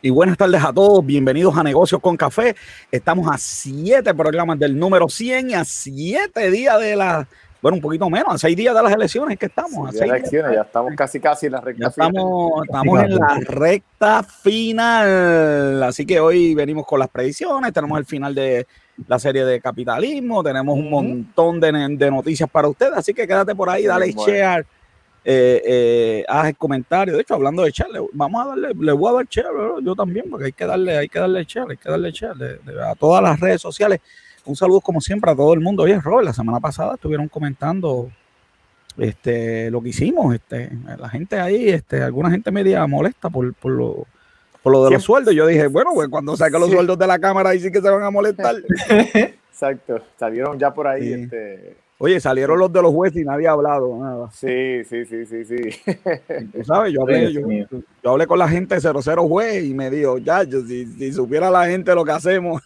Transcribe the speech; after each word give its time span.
Y 0.00 0.10
buenas 0.10 0.36
tardes 0.36 0.62
a 0.62 0.72
todos, 0.72 1.04
bienvenidos 1.04 1.56
a 1.56 1.64
Negocios 1.64 2.00
con 2.00 2.16
Café. 2.16 2.54
Estamos 2.92 3.28
a 3.28 3.36
siete 3.36 4.14
programas 4.14 4.56
del 4.56 4.78
número 4.78 5.08
100 5.08 5.50
y 5.50 5.54
a 5.54 5.64
siete 5.64 6.52
días 6.52 6.78
de 6.78 6.94
la, 6.94 7.26
bueno, 7.60 7.78
un 7.78 7.80
poquito 7.80 8.08
menos, 8.08 8.32
a 8.32 8.38
seis 8.38 8.56
días 8.56 8.76
de 8.76 8.82
las 8.84 8.92
elecciones 8.92 9.36
que 9.36 9.46
estamos. 9.46 9.90
Sí, 9.92 10.04
elecciones, 10.04 10.54
ya 10.54 10.62
estamos 10.62 10.94
casi 10.94 11.18
casi 11.18 11.46
en 11.46 11.52
la 11.52 11.60
recta 11.60 11.90
final. 11.90 12.10
Estamos, 12.10 12.64
estamos 12.64 13.02
en 13.02 13.14
la 13.16 13.40
recta 13.40 14.22
final. 14.22 15.82
Así 15.82 16.06
que 16.06 16.20
hoy 16.20 16.54
venimos 16.54 16.86
con 16.86 17.00
las 17.00 17.08
predicciones, 17.08 17.72
tenemos 17.72 17.98
el 17.98 18.06
final 18.06 18.32
de 18.36 18.68
la 19.08 19.18
serie 19.18 19.44
de 19.44 19.60
capitalismo, 19.60 20.44
tenemos 20.44 20.78
un 20.78 20.90
montón 20.90 21.58
de, 21.58 21.72
de 21.72 22.10
noticias 22.12 22.48
para 22.48 22.68
ustedes, 22.68 22.92
así 22.94 23.12
que 23.12 23.26
quédate 23.26 23.52
por 23.52 23.68
ahí, 23.68 23.84
dale 23.84 24.12
share 24.12 24.64
eh, 25.30 25.62
eh, 25.62 26.24
haz 26.26 26.48
el 26.48 26.56
comentario. 26.56 27.14
De 27.14 27.20
hecho, 27.20 27.34
hablando 27.34 27.62
de 27.62 27.70
share, 27.70 28.00
vamos 28.14 28.42
a 28.42 28.48
darle, 28.48 28.68
le 28.72 28.92
voy 28.92 29.10
a 29.10 29.16
dar 29.16 29.26
share, 29.26 29.46
yo 29.82 29.94
también, 29.94 30.24
porque 30.30 30.46
hay 30.46 30.52
que 30.52 30.64
darle, 30.64 30.96
hay 30.96 31.08
que 31.10 31.18
darle 31.18 31.44
share, 31.44 31.66
hay 31.68 31.76
que 31.76 31.90
darle 31.90 32.10
share 32.10 32.60
a 32.82 32.94
todas 32.94 33.22
las 33.22 33.38
redes 33.38 33.60
sociales. 33.60 34.00
Un 34.46 34.56
saludo 34.56 34.80
como 34.80 35.02
siempre 35.02 35.30
a 35.30 35.36
todo 35.36 35.52
el 35.52 35.60
mundo. 35.60 35.82
Oye, 35.82 36.00
Robert, 36.00 36.24
la 36.24 36.32
semana 36.32 36.60
pasada 36.60 36.94
estuvieron 36.94 37.28
comentando 37.28 38.10
este, 38.96 39.70
lo 39.70 39.82
que 39.82 39.90
hicimos. 39.90 40.34
Este, 40.34 40.70
la 40.98 41.10
gente 41.10 41.38
ahí, 41.38 41.68
este, 41.68 42.02
alguna 42.02 42.30
gente 42.30 42.50
media 42.50 42.86
molesta 42.86 43.28
por, 43.28 43.52
por 43.52 43.72
lo, 43.72 44.06
por 44.62 44.72
lo 44.72 44.86
de 44.86 44.92
los 44.92 45.02
sueldos. 45.02 45.34
Yo 45.34 45.46
dije, 45.46 45.66
bueno, 45.66 45.90
pues 45.92 46.08
cuando 46.08 46.38
saque 46.38 46.58
los 46.58 46.70
sueldos 46.70 46.98
de 46.98 47.06
la 47.06 47.18
cámara 47.18 47.50
ahí 47.50 47.60
sí 47.60 47.70
que 47.70 47.82
se 47.82 47.90
van 47.90 48.02
a 48.02 48.10
molestar. 48.10 48.56
Exacto, 49.50 50.00
salieron 50.18 50.58
ya 50.58 50.72
por 50.72 50.86
ahí. 50.86 51.12
Este, 51.12 51.76
Oye, 52.00 52.20
salieron 52.20 52.60
los 52.60 52.72
de 52.72 52.80
los 52.80 52.92
jueces 52.92 53.22
y 53.22 53.24
nadie 53.24 53.48
ha 53.48 53.52
hablado 53.52 53.98
nada. 53.98 54.30
Sí, 54.30 54.84
sí, 54.84 55.04
sí, 55.04 55.26
sí, 55.26 55.44
sí. 55.44 55.56
Tú 56.52 56.64
sabes, 56.64 56.92
yo 56.92 57.02
hablé, 57.02 57.32
yo, 57.32 57.42
hablé 58.04 58.24
con 58.28 58.38
la 58.38 58.48
gente 58.48 58.76
de 58.76 58.80
00 58.80 59.26
juez 59.26 59.64
y 59.64 59.74
me 59.74 59.90
dijo, 59.90 60.18
ya, 60.18 60.44
yo, 60.44 60.60
si, 60.60 61.12
supiera 61.12 61.50
la 61.50 61.66
gente 61.66 61.92
lo 61.96 62.04
que 62.04 62.12
hacemos, 62.12 62.62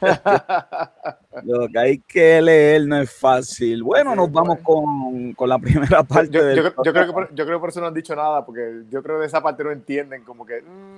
lo 1.44 1.68
que 1.68 1.78
hay 1.78 1.98
que 2.00 2.42
leer 2.42 2.86
no 2.86 3.00
es 3.00 3.10
fácil. 3.10 3.82
Bueno, 3.82 4.14
nos 4.14 4.30
vamos 4.30 4.58
con, 4.62 5.32
con 5.32 5.48
la 5.48 5.58
primera 5.60 6.02
parte. 6.02 6.32
Yo, 6.32 6.52
yo, 6.52 6.62
yo, 6.84 6.92
creo 6.92 7.06
que 7.06 7.12
por, 7.14 7.34
yo 7.34 7.46
creo 7.46 7.56
que 7.56 7.60
por 7.60 7.70
eso 7.70 7.80
no 7.80 7.86
han 7.86 7.94
dicho 7.94 8.14
nada, 8.14 8.44
porque 8.44 8.82
yo 8.90 9.02
creo 9.02 9.16
que 9.16 9.22
de 9.22 9.26
esa 9.26 9.42
parte 9.42 9.64
no 9.64 9.70
entienden, 9.70 10.22
como 10.22 10.44
que... 10.44 10.60
Mmm, 10.60 10.95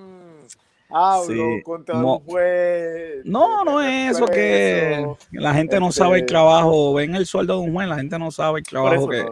hablo 0.89 1.62
contra 1.64 1.94
no, 1.97 2.17
un 2.17 2.25
juez. 2.25 3.25
No, 3.25 3.64
no 3.64 3.81
es 3.81 4.17
eso 4.17 4.27
que 4.27 5.06
la 5.33 5.55
gente 5.55 5.78
no 5.81 5.92
sabe 5.92 6.17
el 6.17 6.20
este, 6.20 6.33
trabajo. 6.33 6.94
Ven 6.94 7.14
el 7.14 7.27
sueldo 7.27 7.55
de 7.55 7.67
un 7.67 7.72
juez, 7.72 7.89
la 7.89 7.97
gente 7.97 8.19
no 8.19 8.31
sabe 8.31 8.61
el 8.61 8.67
trabajo 8.67 9.09
que. 9.09 9.27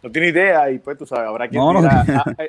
No, 0.00 0.12
tiene 0.12 0.28
idea 0.28 0.70
y 0.70 0.78
pues 0.78 0.96
tú 0.96 1.04
sabes, 1.04 1.28
habrá 1.28 1.48
quien, 1.48 1.60
dirá, 1.60 2.04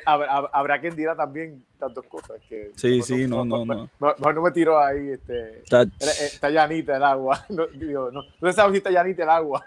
habrá, 0.53 0.79
quien 0.79 0.95
dirá 0.95 1.15
también 1.15 1.63
tantas 1.79 2.05
cosas. 2.05 2.37
Que, 2.47 2.71
sí, 2.75 3.01
sí, 3.01 3.25
no, 3.25 3.43
no, 3.43 3.65
no. 3.65 3.89
No, 3.99 4.33
no 4.33 4.41
me 4.43 4.51
tiro 4.51 4.79
ahí, 4.79 5.09
este, 5.09 5.63
está 5.63 6.49
llanita 6.49 6.97
el 6.97 7.03
agua. 7.03 7.43
No, 7.49 7.65
digo, 7.65 8.11
no, 8.11 8.21
no 8.39 8.53
sabes 8.53 8.73
si 8.73 8.77
está 8.77 8.91
llanita 8.91 9.23
el 9.23 9.29
agua. 9.29 9.65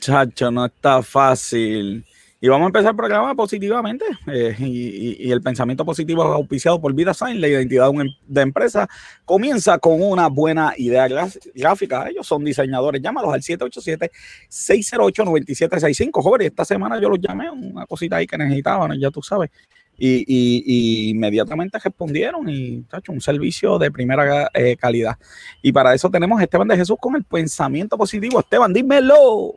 Chacho, 0.00 0.50
no 0.50 0.64
está 0.64 1.00
fácil. 1.02 2.04
Y 2.44 2.48
vamos 2.48 2.64
a 2.64 2.70
empezar 2.70 2.90
el 2.90 2.96
programa 2.96 3.36
positivamente. 3.36 4.04
Eh, 4.26 4.56
y, 4.58 5.30
el 5.30 5.40
pensamiento 5.40 5.84
positivo 5.84 6.24
auspiciado 6.24 6.80
por 6.80 6.92
Vida 6.92 7.14
Sign, 7.14 7.40
la 7.40 7.46
identidad 7.46 7.88
de, 7.92 8.00
em, 8.00 8.08
empresa, 8.48 8.88
comienza 9.24 9.78
con 9.78 10.02
una 10.02 10.26
buena 10.26 10.74
idea 10.76 11.06
gráfica. 11.54 12.08
Ellos 12.08 12.26
son 12.26 12.44
diseñadores. 12.44 13.00
Llámalos 13.00 13.32
al 13.32 13.42
787-608-9765. 13.42 16.20
Joder, 16.20 16.48
esta 16.48 16.64
semana 16.64 17.00
yo 17.00 17.10
los 17.10 17.20
llamé, 17.20 17.48
una 17.48 17.86
cosita 17.86 18.16
ahí 18.16 18.26
que 18.26 18.36
necesitaban, 18.36 18.98
ya 18.98 19.12
tú 19.12 19.22
sabes. 19.22 19.48
Y, 19.96 21.10
inmediatamente 21.10 21.78
respondieron 21.78 22.48
y 22.48 22.82
tacho, 22.90 23.12
un 23.12 23.20
servicio 23.20 23.78
de 23.78 23.92
primera 23.92 24.50
eh, 24.52 24.76
calidad. 24.76 25.16
Y 25.62 25.70
para 25.70 25.94
eso 25.94 26.10
tenemos 26.10 26.40
a 26.40 26.42
Esteban 26.42 26.66
de 26.66 26.76
Jesús 26.76 26.96
con 27.00 27.14
el 27.14 27.22
pensamiento 27.22 27.96
positivo. 27.96 28.40
Esteban, 28.40 28.72
dímelo. 28.72 29.54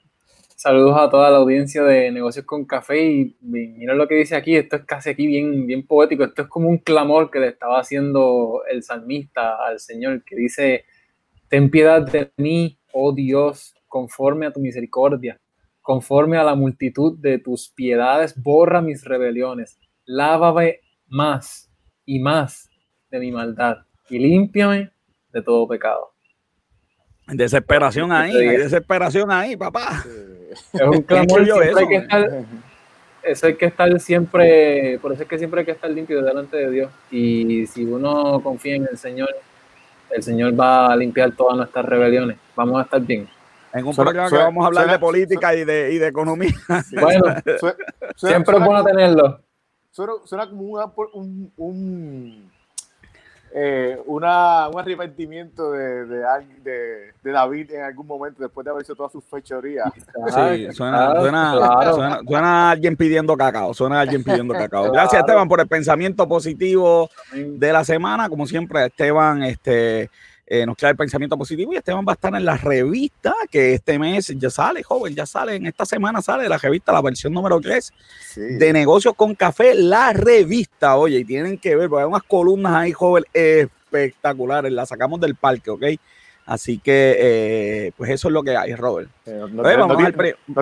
Saludos 0.58 0.98
a 0.98 1.10
toda 1.10 1.30
la 1.30 1.38
audiencia 1.38 1.84
de 1.84 2.10
Negocios 2.12 2.46
con 2.46 2.64
Café 2.64 3.06
y 3.06 3.36
mira 3.42 3.94
lo 3.94 4.08
que 4.08 4.16
dice 4.16 4.38
aquí, 4.38 4.56
esto 4.56 4.78
es 4.78 4.86
casi 4.86 5.10
aquí 5.10 5.28
bien, 5.28 5.68
bien 5.68 5.86
poético, 5.86 6.24
esto 6.24 6.44
es 6.44 6.48
como 6.48 6.70
un 6.70 6.78
clamor 6.78 7.30
que 7.30 7.40
le 7.40 7.50
estaba 7.50 7.78
haciendo 7.78 8.62
el 8.72 8.82
salmista 8.82 9.58
al 9.58 9.82
Señor 9.82 10.24
que 10.24 10.38
dice, 10.38 10.86
ten 11.50 11.70
piedad 11.70 12.10
de 12.10 12.32
mí, 12.38 12.80
oh 12.94 13.12
Dios, 13.12 13.76
conforme 13.86 14.46
a 14.46 14.54
tu 14.54 14.62
misericordia, 14.62 15.42
conforme 15.82 16.38
a 16.38 16.44
la 16.46 16.56
multitud 16.56 17.20
de 17.20 17.38
tus 17.38 17.68
piedades, 17.70 18.42
borra 18.42 18.82
mis 18.82 19.04
rebeliones, 19.04 19.78
lávame 20.06 20.80
más 21.08 21.70
y 22.06 22.20
más 22.20 22.70
de 23.12 23.20
mi 23.20 23.30
maldad 23.30 23.80
y 24.10 24.20
límpiame 24.20 24.90
de 25.34 25.42
todo 25.42 25.68
pecado. 25.68 26.14
Desesperación 27.28 28.14
ahí, 28.14 28.34
desesperación 28.34 29.32
ahí, 29.32 29.58
papá. 29.58 30.06
Es 30.74 30.82
un 30.82 31.02
clamor, 31.04 31.42
eso? 31.42 31.78
Hay 31.78 31.88
que 31.88 31.96
estar, 31.96 32.46
eso 33.24 33.48
hay 33.48 33.56
que 33.56 33.66
estar 33.66 34.00
siempre, 34.00 35.00
por 35.02 35.14
eso 35.14 35.24
es 35.24 35.30
que 35.30 35.38
siempre 35.38 35.62
hay 35.62 35.66
que 35.66 35.72
estar 35.72 35.90
limpio 35.90 36.22
delante 36.22 36.58
de 36.58 36.72
Dios. 36.72 36.92
Y 37.12 37.66
si 37.68 37.84
uno 37.84 38.42
confía 38.42 38.76
en 38.76 38.88
el 38.90 38.98
Señor, 38.98 39.30
el 40.12 40.24
Señor 40.24 40.60
va 40.60 40.92
a 40.92 40.96
limpiar 40.96 41.32
todas 41.32 41.58
nuestras 41.58 41.86
rebeliones. 41.86 42.38
Vamos 42.56 42.80
a 42.80 42.84
estar 42.84 43.02
bien. 43.02 43.28
En 43.74 43.86
un 43.86 43.94
programa 43.94 44.30
que 44.30 44.38
vamos 44.38 44.64
a 44.64 44.68
hablar 44.68 44.90
de 44.90 45.00
política 45.00 45.54
y 45.54 45.66
de, 45.66 45.92
y 45.92 45.98
de 45.98 46.08
economía. 46.08 46.54
Bueno, 47.02 47.24
siempre 48.16 48.58
es 48.58 48.64
bueno 48.64 48.84
tenerlo. 48.84 49.42
Suena, 49.92 50.50
como 50.50 50.94
un, 51.14 51.52
un 51.58 52.52
eh, 53.58 53.98
una, 54.08 54.68
un 54.68 54.78
arrepentimiento 54.78 55.72
de, 55.72 56.06
de, 56.06 57.14
de, 57.24 57.32
David 57.32 57.72
en 57.72 57.84
algún 57.84 58.06
momento 58.06 58.44
después 58.44 58.66
de 58.66 58.72
haber 58.72 58.84
hecho 58.84 58.96
todas 58.96 59.14
sus 59.14 59.24
fechorías. 59.24 59.94
Sí, 59.96 60.74
suena, 60.74 61.16
suena, 61.22 62.22
suena, 62.28 62.72
alguien 62.72 62.98
pidiendo 62.98 63.38
cacao, 63.38 63.74
suena 63.74 64.02
alguien 64.02 64.26
pidiendo 64.26 64.54
cacao. 64.58 64.92
Gracias 64.92 65.22
Esteban 65.22 65.48
por 65.48 65.62
el 65.62 65.70
pensamiento 65.70 66.28
positivo 66.28 67.10
de 67.34 67.72
la 67.72 67.86
semana. 67.86 68.28
Como 68.28 68.46
siempre, 68.46 68.88
Esteban, 68.88 69.44
este 69.44 70.10
eh, 70.48 70.66
nos 70.66 70.78
trae 70.78 70.92
el 70.92 70.98
pensamiento 70.98 71.38
positivo 71.38 71.74
y 71.74 71.78
Esteban 71.78 72.06
va 72.08 72.12
a 72.12 72.16
estar 72.16 72.36
en 72.36 72.46
la 72.46 72.56
revista 72.56 73.34
que 73.50 73.74
este 73.74 73.98
mes 73.98 74.28
ya 74.38 74.50
sale, 74.50 74.84
joven, 74.84 75.16
ya 75.16 75.26
sale, 75.26 75.56
en 75.56 75.66
esta 75.66 75.86
semana 75.86 76.22
sale 76.22 76.48
la 76.48 76.58
revista, 76.58 76.92
la 76.92 77.02
versión 77.02 77.34
número 77.34 77.60
3 77.60 77.94
de 78.36 78.74
negocios 78.74 79.16
con 79.16 79.34
café, 79.34 79.74
la 79.74 80.14
revista, 80.14 80.98
oye, 80.98 81.20
y 81.20 81.26
tienen 81.26 81.58
que 81.58 81.76
ver, 81.76 81.90
porque 81.90 82.04
hay 82.04 82.08
unas 82.08 82.24
columnas 82.24 82.74
ahí, 82.76 82.92
joven, 82.92 83.24
espectaculares, 83.34 84.72
la 84.72 84.86
sacamos 84.86 85.20
del 85.20 85.36
parque, 85.36 85.72
¿ok? 85.72 85.84
Así 86.46 86.78
que, 86.78 87.16
eh, 87.18 87.92
pues 87.98 88.12
eso 88.12 88.28
es 88.28 88.32
lo 88.32 88.44
que 88.44 88.56
hay, 88.56 88.76
Robert. 88.76 89.10
Eh, 89.26 89.46
no, 89.50 89.64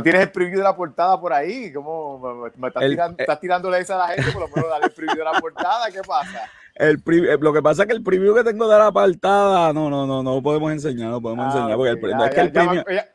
tienes 0.02 0.22
el 0.22 0.32
preview 0.32 0.60
de 0.60 0.64
la 0.64 0.78
portada 0.78 1.20
por 1.20 1.34
ahí? 1.34 1.74
¿Cómo 1.74 2.42
me, 2.56 2.68
estás, 2.68 2.84
tirando, 2.88 3.16
estás 3.20 3.40
tirándole 3.42 3.80
esa 3.80 3.96
a 3.96 4.08
la 4.08 4.16
gente? 4.16 4.32
Por 4.32 4.44
lo 4.44 4.48
menos 4.48 4.70
dale 4.70 4.86
el 4.86 4.92
preview 4.92 5.18
de 5.18 5.24
la 5.26 5.34
portada, 5.42 5.92
¿qué 5.92 6.00
pasa? 6.08 6.50
El 6.76 7.04
eh, 7.06 7.38
lo 7.40 7.54
que 7.54 7.62
pasa 7.62 7.84
es 7.84 7.88
que 7.88 7.94
el 7.94 8.02
preview 8.02 8.34
que 8.34 8.44
tengo 8.44 8.68
de 8.68 8.78
la 8.78 8.88
apartada, 8.88 9.72
no, 9.74 9.92
no, 9.92 10.08
no, 10.08 10.24
no 10.24 10.36
lo 10.36 10.42
podemos 10.42 10.72
enseñar, 10.72 11.12
no 11.12 11.22
podemos 11.22 11.46
ah, 11.46 11.50
enseñar. 11.50 11.78
Porque 11.78 11.92
el, 11.92 12.20
ya, 12.20 12.26
es 12.26 12.34
que 12.34 12.42
el 12.42 12.52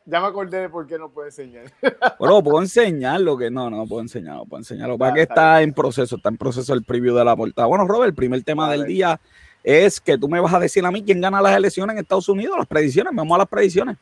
ya, 0.05 0.21
me, 0.21 0.27
acordé 0.27 0.61
de 0.61 0.69
por 0.69 0.87
qué 0.87 0.97
no 0.97 1.09
puedo 1.09 1.27
enseñar. 1.27 1.65
Bueno, 2.19 2.41
puedo 2.41 2.61
enseñar 2.61 3.19
lo 3.19 3.37
que 3.37 3.51
no, 3.51 3.69
no 3.69 3.85
puedo 3.85 4.01
enseñar, 4.01 4.35
no 4.35 4.45
puedo 4.45 4.61
enseñarlo. 4.61 4.97
Para 4.97 5.13
que 5.13 5.23
está, 5.23 5.61
en 5.61 5.73
proceso, 5.73 6.15
está 6.15 6.29
en 6.29 6.37
proceso 6.37 6.73
el 6.73 6.83
preview 6.83 7.15
de 7.15 7.25
la 7.25 7.35
portada. 7.35 7.67
Bueno, 7.67 7.85
Robert, 7.85 8.09
el 8.09 8.15
primer 8.15 8.43
tema 8.43 8.71
del 8.71 8.85
día 8.85 9.19
es 9.61 9.99
que 9.99 10.17
tú 10.17 10.29
me 10.29 10.39
vas 10.39 10.53
a 10.53 10.59
decir 10.59 10.85
a 10.85 10.91
mí 10.91 11.03
quién 11.03 11.19
gana 11.19 11.41
las 11.41 11.55
elecciones 11.55 11.93
en 11.93 11.99
Estados 11.99 12.29
Unidos, 12.29 12.57
las 12.57 12.67
predicciones, 12.67 13.13
vamos 13.13 13.35
a 13.35 13.39
las 13.39 13.47
predicciones. 13.47 13.97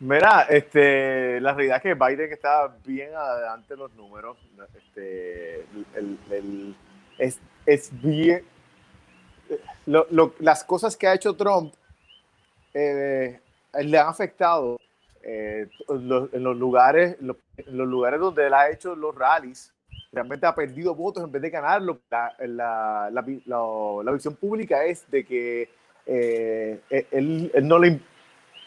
Mira, 0.00 0.46
este, 0.48 1.38
la 1.42 1.52
realidad 1.52 1.76
es 1.76 1.82
que 1.82 1.94
Biden 1.94 2.32
está 2.32 2.74
bien 2.86 3.10
adelante 3.14 3.74
en 3.74 3.80
los 3.80 3.92
números. 3.94 4.38
Este, 4.74 5.66
el, 5.94 6.18
el, 6.30 6.74
es, 7.18 7.38
es 7.66 7.90
bien, 8.00 8.42
las 9.86 10.64
cosas 10.64 10.96
que 10.96 11.06
ha 11.06 11.14
hecho 11.14 11.34
Trump 11.34 11.72
eh, 12.74 13.40
le 13.82 13.98
han 13.98 14.08
afectado 14.08 14.80
eh, 15.22 15.68
en 15.88 16.08
los 16.44 16.56
lugares 16.56 17.16
en 17.20 17.76
los 17.76 17.88
lugares 17.88 18.20
donde 18.20 18.46
él 18.46 18.54
ha 18.54 18.70
hecho 18.70 18.94
los 18.94 19.14
rallies 19.14 19.72
realmente 20.12 20.46
ha 20.46 20.54
perdido 20.54 20.94
votos 20.94 21.22
en 21.22 21.30
vez 21.30 21.42
de 21.42 21.50
ganarlo. 21.50 22.00
La, 22.38 23.10
la, 23.12 24.12
visión 24.12 24.34
pública 24.34 24.84
es 24.84 25.08
de 25.10 25.24
que 25.24 25.68
eh, 26.06 26.80
él, 27.12 27.52
no 27.62 27.78
le 27.78 28.00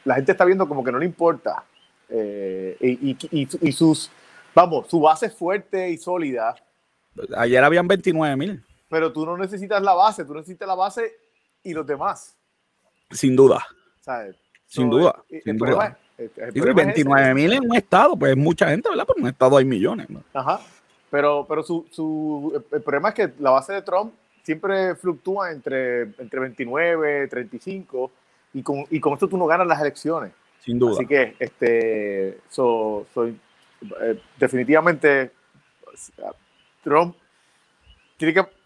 la 0.06 0.16
gente 0.16 0.32
está 0.32 0.46
viendo 0.46 0.68
como 0.68 0.84
que 0.84 0.92
no 0.92 1.00
le 1.00 1.06
importa 1.06 1.64
y, 2.10 3.18
y, 3.32 3.72
sus 3.72 4.12
vamos 4.54 4.88
su 4.88 5.02
base 5.02 5.28
es 5.28 5.34
fuerte 5.34 5.90
y 5.90 5.98
sólida. 5.98 6.56
Ayer 7.36 7.64
habían 7.64 7.88
29 7.88 8.36
mil 8.36 8.64
pero 8.94 9.12
tú 9.12 9.26
no 9.26 9.36
necesitas 9.36 9.82
la 9.82 9.96
base, 9.96 10.24
tú 10.24 10.36
necesitas 10.36 10.68
la 10.68 10.76
base 10.76 11.14
y 11.64 11.74
los 11.74 11.84
demás. 11.84 12.38
Sin 13.10 13.36
duda. 13.36 13.66
Sin 14.68 14.88
duda. 14.88 15.24
sin 15.44 15.58
duda. 15.58 15.98
29 16.76 17.34
mil 17.34 17.54
en 17.54 17.64
un 17.68 17.76
estado, 17.76 18.16
pues 18.16 18.34
es 18.34 18.38
mucha 18.38 18.70
gente, 18.70 18.88
¿verdad? 18.90 19.06
Pero 19.08 19.18
en 19.18 19.24
un 19.24 19.30
estado 19.32 19.58
hay 19.58 19.66
millones. 19.66 20.08
Ajá. 20.32 20.62
Pero, 21.10 21.44
pero 21.50 21.64
su, 21.64 21.88
su, 21.90 22.64
el 22.72 22.82
problema 22.84 23.10
es 23.10 23.16
que 23.16 23.34
la 23.40 23.50
base 23.50 23.74
de 23.74 23.82
Trump 23.82 24.14
siempre 24.44 24.94
fluctúa 24.94 25.52
entre, 25.52 26.02
entre 26.02 26.40
29, 26.40 27.28
35, 27.30 28.12
y 28.54 28.62
con, 28.62 28.86
y 28.92 29.00
con 29.00 29.14
esto 29.14 29.28
tú 29.28 29.38
no 29.38 29.48
ganas 29.48 29.66
las 29.66 29.82
elecciones. 29.82 30.34
Sin 30.60 30.78
duda. 30.78 30.94
Así 30.94 31.08
que, 31.08 31.36
este, 31.40 32.38
soy 32.48 33.40
eh, 34.02 34.22
definitivamente, 34.38 35.32
Trump 36.84 37.16
tiene 38.18 38.36
que, 38.36 38.63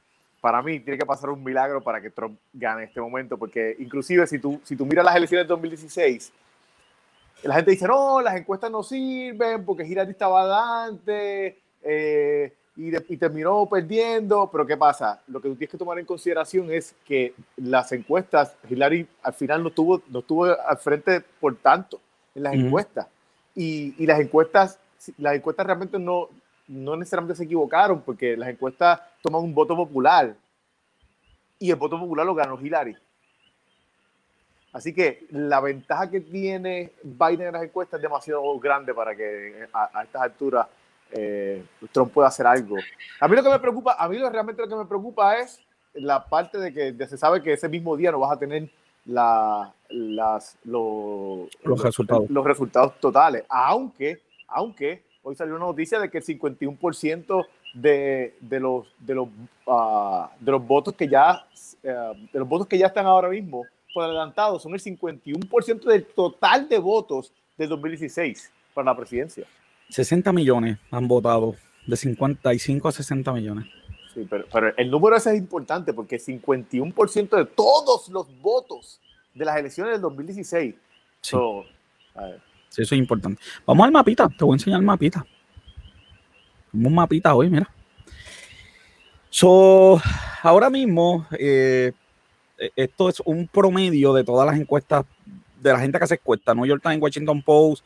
para 0.47 0.61
mí, 0.61 0.79
tiene 0.79 0.97
que 0.97 1.05
pasar 1.05 1.29
un 1.29 1.43
milagro 1.43 1.81
para 1.81 1.99
que 1.99 2.09
Trump 2.09 2.39
gane 2.53 2.85
este 2.85 3.01
momento, 3.01 3.37
porque 3.37 3.75
inclusive 3.79 4.25
si 4.27 4.39
tú, 4.39 4.61
si 4.63 4.77
tú 4.77 4.85
miras 4.85 5.03
las 5.03 5.17
elecciones 5.17 5.45
de 5.45 5.49
2016, 5.49 6.31
la 7.43 7.55
gente 7.55 7.71
dice, 7.71 7.85
no, 7.85 8.21
las 8.21 8.33
encuestas 8.37 8.71
no 8.71 8.81
sirven 8.81 9.65
porque 9.65 9.85
Hillary 9.85 10.11
estaba 10.11 10.43
adelante 10.43 11.57
eh, 11.83 12.53
y, 12.77 12.95
y, 12.95 13.17
terminó 13.17 13.65
perdiendo, 13.65 14.49
pero 14.49 14.65
¿qué 14.65 14.77
pasa? 14.77 15.21
Lo 15.27 15.41
que 15.41 15.49
tú 15.49 15.55
tienes 15.57 15.71
que 15.71 15.77
tomar 15.77 15.99
en 15.99 16.05
consideración 16.05 16.71
es 16.71 16.95
que 17.03 17.33
las 17.57 17.91
encuestas, 17.91 18.55
Hillary 18.69 19.05
al 19.23 19.33
final 19.33 19.61
no 19.61 19.67
estuvo, 19.67 20.01
no 20.07 20.19
estuvo 20.19 20.45
al 20.45 20.77
frente 20.77 21.19
por 21.41 21.57
tanto 21.57 21.99
en 22.33 22.43
las 22.43 22.53
encuestas. 22.53 23.05
Y, 23.53 24.01
y, 24.01 24.05
las 24.05 24.21
encuestas, 24.21 24.79
las 25.17 25.35
encuestas 25.35 25.65
realmente 25.65 25.99
no, 25.99 26.29
no 26.67 26.95
necesariamente 26.95 27.35
se 27.35 27.43
equivocaron 27.43 28.01
porque 28.01 28.35
las 28.35 28.49
encuestas 28.49 28.99
toman 29.21 29.41
un 29.41 29.53
voto 29.53 29.75
popular 29.75 30.35
y 31.59 31.69
el 31.69 31.75
voto 31.75 31.99
popular 31.99 32.25
lo 32.25 32.35
ganó 32.35 32.59
Hillary. 32.59 32.95
Así 34.73 34.93
que 34.93 35.25
la 35.31 35.59
ventaja 35.59 36.09
que 36.09 36.21
tiene 36.21 36.91
Biden 37.01 37.47
en 37.47 37.53
las 37.53 37.63
encuestas 37.63 37.97
es 37.97 38.03
demasiado 38.03 38.59
grande 38.59 38.93
para 38.93 39.15
que 39.15 39.67
a, 39.73 40.03
estas 40.03 40.21
alturas 40.21 40.67
eh, 41.11 41.63
Trump 41.91 42.11
pueda 42.13 42.27
hacer 42.27 42.45
algo. 42.45 42.75
A 43.19 43.27
mí 43.27 43.35
lo 43.35 43.43
que 43.43 43.49
me 43.49 43.59
preocupa, 43.59 43.95
a 43.97 44.07
mí 44.07 44.17
lo, 44.17 44.29
realmente 44.29 44.61
lo 44.61 44.67
que 44.67 44.75
me 44.75 44.85
preocupa 44.85 45.37
es 45.39 45.59
la 45.93 46.23
parte 46.25 46.59
de 46.59 46.73
que 46.73 47.07
se 47.07 47.17
sabe 47.17 47.41
que 47.41 47.53
ese 47.53 47.69
mismo 47.69 47.95
día 47.97 48.11
no 48.11 48.19
vas 48.19 48.33
a 48.33 48.39
tener 48.39 48.69
la, 49.05 49.73
las, 49.89 50.57
los, 50.63 51.49
resultados. 51.63 52.29
los 52.29 52.45
resultados 52.45 52.99
totales. 52.99 53.45
Aunque, 53.49 54.21
aunque 54.47 55.03
hoy 55.27 55.35
salió 55.35 55.55
una 55.55 55.65
noticia 55.65 55.99
de 55.99 56.09
que 56.09 56.19
el 56.19 56.23
51% 56.23 57.45
de, 57.73 58.33
de, 58.39 58.59
los, 58.61 58.87
de, 58.99 59.15
los, 59.15 59.27
uh, 59.65 60.27
de 60.39 60.51
los 60.51 60.65
votos 60.65 60.93
que 60.95 61.07
ya 61.07 61.45
uh, 61.83 61.87
de 62.31 62.39
los 62.39 62.47
votos 62.47 62.65
que 62.67 62.77
ya 62.77 62.87
están 62.87 63.05
ahora 63.05 63.27
mismo 63.29 63.65
adelantado 63.95 64.59
son 64.59 64.73
el 64.73 64.79
51% 64.79 65.83
del 65.83 66.05
total 66.05 66.69
de 66.69 66.77
votos 66.77 67.33
de 67.57 67.67
2016 67.67 68.51
para 68.73 68.85
la 68.85 68.95
presidencia. 68.95 69.45
60 69.89 70.31
millones 70.33 70.77
han 70.91 71.07
votado, 71.07 71.55
de 71.85 71.97
55 71.97 72.87
a 72.87 72.91
60 72.91 73.33
millones. 73.33 73.65
Sí, 74.13 74.27
pero, 74.29 74.45
pero 74.51 74.71
el 74.77 74.91
número 74.91 75.15
ese 75.15 75.31
es 75.31 75.37
importante 75.37 75.93
porque 75.93 76.17
51% 76.17 77.37
de 77.37 77.45
todos 77.45 78.09
los 78.09 78.27
votos 78.39 79.01
de 79.33 79.45
las 79.45 79.57
elecciones 79.57 79.93
del 79.93 80.01
2016. 80.01 80.75
Sí. 81.21 81.37
Sí, 82.69 82.81
eso 82.81 82.95
es 82.95 82.99
importante. 82.99 83.41
Vamos 83.65 83.85
al 83.85 83.91
mapita, 83.91 84.29
te 84.29 84.43
voy 84.43 84.53
a 84.53 84.55
enseñar 84.55 84.79
el 84.79 84.85
mapita. 84.85 85.25
Un 86.73 86.93
mapita 86.93 87.33
hoy, 87.33 87.49
mira. 87.49 87.69
So, 89.29 90.01
ahora 90.41 90.69
mismo, 90.69 91.27
eh, 91.37 91.91
eh, 92.57 92.71
esto 92.75 93.09
es 93.09 93.21
un 93.25 93.47
promedio 93.47 94.13
de 94.13 94.23
todas 94.23 94.45
las 94.47 94.59
encuestas 94.59 95.05
de 95.61 95.73
la 95.73 95.79
gente 95.79 95.97
que 95.97 96.03
hace 96.03 96.15
encuestas, 96.15 96.55
New 96.55 96.65
York 96.65 96.81
Times, 96.81 97.01
Washington 97.01 97.41
Post, 97.41 97.85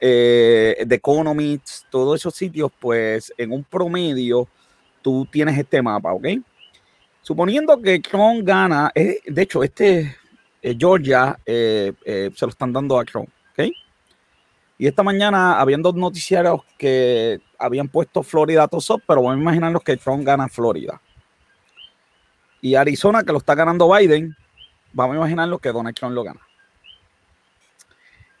eh, 0.00 0.84
The 0.86 0.94
Economist, 0.94 1.84
todos 1.90 2.20
esos 2.20 2.34
sitios, 2.34 2.70
pues 2.78 3.32
en 3.36 3.52
un 3.52 3.64
promedio 3.64 4.48
tú 5.02 5.26
tienes 5.30 5.58
este 5.58 5.82
mapa, 5.82 6.12
¿ok? 6.12 6.26
Suponiendo 7.22 7.80
que 7.80 7.98
Trump 8.00 8.42
gana, 8.44 8.92
de 8.94 9.42
hecho, 9.42 9.62
este 9.62 10.16
eh, 10.62 10.76
Georgia 10.78 11.38
se 11.44 11.92
lo 12.40 12.48
están 12.48 12.72
dando 12.72 12.98
a 12.98 13.04
Trump, 13.04 13.28
¿ok? 13.52 13.70
Y 14.78 14.86
esta 14.86 15.02
mañana 15.02 15.58
habían 15.58 15.82
dos 15.82 15.94
noticiarios 15.94 16.60
que 16.76 17.40
habían 17.58 17.88
puesto 17.88 18.22
Florida 18.22 18.68
top, 18.68 19.00
pero 19.06 19.22
vamos 19.22 19.38
a 19.38 19.40
imaginarnos 19.40 19.82
que 19.82 19.96
Trump 19.96 20.24
gana 20.24 20.48
Florida. 20.48 21.00
Y 22.60 22.74
Arizona, 22.74 23.22
que 23.22 23.32
lo 23.32 23.38
está 23.38 23.54
ganando 23.54 23.90
Biden, 23.90 24.36
vamos 24.92 25.14
a 25.14 25.18
imaginar 25.18 25.48
lo 25.48 25.58
que 25.58 25.72
Donald 25.72 25.96
Trump 25.96 26.14
lo 26.14 26.24
gana. 26.24 26.40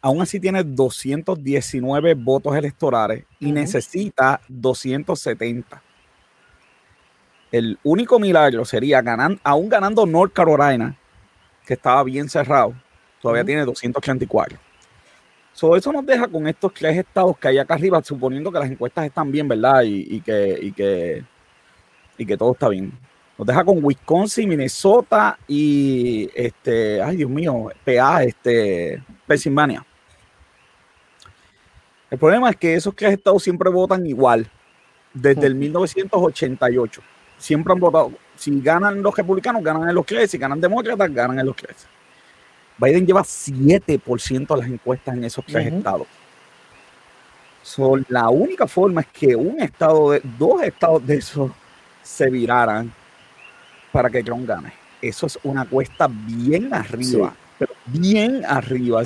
Aún 0.02 0.20
así 0.20 0.38
tiene 0.38 0.62
219 0.62 2.14
votos 2.14 2.54
electorales 2.54 3.24
y 3.40 3.50
necesita 3.50 4.40
270. 4.48 5.82
El 7.50 7.78
único 7.82 8.18
milagro 8.18 8.64
sería 8.64 9.00
ganar, 9.00 9.38
aún 9.42 9.68
ganando 9.68 10.04
North 10.04 10.32
Carolina, 10.32 10.96
que 11.64 11.74
estaba 11.74 12.02
bien 12.04 12.28
cerrado, 12.28 12.74
todavía 13.20 13.44
tiene 13.44 13.64
284. 13.64 14.65
Eso 15.76 15.92
nos 15.92 16.04
deja 16.04 16.28
con 16.28 16.46
estos 16.46 16.72
tres 16.74 16.98
estados 16.98 17.38
que 17.38 17.48
hay 17.48 17.58
acá 17.58 17.74
arriba, 17.74 18.02
suponiendo 18.02 18.52
que 18.52 18.58
las 18.58 18.70
encuestas 18.70 19.06
están 19.06 19.32
bien, 19.32 19.48
¿verdad? 19.48 19.82
Y, 19.84 20.20
que, 20.20 20.58
y, 20.60 20.72
que, 20.72 21.24
y 22.18 22.26
que 22.26 22.36
todo 22.36 22.52
está 22.52 22.68
bien. 22.68 22.92
Nos 23.38 23.46
deja 23.46 23.64
con 23.64 23.82
Wisconsin, 23.82 24.48
Minnesota 24.48 25.38
y 25.46 26.30
este, 26.34 27.02
ay 27.02 27.16
Dios 27.16 27.30
mío, 27.30 27.68
PA, 27.84 28.22
este, 28.22 29.02
Pensilvania. 29.26 29.84
El 32.10 32.18
problema 32.18 32.50
es 32.50 32.56
que 32.56 32.74
esos 32.74 32.94
tres 32.94 33.14
estados 33.14 33.42
siempre 33.42 33.68
votan 33.68 34.06
igual, 34.06 34.48
desde 35.12 35.46
el 35.46 35.54
1988. 35.54 37.02
Siempre 37.38 37.72
han 37.72 37.80
votado. 37.80 38.12
Si 38.36 38.60
ganan 38.60 39.02
los 39.02 39.16
republicanos, 39.16 39.62
ganan 39.62 39.88
en 39.88 39.94
los 39.94 40.06
tres. 40.06 40.30
Si 40.30 40.38
ganan 40.38 40.60
demócratas, 40.60 41.12
ganan 41.12 41.38
en 41.38 41.46
los 41.46 41.56
tres. 41.56 41.86
Biden 42.78 43.06
lleva 43.06 43.22
7% 43.22 44.46
de 44.46 44.56
las 44.56 44.68
encuestas 44.68 45.16
en 45.16 45.24
esos 45.24 45.44
tres 45.46 45.72
estados. 45.72 46.06
la 48.08 48.28
única 48.28 48.66
forma 48.66 49.00
es 49.00 49.06
que 49.08 49.34
un 49.34 49.60
estado 49.60 50.12
de, 50.12 50.20
dos 50.38 50.62
estados 50.62 51.06
de 51.06 51.16
esos 51.16 51.50
se 52.02 52.30
viraran 52.30 52.92
para 53.92 54.10
que 54.10 54.22
Trump 54.22 54.46
gane. 54.46 54.72
Eso 55.00 55.26
es 55.26 55.38
una 55.42 55.64
cuesta 55.64 56.08
bien 56.08 56.72
arriba, 56.72 57.34
pero 57.58 57.72
bien 57.86 58.44
arriba. 58.44 59.02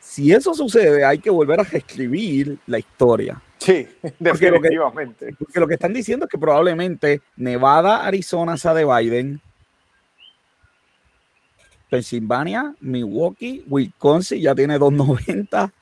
si 0.00 0.32
eso 0.32 0.54
sucede, 0.54 1.04
hay 1.04 1.18
que 1.18 1.30
volver 1.30 1.60
a 1.60 1.64
reescribir 1.64 2.58
la 2.66 2.78
historia. 2.78 3.40
Sí, 3.58 3.86
definitivamente. 4.18 5.34
Porque 5.38 5.60
lo, 5.60 5.66
que, 5.66 5.74
están 5.74 5.92
diciendo 5.92 6.26
es 6.26 6.30
que 6.30 6.38
probablemente 6.38 7.20
Nevada, 7.36 8.06
Arizona 8.06 8.56
sea 8.56 8.74
de 8.74 8.84
Biden, 8.84 9.40
Pensilvania, 11.90 12.74
Milwaukee, 12.80 13.64
Wisconsin 13.68 14.40
ya 14.40 14.54
tiene 14.54 14.78
290. 14.78 15.72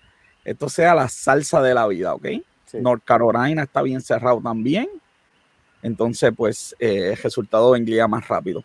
Esto 0.44 0.68
sea 0.68 0.94
la 0.94 1.08
salsa 1.08 1.60
de 1.60 1.75
la 1.75 1.86
vida, 1.86 2.14
¿ok? 2.14 2.26
North 2.75 3.02
Carolina 3.04 3.62
está 3.62 3.82
bien 3.82 4.00
cerrado 4.00 4.40
también. 4.40 4.88
Entonces, 5.82 6.32
pues 6.36 6.75
eh, 6.78 7.10
el 7.12 7.16
resultado 7.16 7.72
vendría 7.72 8.06
más 8.08 8.26
rápido. 8.26 8.64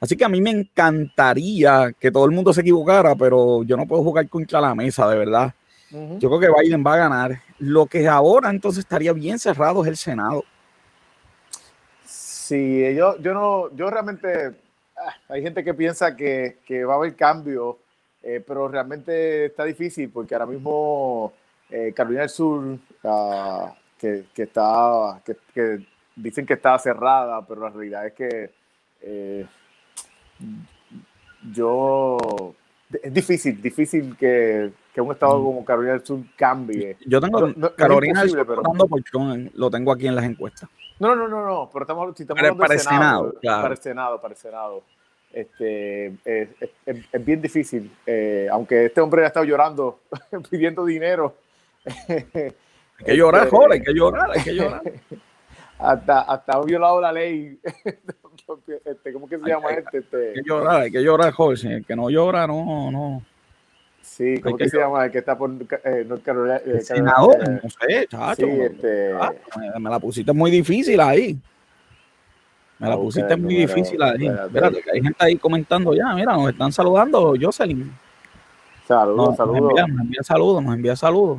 Así 0.00 0.16
que 0.16 0.24
a 0.24 0.28
mí 0.28 0.40
me 0.40 0.50
encantaría 0.50 1.92
que 1.98 2.10
todo 2.10 2.24
el 2.24 2.30
mundo 2.30 2.52
se 2.52 2.62
equivocara, 2.62 3.14
pero 3.14 3.62
yo 3.64 3.76
no 3.76 3.86
puedo 3.86 4.02
jugar 4.02 4.28
contra 4.28 4.60
la 4.60 4.74
mesa, 4.74 5.08
de 5.08 5.18
verdad. 5.18 5.54
Yo 5.90 6.28
creo 6.28 6.38
que 6.38 6.62
Biden 6.62 6.84
va 6.86 6.94
a 6.94 6.98
ganar. 6.98 7.42
Lo 7.58 7.86
que 7.86 8.06
ahora 8.06 8.50
entonces 8.50 8.80
estaría 8.80 9.12
bien 9.12 9.38
cerrado 9.38 9.82
es 9.82 9.88
el 9.88 9.96
Senado. 9.96 10.44
Sí, 12.04 12.94
yo, 12.96 13.18
yo 13.18 13.34
no, 13.34 13.74
yo 13.76 13.90
realmente, 13.90 14.52
hay 15.28 15.42
gente 15.42 15.64
que 15.64 15.74
piensa 15.74 16.16
que, 16.16 16.84
va 16.86 16.94
a 16.94 16.96
haber 16.96 17.14
cambio, 17.14 17.78
eh, 18.22 18.42
pero 18.46 18.68
realmente 18.68 19.46
está 19.46 19.64
difícil 19.64 20.10
porque 20.10 20.34
ahora 20.34 20.46
mismo 20.46 21.32
eh, 21.70 21.92
Carolina 21.94 22.22
del 22.22 22.30
Sur, 22.30 22.78
ah, 23.04 23.74
que, 23.98 24.26
está, 24.34 25.20
que 25.54 25.86
dicen 26.16 26.46
que 26.46 26.54
está 26.54 26.78
cerrada, 26.78 27.46
pero 27.46 27.62
la 27.62 27.70
realidad 27.70 28.06
es 28.06 28.12
que 28.14 28.50
eh, 29.02 29.46
yo 31.52 32.54
es 33.02 33.14
difícil, 33.14 33.62
difícil 33.62 34.16
que, 34.16 34.72
que, 34.92 35.00
un 35.00 35.12
estado 35.12 35.38
mm. 35.38 35.44
como 35.44 35.64
Carolina 35.64 35.92
del 35.92 36.04
Sur 36.04 36.20
cambie. 36.36 36.96
Yo 37.06 37.20
tengo 37.20 37.54
Carolina 37.76 38.20
del 38.20 38.30
Sur 38.30 38.46
pero... 38.46 38.62
lo 39.54 39.70
tengo 39.70 39.92
aquí 39.92 40.06
en 40.06 40.16
las 40.16 40.24
encuestas. 40.24 40.68
No, 41.00 41.16
no, 41.16 41.26
no, 41.26 41.44
no, 41.44 41.70
pero 41.72 41.84
estamos, 41.84 42.16
si 42.16 42.22
estamos 42.22 42.56
para, 42.56 42.74
el 42.74 42.80
Senado, 42.80 43.34
para 43.42 43.72
el 43.72 43.78
Senado, 43.78 44.20
para 44.20 44.32
el 44.34 44.38
Senado. 44.38 44.82
Este, 45.32 46.06
es, 46.24 46.48
es, 46.84 47.24
bien 47.24 47.40
difícil, 47.40 47.90
eh, 48.04 48.48
aunque 48.50 48.86
este 48.86 49.00
hombre 49.00 49.24
ha 49.24 49.28
estado 49.28 49.46
llorando, 49.46 50.00
pidiendo 50.50 50.84
dinero. 50.84 51.34
hay 51.86 53.04
que 53.04 53.16
llorar, 53.16 53.44
este, 53.44 53.56
joder, 53.56 53.72
hay 53.72 53.82
que 53.82 53.94
llorar, 53.94 54.30
hay 54.30 54.42
que 54.42 54.54
llorar. 54.54 54.82
hasta, 55.78 56.20
hasta 56.20 56.52
ha 56.52 56.62
violado 56.62 57.00
la 57.00 57.12
ley. 57.12 57.58
este, 58.84 59.12
¿Cómo 59.12 59.28
que 59.28 59.38
se 59.38 59.48
llama 59.48 59.70
este? 59.70 59.98
este? 59.98 60.28
Hay 60.28 60.34
que 60.34 60.42
llorar, 60.44 60.80
hay 60.82 60.90
que 60.90 61.02
llorar, 61.02 61.32
Jorge. 61.32 61.74
El 61.76 61.86
que 61.86 61.96
no 61.96 62.10
llora, 62.10 62.46
no, 62.46 62.90
no. 62.90 63.22
Sí, 64.10 64.40
¿cómo 64.40 64.56
que, 64.56 64.68
se 64.68 64.76
llama? 64.76 65.04
El 65.04 65.12
que 65.12 65.18
está 65.18 65.38
por 65.38 65.52
eh, 65.84 66.04
North 66.06 66.22
Carolina. 66.24 66.56
Eh, 66.66 66.80
senador, 66.80 67.38
no 67.48 67.70
sé, 67.70 68.08
chacho. 68.08 68.44
Sí, 68.44 68.60
este... 68.60 69.14
me, 69.78 69.88
la 69.88 70.00
pusiste 70.00 70.32
muy 70.32 70.50
difícil 70.50 71.00
ahí. 71.00 71.38
Me 72.80 72.88
la 72.88 72.96
pusiste 72.96 73.36
muy 73.36 73.54
difícil 73.54 74.02
ahí. 74.02 74.26
Espérate, 74.26 74.82
que 74.82 74.90
hay 74.90 75.00
gente 75.00 75.16
ahí 75.24 75.36
comentando 75.36 75.94
ya. 75.94 76.12
Mira, 76.12 76.32
nos 76.32 76.50
están 76.50 76.72
saludando, 76.72 77.34
Jocelyn. 77.40 77.92
Saludos, 78.88 79.36
saludos. 79.36 79.74
Nos 79.76 80.00
envía, 80.00 80.22
saludos, 80.24 80.64
nos 80.64 80.74
envía 80.74 80.96
saludos. 80.96 81.38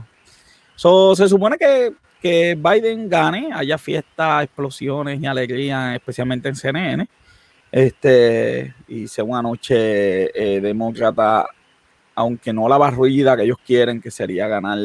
se 1.17 1.27
supone 1.27 1.57
que, 1.57 1.91
que 2.21 2.55
Biden 2.55 3.09
gane, 3.09 3.49
haya 3.53 3.77
fiestas, 3.77 4.45
explosiones 4.45 5.21
y 5.21 5.27
alegría, 5.27 5.93
especialmente 5.93 6.47
en 6.47 6.55
CNN. 6.55 7.07
Este, 7.69 8.73
y 8.87 9.09
sea 9.09 9.25
una 9.25 9.41
noche 9.41 10.31
eh, 10.33 10.61
demócrata, 10.61 11.47
aunque 12.21 12.53
no 12.53 12.67
la 12.69 12.77
barruida 12.77 13.35
que 13.35 13.43
ellos 13.43 13.57
quieren, 13.65 14.01
que 14.01 14.11
sería 14.11 14.47
ganar 14.47 14.77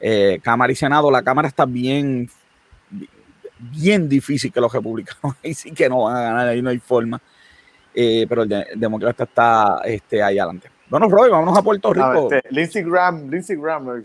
eh, 0.00 0.38
Cámara 0.42 0.72
y 0.72 0.76
Senado. 0.76 1.10
La 1.10 1.22
Cámara 1.22 1.48
está 1.48 1.64
bien 1.64 2.28
bien 3.58 4.08
difícil 4.08 4.52
que 4.52 4.60
los 4.60 4.72
republicanos 4.72 5.36
ahí 5.44 5.54
sí 5.54 5.72
que 5.72 5.88
no 5.88 6.02
van 6.02 6.16
a 6.16 6.22
ganar, 6.22 6.48
ahí 6.48 6.62
no 6.62 6.70
hay 6.70 6.78
forma. 6.78 7.20
Eh, 7.94 8.26
pero 8.28 8.42
el, 8.42 8.66
demócrata 8.74 9.24
está 9.24 9.80
este, 9.84 10.20
ahí 10.22 10.38
adelante. 10.38 10.68
Bueno, 10.90 11.08
Roy, 11.08 11.30
vámonos 11.30 11.56
a 11.56 11.62
Puerto 11.62 11.92
Rico. 11.92 12.30
este, 12.30 12.48
Lindsey 12.50 12.82
Graham, 12.82 13.30
Lindsey 13.30 13.56
Graham, 13.56 14.02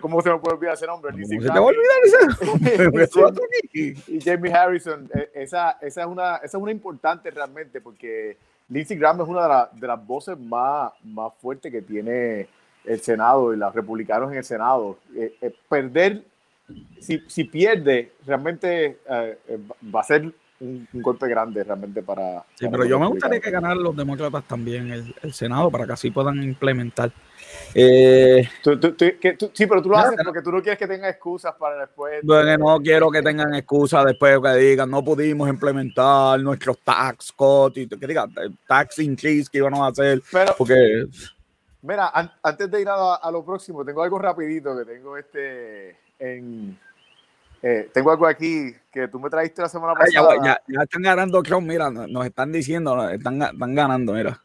¿cómo 0.00 0.22
se 0.22 0.30
me 0.30 0.38
puede 0.38 0.56
olvidar 0.56 0.74
ese 0.74 0.86
nombre? 0.86 1.12
Lindsey 1.12 1.38
¿Cómo 1.38 1.48
se 1.48 1.52
te 1.52 1.58
va 1.58 1.64
a 1.64 1.68
olvidar 1.68 3.00
ese 3.02 3.16
nombre? 3.16 3.94
y 4.06 4.20
Jamie 4.20 4.52
Harrison, 4.52 5.10
esa, 5.34 5.78
esa, 5.80 6.00
es 6.02 6.06
una, 6.06 6.36
esa 6.36 6.46
es 6.46 6.62
una 6.62 6.70
importante 6.70 7.30
realmente 7.30 7.80
porque 7.80 8.36
Lindsey 8.70 8.96
Graham 8.96 9.20
es 9.20 9.28
una 9.28 9.46
de, 9.46 9.80
de 9.80 9.86
las 9.86 10.06
voces 10.06 10.38
más, 10.38 10.92
más 11.04 11.32
fuertes 11.40 11.70
que 11.70 11.82
tiene 11.82 12.48
el 12.84 13.00
Senado 13.00 13.52
y 13.52 13.56
los 13.56 13.74
republicanos 13.74 14.30
en 14.32 14.38
el 14.38 14.44
Senado. 14.44 14.98
Eh, 15.14 15.52
perder 15.68 16.22
si, 17.00 17.22
si 17.26 17.44
pierde, 17.44 18.12
realmente 18.26 18.98
eh, 19.08 19.38
eh, 19.48 19.58
va 19.94 20.00
a 20.00 20.04
ser 20.04 20.32
un, 20.60 20.88
golpe 20.92 21.26
grande 21.28 21.64
realmente 21.64 22.02
para... 22.02 22.44
Sí, 22.54 22.68
pero 22.70 22.84
yo 22.84 22.98
me 22.98 23.06
gustaría 23.06 23.40
que 23.40 23.50
ganaran 23.50 23.82
los 23.82 23.96
demócratas 23.96 24.44
también 24.44 24.90
el, 25.22 25.32
Senado 25.32 25.70
para 25.70 25.86
que 25.86 25.92
así 25.92 26.10
puedan 26.10 26.42
implementar. 26.42 27.10
Eh, 27.74 28.48
sí, 29.52 29.66
pero 29.66 29.80
tú 29.82 29.90
lo 29.90 29.96
haces 29.96 30.18
porque 30.24 30.42
tú 30.42 30.50
no 30.50 30.60
quieres 30.60 30.78
que 30.78 30.86
tengan 30.86 31.10
excusas 31.10 31.54
para 31.58 31.80
después. 31.80 32.20
Bueno, 32.22 32.58
no 32.58 32.80
quiero 32.80 33.10
que 33.10 33.22
tengan 33.22 33.54
excusas 33.54 34.04
después 34.04 34.40
que 34.42 34.54
digan 34.56 34.90
no 34.90 35.04
pudimos 35.04 35.48
implementar 35.48 36.40
nuestros 36.40 36.78
tax 36.80 37.32
cuts 37.32 37.76
y 37.78 37.88
que 37.88 38.06
digan 38.06 38.32
tax 38.66 38.98
increase 38.98 39.48
que 39.50 39.58
íbamos 39.58 39.80
a 39.80 39.86
hacer. 39.88 40.22
Pero, 40.32 40.54
porque... 40.56 41.06
Mira, 41.82 42.12
antes 42.42 42.70
de 42.70 42.80
ir 42.80 42.88
a, 42.88 43.14
a, 43.14 43.30
lo 43.30 43.44
próximo, 43.44 43.84
tengo 43.84 44.02
algo 44.02 44.18
rapidito 44.18 44.76
que 44.76 44.84
tengo 44.84 45.16
este 45.16 45.96
eh, 47.62 47.90
tengo 47.92 48.10
algo 48.10 48.26
aquí 48.26 48.74
que 48.90 49.08
tú 49.08 49.20
me 49.20 49.28
trajiste 49.28 49.62
la 49.62 49.68
semana 49.68 49.94
pasada. 49.94 50.60
Ya, 50.66 50.82
están 50.82 51.02
ganando, 51.02 51.42
creo, 51.42 51.60
mira, 51.60 51.90
nos 51.90 52.26
están 52.26 52.52
diciendo, 52.52 53.08
están, 53.10 53.42
están 53.42 53.74
ganando, 53.74 54.12
mira. 54.14 54.40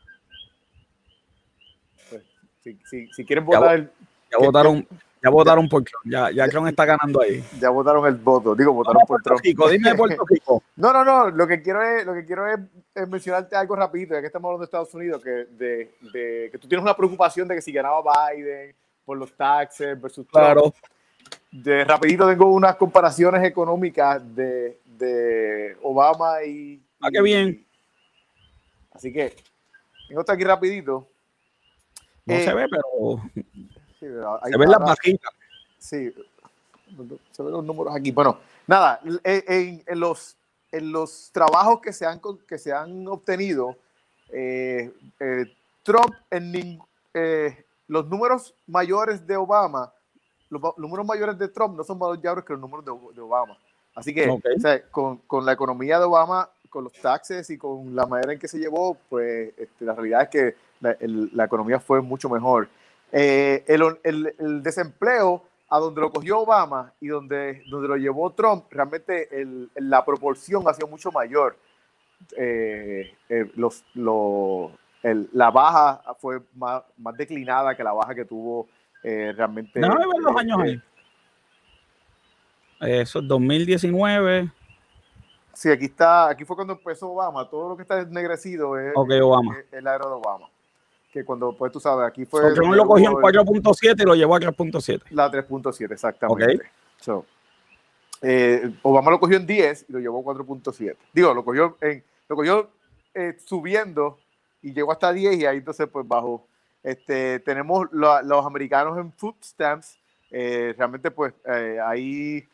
Pues, 2.65 2.89
si, 2.89 3.07
si, 3.13 3.25
quieren 3.25 3.45
votar. 3.45 3.89
Ya, 4.31 4.37
votaron. 4.39 4.87
Ya 5.23 5.29
votaron 5.31 5.67
por 5.67 5.83
ya, 6.03 6.29
ya 6.29 6.47
Trump 6.49 6.67
está 6.67 6.85
ganando 6.85 7.21
ahí. 7.21 7.43
Ya 7.59 7.69
votaron 7.69 8.05
el 8.05 8.15
voto, 8.15 8.53
digo, 8.53 8.73
votaron 8.73 9.01
por 9.07 9.21
Trump. 9.23 9.41
dime 9.41 9.95
Puerto 9.95 10.23
Rico. 10.25 10.61
no, 10.75 10.93
no, 10.93 11.03
no, 11.03 11.29
lo 11.31 11.47
que 11.47 11.63
quiero 11.63 11.81
es, 11.81 12.05
lo 12.05 12.13
que 12.13 12.25
quiero 12.25 12.47
es, 12.47 12.59
mencionarte 13.07 13.55
algo 13.55 13.75
rapidito, 13.75 14.13
ya 14.13 14.21
que 14.21 14.27
estamos 14.27 14.49
hablando 14.49 14.61
de 14.61 14.65
Estados 14.65 14.93
Unidos, 14.93 15.23
que, 15.23 15.29
de, 15.29 15.95
de, 16.13 16.49
que 16.51 16.59
tú 16.59 16.67
tienes 16.67 16.83
una 16.83 16.95
preocupación 16.95 17.47
de 17.47 17.55
que 17.55 17.61
si 17.61 17.71
ganaba 17.71 18.03
Biden 18.03 18.75
por 19.03 19.17
los 19.17 19.33
taxes 19.33 19.99
versus 19.99 20.27
Trump. 20.27 20.45
Claro 20.45 20.73
de 21.51 21.85
rapidito 21.85 22.27
tengo 22.27 22.51
unas 22.51 22.75
comparaciones 22.75 23.43
económicas 23.43 24.21
de, 24.35 24.79
de 24.85 25.77
Obama 25.81 26.43
y... 26.43 26.81
Ah, 26.99 27.09
qué 27.11 27.21
bien. 27.21 27.65
así 28.91 29.11
que, 29.13 29.33
tengo 30.07 30.21
esto 30.21 30.33
aquí 30.33 30.43
rapidito. 30.43 31.07
No 32.25 32.35
se 32.35 32.53
ve, 32.53 32.67
pero... 32.69 33.21
se 33.99 34.57
ven 34.57 34.69
las 34.69 34.79
bajitas. 34.79 35.31
Sí, 35.77 36.13
se 37.31 37.43
ven 37.43 37.51
los 37.51 37.63
números 37.63 37.95
aquí. 37.95 38.11
Bueno, 38.11 38.39
nada, 38.67 38.99
en, 39.03 39.83
en, 39.85 39.99
los, 39.99 40.35
en 40.71 40.91
los 40.91 41.29
trabajos 41.31 41.81
que 41.81 41.93
se 41.93 42.05
han, 42.05 42.19
que 42.47 42.57
se 42.57 42.73
han 42.73 43.07
obtenido, 43.07 43.75
eh, 44.29 44.91
eh, 45.19 45.45
Trump, 45.83 46.13
en 46.31 46.79
eh, 47.13 47.65
los 47.87 48.07
números 48.07 48.55
mayores 48.65 49.25
de 49.27 49.37
Obama 49.37 49.93
los, 50.49 50.77
números 50.77 51.05
mayores 51.05 51.37
de 51.37 51.47
Trump 51.47 51.75
no 51.75 51.83
son 51.83 51.97
más 51.97 52.09
mayores 52.09 52.43
que 52.43 52.53
los 52.53 52.61
números 52.61 52.85
de, 52.85 53.21
Obama. 53.21 53.57
Así 53.93 54.13
que 54.13 54.27
con, 54.91 55.17
con, 55.19 55.45
la 55.45 55.53
economía 55.53 55.99
de 55.99 56.05
Obama, 56.05 56.49
con 56.69 56.83
los 56.83 56.93
taxes 56.93 57.49
y 57.49 57.57
con 57.57 57.95
la 57.95 58.05
manera 58.05 58.33
en 58.33 58.39
que 58.39 58.47
se 58.47 58.59
llevó, 58.59 58.97
pues 59.09 59.53
este, 59.57 59.85
la 59.85 59.93
realidad 59.93 60.23
es 60.23 60.29
que 60.29 60.55
la, 60.81 60.95
la, 60.99 61.45
economía 61.45 61.79
fue 61.79 62.01
mucho 62.01 62.29
mejor. 62.29 62.67
Eh, 63.11 63.63
el, 63.67 63.81
el, 64.03 64.35
el, 64.39 64.63
desempleo, 64.63 65.43
a 65.69 65.79
donde 65.79 66.01
lo 66.01 66.11
cogió 66.11 66.39
Obama 66.39 66.93
y 66.99 67.07
donde, 67.07 67.63
donde 67.69 67.87
lo 67.87 67.97
llevó 67.97 68.31
Trump, 68.31 68.65
realmente 68.71 69.29
la 69.75 70.03
proporción 70.05 70.67
ha 70.67 70.73
sido 70.73 70.87
mucho 70.87 71.11
mayor. 71.11 71.57
Eh, 72.37 73.13
eh, 73.29 73.51
los, 73.55 73.83
los, 73.93 74.71
la 75.33 75.51
baja 75.51 76.01
fue 76.19 76.41
más, 76.55 76.83
más 76.97 77.15
declinada 77.15 77.75
que 77.75 77.83
la 77.83 77.93
baja 77.93 78.15
que 78.15 78.25
tuvo 78.25 78.67
eh, 79.03 79.33
realmente. 79.35 79.79
No, 79.79 79.89
ver 79.89 80.07
los 80.19 80.35
años 80.35 80.59
ahí. 80.61 80.81
Eso 82.81 83.19
es 83.19 83.27
2019. 83.27 84.51
Sí, 85.53 85.69
aquí 85.69 85.85
está, 85.85 86.29
aquí 86.29 86.43
fue 86.43 86.55
cuando 86.55 86.73
empezó 86.73 87.11
Obama. 87.11 87.49
Todo 87.49 87.69
lo 87.69 87.75
que 87.77 87.83
está 87.83 87.99
ennegrecido 87.99 88.77
es, 88.77 88.93
Obama. 88.95 89.57
el 89.71 89.83
de 89.83 89.91
Obama. 89.91 90.49
Que 91.15 91.23
cuando, 91.23 91.55
pues 91.55 91.71
tú 91.71 91.79
sabes, 91.79 92.05
aquí 92.05 92.25
fue. 92.25 92.53
Lo 92.53 92.85
cogió 92.85 93.11
en 93.11 93.15
4.7 93.15 94.01
y 94.01 94.03
lo 94.03 94.15
llevó 94.15 94.35
a 94.35 94.39
3.7. 94.41 95.03
La 95.11 95.31
3.7, 95.31 95.89
exactamente. 95.93 96.69
Eh, 98.21 98.75
Obama 98.81 99.11
lo 99.11 99.19
cogió 99.21 99.37
en 99.37 99.47
10 99.47 99.85
y 99.87 99.93
lo 99.93 99.99
llevó 99.99 100.29
a 100.29 100.35
4.7. 100.35 100.97
Digo, 101.13 101.33
lo 101.33 101.45
cogió, 101.45 101.77
en, 101.79 102.03
lo 102.27 102.35
cogió 102.35 102.69
eh, 103.13 103.37
subiendo 103.45 104.19
y 104.61 104.73
llegó 104.73 104.91
hasta 104.91 105.13
10 105.13 105.37
y 105.37 105.45
ahí 105.45 105.59
entonces 105.59 105.87
pues 105.87 106.05
bajó. 106.05 106.45
Este, 106.83 107.39
tenemos 107.39 107.87
los 107.93 108.45
americanos 108.45 108.97
en 108.97 109.13
food 109.13 109.35
stamps. 109.41 109.97
Eh, 110.31 110.75
realmente, 110.77 111.11
pues 111.11 111.33
eh, 111.45 111.79
ahí 111.81 112.45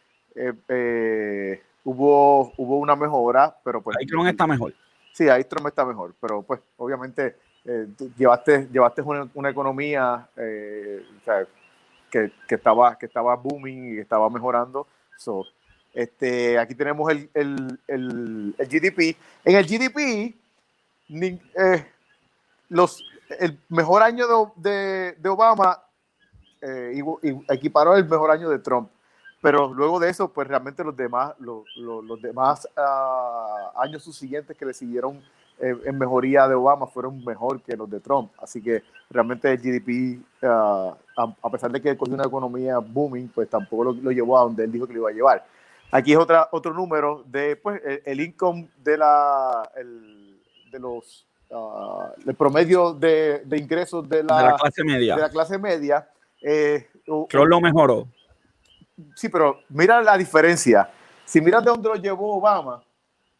hubo, 1.83 2.53
hubo 2.57 2.77
una 2.77 2.95
mejora, 2.95 3.57
pero 3.63 3.81
pues. 3.81 3.97
Ahí 3.97 4.05
Trump 4.05 4.27
está 4.27 4.45
mejor. 4.45 4.71
Sí, 5.13 5.29
ahí 5.29 5.45
Trump 5.45 5.65
está 5.65 5.83
mejor, 5.83 6.13
pero 6.21 6.43
pues 6.43 6.61
obviamente 6.77 7.37
llevaste, 8.17 8.67
llevaste 8.71 9.01
una, 9.01 9.49
economía 9.49 10.27
que, 10.35 12.31
que, 12.47 12.55
estaba, 12.55 12.97
que 12.97 13.05
estaba 13.05 13.35
booming 13.35 13.95
y 13.95 13.99
estaba 13.99 14.29
mejorando. 14.29 14.87
So, 15.17 15.45
este, 15.93 16.57
aquí 16.57 16.73
tenemos 16.75 17.11
el, 17.11 17.29
el, 17.33 17.79
el, 17.87 18.55
el 18.57 18.67
GDP. 18.67 19.17
En 19.45 19.55
el 19.55 19.65
GDP, 19.65 20.35
los, 22.69 23.03
el 23.39 23.59
mejor 23.69 24.01
año 24.01 24.53
de, 24.55 25.15
de, 25.17 25.29
Obama 25.29 25.81
eh, 26.61 27.01
equiparó 27.49 27.95
el 27.95 28.07
mejor 28.07 28.31
año 28.31 28.49
de 28.49 28.59
Trump. 28.59 28.89
Pero 29.41 29.73
luego 29.73 29.99
de 29.99 30.09
eso, 30.09 30.31
pues 30.31 30.47
realmente 30.47 30.83
los 30.83 30.95
demás, 30.95 31.33
los, 31.39 31.65
los, 31.75 32.21
demás 32.21 32.67
uh, 32.77 33.79
años 33.79 34.03
subsiguientes 34.03 34.55
que 34.55 34.65
le 34.65 34.73
siguieron 34.73 35.19
eh, 35.61 35.75
en 35.85 35.97
mejoría 35.97 36.47
de 36.47 36.55
Obama 36.55 36.87
fueron 36.87 37.23
mejor 37.23 37.61
que 37.61 37.75
los 37.75 37.89
de 37.89 37.99
Trump. 37.99 38.31
Así 38.41 38.61
que 38.61 38.83
realmente 39.09 39.51
el 39.51 39.57
GDP, 39.57 40.21
ah, 40.43 40.95
a, 41.41 41.49
pesar 41.49 41.71
de 41.71 41.81
que 41.81 41.97
cogió 41.97 42.15
una 42.15 42.25
economía 42.25 42.77
booming, 42.79 43.29
pues 43.29 43.49
tampoco 43.49 43.85
lo, 43.85 43.93
lo, 43.93 44.11
llevó 44.11 44.37
a 44.37 44.43
donde 44.43 44.63
él 44.63 44.71
dijo 44.71 44.87
que 44.87 44.93
lo 44.93 44.99
iba 44.99 45.09
a 45.09 45.13
llevar. 45.13 45.45
Aquí 45.91 46.13
es 46.13 46.17
otra, 46.17 46.47
otro 46.51 46.73
número 46.73 47.23
de 47.27 47.55
pues, 47.57 47.81
el, 48.05 48.21
income 48.21 48.69
de, 48.77 48.97
la, 48.97 49.69
el, 49.75 50.41
de 50.71 50.79
los 50.79 51.27
Ah, 51.53 52.13
el 52.25 52.33
promedio 52.33 52.93
de, 52.93 53.41
de 53.43 53.57
ingresos 53.57 54.07
de 54.07 54.23
la, 54.23 54.55
clase 54.57 54.83
media. 54.85 55.15
De 55.15 55.21
la 55.21 55.29
clase 55.29 55.57
media 55.57 56.07
eh, 56.41 56.87
Creo 57.27 57.45
lo 57.45 57.59
mejoró. 57.59 58.07
Sí, 59.15 59.27
pero 59.27 59.59
mira 59.67 60.01
la 60.01 60.17
diferencia. 60.17 60.89
Si 61.25 61.41
miras 61.41 61.63
de 61.63 61.71
dónde 61.71 61.89
lo 61.89 61.95
llevó 61.95 62.37
Obama 62.37 62.81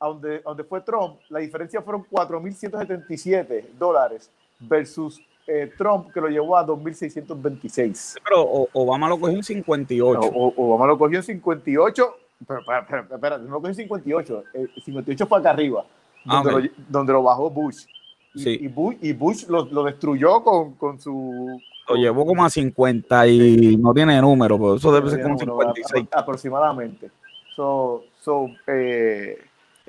a 0.02 0.08
donde, 0.08 0.40
donde 0.40 0.64
fue 0.64 0.82
Trump, 0.82 1.20
la 1.30 1.40
diferencia 1.40 1.82
fueron 1.82 2.04
4.177 2.12 3.68
dólares 3.78 4.32
versus 4.60 5.22
eh, 5.46 5.72
Trump 5.78 6.12
que 6.12 6.20
lo 6.20 6.28
llevó 6.28 6.58
a 6.58 6.66
2.626. 6.66 8.18
Pero 8.24 8.68
Obama 8.74 9.08
lo 9.08 9.20
cogió 9.20 9.38
en 9.38 9.44
58. 9.44 10.20
Obama 10.58 10.88
lo 10.88 10.98
cogió 10.98 11.20
en 11.20 11.24
58. 11.24 12.16
Pero, 12.48 12.60
espera, 12.60 13.38
no 13.38 13.52
lo 13.52 13.56
cogió 13.58 13.70
en 13.70 13.76
58. 13.76 14.44
58 14.84 15.28
fue 15.28 15.38
acá 15.38 15.52
arriba, 15.52 15.86
ah, 16.26 16.42
donde, 16.44 16.68
lo, 16.68 16.74
donde 16.90 17.14
lo 17.14 17.24
bajó 17.24 17.52
Bush. 17.52 17.86
Y, 18.34 18.68
Bush, 19.14 19.46
lo, 19.48 19.84
destruyó 19.84 20.42
con, 20.44 20.74
con, 20.76 21.00
su... 21.00 21.62
Lo 21.90 21.96
llevó 21.96 22.26
como 22.26 22.44
a 22.44 22.50
50 22.50 23.28
y 23.28 23.78
no 23.78 23.94
tiene 23.94 24.20
número, 24.22 24.58
pero 24.58 24.76
eso 24.76 24.92
debe 24.92 25.12
ser 25.12 25.22
como 25.22 25.38
56. 25.38 26.08
Aproximadamente. 26.12 27.12
So, 27.56 28.06
so, 28.22 28.48
eh, 28.66 29.38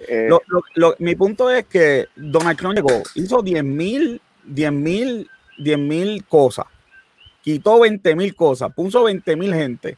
Eh, 0.09 0.29
mi 0.99 1.15
punto 1.15 1.51
es 1.51 1.67
que 1.67 2.07
Donald 2.17 2.59
Trump 2.59 2.75
llegó, 2.75 3.03
hizo 3.15 3.43
10 3.43 3.65
mil, 3.65 4.21
10 4.45 4.73
mil, 4.73 5.31
10 5.59 5.79
mil 5.79 6.25
cosas, 6.25 6.67
quitó 7.43 7.81
20 7.81 8.17
mil 8.17 8.35
cosas, 8.35 8.73
puso 8.75 9.05
20 9.05 9.37
mil 9.37 9.55
gente. 9.55 9.97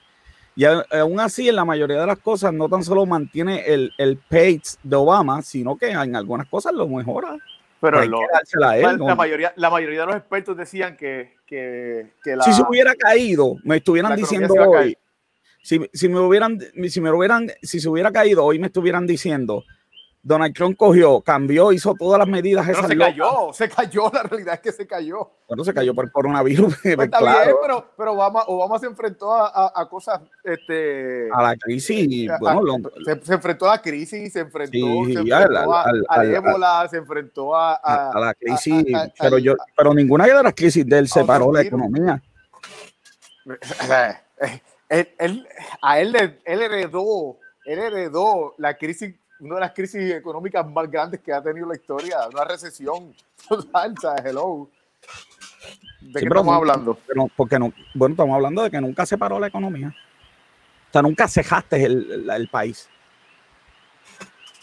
Y 0.57 0.65
aún 0.65 1.19
así, 1.19 1.49
en 1.49 1.57
la 1.57 1.65
mayoría 1.65 2.01
de 2.01 2.07
las 2.07 2.19
cosas, 2.19 2.53
no 2.53 2.69
tan 2.69 2.85
solo 2.85 3.07
mantiene 3.07 3.65
el, 3.67 3.93
el 3.99 4.17
pace 4.17 4.79
de 4.85 4.95
Obama, 4.95 5.43
sino 5.43 5.77
que 5.77 5.91
en 5.91 6.15
algunas 6.15 6.49
cosas 6.49 6.73
lo 6.73 6.87
mejora. 6.87 7.37
Pero 7.81 8.03
la, 8.03 9.15
mayoría, 9.15 9.53
la 9.57 9.69
mayoría 9.69 10.01
de 10.01 10.07
los 10.07 10.17
expertos 10.17 10.57
decían 10.57 10.97
que, 10.97 11.35
que, 11.47 12.13
que 12.23 12.37
Si 12.43 12.53
se 12.55 12.63
hubiera 12.67 12.95
caído, 12.95 13.57
me 13.63 13.77
estuvieran 13.77 14.17
diciendo 14.17 14.55
hoy, 14.55 14.97
si, 15.63 15.81
si, 15.93 16.09
me 16.09 16.21
hubieran, 16.21 16.59
si 16.89 17.01
me 17.03 17.13
hubieran, 17.13 17.51
si 17.63 17.81
se 17.81 17.89
hubiera 17.89 18.11
caído 18.11 18.43
hoy 18.45 18.59
me 18.59 18.69
estuvieran 18.69 19.07
diciendo, 19.07 19.65
Donald 20.27 20.55
Trump 20.55 20.75
cogió, 20.79 21.21
cambió, 21.21 21.71
hizo 21.71 21.95
todas 21.95 22.19
las 22.19 22.27
medidas. 22.27 22.67
Pero 22.67 22.89
se 22.89 22.97
cayó, 22.97 23.53
se 23.53 23.69
cayó, 23.69 24.11
la 24.11 24.23
realidad 24.23 24.55
es 24.55 24.61
que 24.61 24.73
se 24.73 24.87
cayó. 24.87 25.31
Bueno, 25.47 25.63
se 25.65 25.75
cayó 25.75 25.95
por 25.95 26.07
el 26.07 26.11
coronavirus. 26.11 26.75
Pues 26.95 26.99
está 26.99 27.21
bien, 27.21 27.57
pero, 27.61 27.91
pero 27.97 28.13
Obama, 28.13 28.45
Obama, 28.47 28.79
se 28.79 28.87
enfrentó 28.87 29.35
a, 29.35 29.71
a, 29.75 29.89
cosas. 29.89 30.23
Este, 30.43 31.29
a 31.31 31.43
la 31.43 31.57
crisis. 31.57 32.31
se, 33.05 33.35
enfrentó 33.35 33.67
a 33.67 33.73
la 33.73 33.83
crisis, 33.83 34.33
se 34.33 34.41
enfrentó, 34.41 34.73
se 34.73 35.13
enfrentó 35.13 36.23
ébola, 36.23 36.89
se 36.89 36.97
enfrentó 36.97 37.55
a, 37.55 37.75
a, 37.75 38.19
la 38.19 38.35
crisis. 38.35 38.87
pero, 39.19 39.37
yo, 39.37 39.55
pero 39.77 39.93
ninguna 39.93 40.25
de 40.27 40.43
las 40.43 40.55
crisis 40.55 40.87
de 40.87 40.99
él 40.99 41.09
separó 41.09 41.53
la 41.53 41.61
economía. 41.61 42.23
él, 44.89 45.09
él, 45.19 45.49
a 45.83 46.01
él, 46.01 46.17
él 46.45 46.63
heredó, 46.63 47.37
él 47.67 47.79
heredó 47.79 48.55
la 48.57 48.75
crisis 48.79 49.15
una 49.41 49.57
de 49.57 49.61
las 49.61 49.73
crisis 49.73 50.13
económicas 50.13 50.67
más 50.71 50.91
grandes 50.91 51.21
que 51.21 51.33
ha 51.33 51.43
tenido 51.43 51.67
la 51.67 51.75
historia, 51.75 52.19
una 52.33 52.45
recesión 52.45 53.15
total, 53.49 53.95
hello. 54.25 54.69
¿De 56.01 56.21
qué 56.21 56.27
estamos 56.27 56.55
hablando? 56.55 56.99
porque 57.37 57.59
no, 57.59 57.73
bueno, 57.95 58.13
estamos 58.13 58.35
hablando 58.35 58.63
de 58.63 58.71
que 58.71 58.81
nunca 58.81 59.07
se 59.07 59.19
paró 59.19 59.39
la 59.39 59.49
economía. 59.49 59.89
O 59.89 60.93
sea, 60.93 61.03
nunca 61.03 61.27
cejaste 61.27 61.85
el, 61.85 62.31
el, 62.31 62.49
país. 62.49 62.89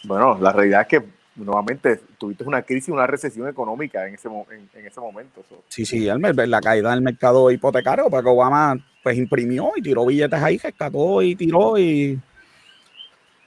Bueno, 0.03 0.37
la 0.39 0.53
realidad 0.53 0.81
es 0.81 0.87
que 0.87 1.09
nuevamente 1.35 1.97
tuviste 2.17 2.43
una 2.43 2.61
crisis, 2.61 2.89
una 2.89 3.07
recesión 3.07 3.47
económica 3.47 4.07
en 4.07 4.15
ese, 4.15 4.29
en, 4.29 4.85
ese 4.85 4.99
momento. 4.99 5.43
Sí, 5.67 5.85
sí, 5.85 6.05
la 6.05 6.61
caída 6.61 6.91
del 6.91 7.01
mercado 7.01 7.51
hipotecario, 7.51 8.09
porque 8.09 8.29
Obama 8.29 8.77
pues 9.03 9.17
imprimió 9.17 9.71
y 9.75 9.81
tiró 9.81 10.05
billetes 10.05 10.41
ahí, 10.41 10.57
rescató 10.57 11.21
y 11.21 11.35
tiró 11.35 11.77
y 11.77 12.19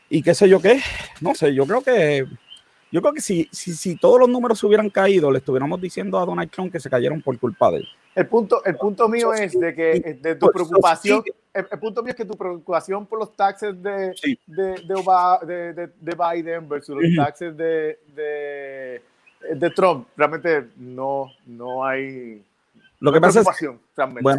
y 0.08 0.22
qué 0.22 0.34
sé 0.34 0.48
yo 0.48 0.60
qué, 0.60 0.80
no 1.20 1.34
sé, 1.34 1.54
yo 1.54 1.66
creo 1.66 1.82
que 1.82 2.26
yo 2.94 3.02
creo 3.02 3.12
que 3.12 3.20
si, 3.20 3.48
si, 3.50 3.72
si 3.72 3.96
todos 3.96 4.20
los 4.20 4.28
números 4.28 4.62
hubieran 4.62 4.88
caído, 4.88 5.28
le 5.32 5.38
estuviéramos 5.38 5.80
diciendo 5.80 6.16
a 6.16 6.24
Donald 6.24 6.48
Trump 6.48 6.70
que 6.70 6.78
se 6.78 6.88
cayeron 6.88 7.20
por 7.20 7.36
culpa 7.40 7.72
de 7.72 7.78
él. 7.78 7.88
El 8.14 8.28
punto, 8.28 8.64
el 8.64 8.76
punto 8.76 9.08
mío 9.08 9.34
es 9.34 9.58
de 9.58 9.74
que 9.74 10.18
de 10.22 10.36
tu 10.36 10.46
preocupación, 10.46 11.24
el, 11.52 11.66
punto 11.80 12.04
mío 12.04 12.10
es 12.10 12.16
que 12.16 12.24
tu 12.24 12.36
preocupación 12.36 13.04
por 13.06 13.18
los 13.18 13.34
taxes 13.34 13.82
de, 13.82 14.14
de, 14.46 14.80
de, 14.86 15.90
de, 16.00 16.16
Biden 16.16 16.68
versus 16.68 16.94
los 16.94 17.16
taxes 17.16 17.56
de, 17.56 17.98
de, 18.14 19.70
Trump, 19.70 20.06
realmente 20.16 20.68
no, 20.76 21.32
no 21.46 21.84
hay 21.84 22.44
lo 23.04 23.12
que 23.12 23.20
pasa 23.20 23.40
es 23.40 23.46
bueno, 24.22 24.38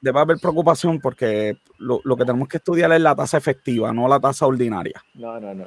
debe 0.00 0.18
haber, 0.18 0.38
preocupación 0.38 0.98
porque 0.98 1.58
lo, 1.76 2.00
que 2.16 2.24
tenemos 2.24 2.48
que 2.48 2.56
estudiar 2.56 2.90
es 2.92 3.02
la 3.02 3.14
tasa 3.14 3.36
efectiva, 3.36 3.92
no 3.92 4.08
la 4.08 4.18
tasa 4.18 4.46
ordinaria. 4.46 5.04
No, 5.12 5.38
no, 5.38 5.52
no. 5.52 5.66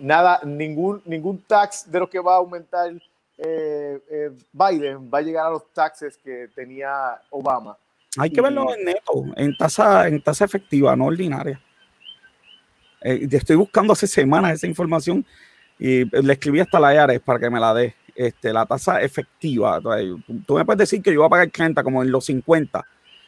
nada, 0.00 0.40
ningún, 0.44 1.00
ningún 1.04 1.44
tax 1.46 1.88
de 1.88 2.00
lo 2.00 2.10
que 2.10 2.18
va 2.18 2.34
a 2.34 2.38
aumentar 2.38 2.90
eh, 3.38 4.00
eh, 4.10 4.30
Biden 4.52 5.08
va 5.08 5.18
a 5.18 5.22
llegar 5.22 5.46
a 5.46 5.50
los 5.50 5.72
taxes 5.72 6.16
que 6.16 6.48
tenía 6.52 7.20
Obama. 7.30 7.78
Hay 8.18 8.30
que 8.30 8.40
verlo 8.40 8.74
en 8.74 8.84
neto, 8.84 9.24
en 9.36 9.56
tasa, 9.56 10.08
en 10.08 10.20
tasa 10.24 10.44
efectiva, 10.44 10.96
no 10.96 11.04
ordinaria. 11.04 11.62
Eh, 13.00 13.28
estoy 13.30 13.54
buscando 13.54 13.92
hace 13.92 14.08
semanas 14.08 14.54
esa 14.54 14.66
información 14.66 15.24
y 15.78 16.04
le 16.04 16.32
escribí 16.32 16.58
hasta 16.58 16.80
la 16.80 16.94
IARES 16.94 17.20
para 17.20 17.38
que 17.38 17.48
me 17.48 17.60
la 17.60 17.72
dé 17.74 17.94
este, 18.14 18.52
la 18.52 18.66
tasa 18.66 19.00
efectiva. 19.00 19.80
Tú 20.46 20.54
me 20.54 20.64
puedes 20.64 20.78
decir 20.78 21.02
que 21.02 21.12
yo 21.12 21.20
voy 21.20 21.26
a 21.26 21.30
pagar 21.30 21.50
30 21.50 21.82
como 21.82 22.02
en 22.02 22.10
los 22.10 22.24
50. 22.26 22.84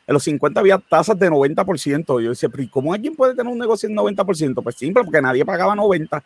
En 0.06 0.12
los 0.12 0.22
50 0.24 0.60
había 0.60 0.78
tasas 0.78 1.18
de 1.18 1.30
90%. 1.30 2.22
Yo 2.22 2.30
decía, 2.30 2.48
pero 2.48 2.68
¿cómo 2.70 2.92
alguien 2.92 3.16
puede 3.16 3.34
tener 3.34 3.50
un 3.52 3.58
negocio 3.58 3.88
en 3.88 3.96
90%? 3.96 4.62
Pues 4.62 4.76
simple, 4.76 5.02
porque 5.02 5.22
nadie 5.22 5.44
pagaba 5.44 5.74
90. 5.74 6.22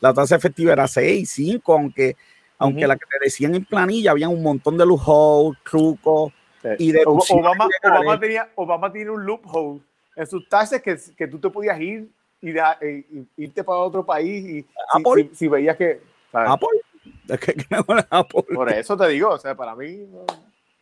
La 0.00 0.14
tasa 0.14 0.36
efectiva 0.36 0.72
era 0.72 0.86
6, 0.86 1.28
5, 1.28 1.72
aunque, 1.72 2.16
aunque 2.58 2.86
la 2.86 2.96
que 2.96 3.06
te 3.06 3.24
decían 3.24 3.54
en 3.54 3.64
planilla 3.64 4.12
había 4.12 4.28
un 4.28 4.42
montón 4.42 4.78
de 4.78 4.86
loopholes, 4.86 5.58
trucos 5.68 6.32
y 6.78 6.92
de 6.92 7.02
Obama, 7.04 7.68
Obama, 7.82 8.20
tenía, 8.20 8.48
Obama 8.54 8.92
tiene 8.92 9.10
un 9.10 9.24
loophole 9.24 9.80
en 10.16 10.26
sus 10.26 10.48
tasas 10.48 10.82
que, 10.82 10.96
que 11.16 11.28
tú 11.28 11.38
te 11.38 11.50
podías 11.50 11.80
ir 11.80 12.08
y, 12.40 12.52
irte 13.36 13.64
para 13.64 13.78
otro 13.78 14.04
país 14.04 14.44
y 14.44 14.66
si, 15.14 15.30
si, 15.34 15.48
veías 15.48 15.76
que... 15.76 16.00
Apple 16.32 16.68
Por 18.54 18.72
eso 18.72 18.96
te 18.96 19.08
digo, 19.08 19.30
o 19.30 19.38
sea, 19.38 19.54
para 19.54 19.74
mí 19.74 20.06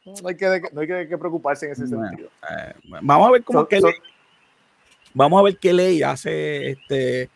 no, 0.05 0.29
hay, 0.29 0.37
que, 0.37 0.63
no 0.73 0.81
hay 0.81 1.09
que, 1.09 1.19
preocuparse 1.19 1.67
en 1.67 1.73
ese 1.73 1.87
sentido. 1.87 2.29
Eh, 2.51 2.75
vamos 3.03 3.29
a 3.29 3.33
ver 3.33 3.43
cómo 3.43 3.67
que 3.67 3.81
vamos 5.15 5.41
a 5.41 5.43
ver 5.43 5.57
qué 5.57 5.73
ley 5.73 6.03
hace 6.03 6.71
este 6.71 7.31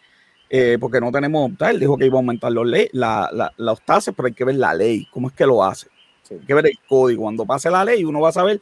eh, 0.52 0.78
porque 0.80 1.00
no 1.00 1.12
tenemos, 1.12 1.52
él 1.60 1.78
dijo 1.78 1.96
que 1.96 2.06
iba 2.06 2.16
a 2.16 2.18
aumentar 2.18 2.50
los, 2.50 2.66
ley, 2.66 2.88
la, 2.92 3.52
los 3.56 3.80
tases, 3.82 4.12
pero 4.16 4.26
hay 4.26 4.34
que 4.34 4.44
ver 4.44 4.56
la 4.56 4.74
ley, 4.74 5.06
cómo 5.12 5.28
es 5.28 5.34
que 5.34 5.46
lo 5.46 5.62
hace. 5.62 5.86
Hay 6.28 6.38
que 6.38 6.54
ver 6.54 6.66
el 6.66 6.78
código. 6.88 7.22
Cuando 7.22 7.46
pase 7.46 7.70
la 7.70 7.84
ley, 7.84 8.04
uno 8.04 8.20
va 8.20 8.30
a 8.30 8.32
saber 8.32 8.60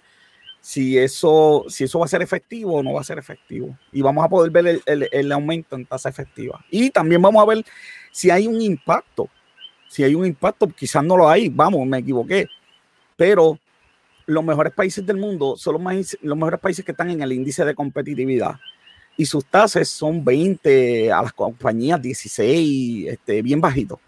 si 0.61 0.99
eso, 0.99 1.65
si 1.69 1.85
eso 1.85 1.99
va 1.99 2.05
a 2.05 2.09
ser 2.09 2.21
efectivo 2.21 2.75
o 2.75 2.83
no 2.83 2.93
va 2.93 3.01
a 3.01 3.05
ser 3.05 3.19
efectivo. 3.19 3.77
Y 3.91 4.03
vamos 4.03 4.23
a 4.23 4.29
poder 4.29 4.51
ver 4.51 4.67
el, 4.67 4.83
el, 4.85 5.09
el 5.11 5.33
aumento 5.33 5.77
en 5.77 5.87
tasa 5.87 6.11
efectiva. 6.11 6.63
Y 6.71 6.91
también 6.91 7.23
vamos 7.23 7.43
a 7.43 7.47
ver 7.47 7.65
si 8.13 8.31
hay 8.31 8.47
un 8.47 8.61
impacto 8.61 9.31
si 9.89 10.05
hay 10.05 10.15
un 10.15 10.27
impacto, 10.27 10.69
quizás 10.69 11.03
no 11.03 11.17
lo 11.17 11.29
hay, 11.29 11.49
vamos, 11.49 11.87
me 11.87 11.99
equivoqué, 11.99 12.47
pero 13.17 13.59
los 14.27 14.45
mejores 14.45 14.73
países 14.73 15.05
del 15.05 15.17
mundo 15.17 15.57
son 15.57 15.75
los, 15.75 16.37
mejores 16.37 16.61
países 16.61 16.85
que 16.85 16.93
están 16.93 17.11
en 17.11 17.23
el 17.23 17.33
índice 17.33 17.65
de 17.65 17.75
competitividad 17.75 18.57
y 19.17 19.25
sus 19.25 19.45
tasas 19.45 19.89
son 19.89 20.25
20 20.25 21.11
a 21.11 21.23
las 21.23 21.33
compañías 21.33 22.01
16, 22.01 23.09
este, 23.09 23.43
bien 23.43 23.61
bajito. 23.61 23.99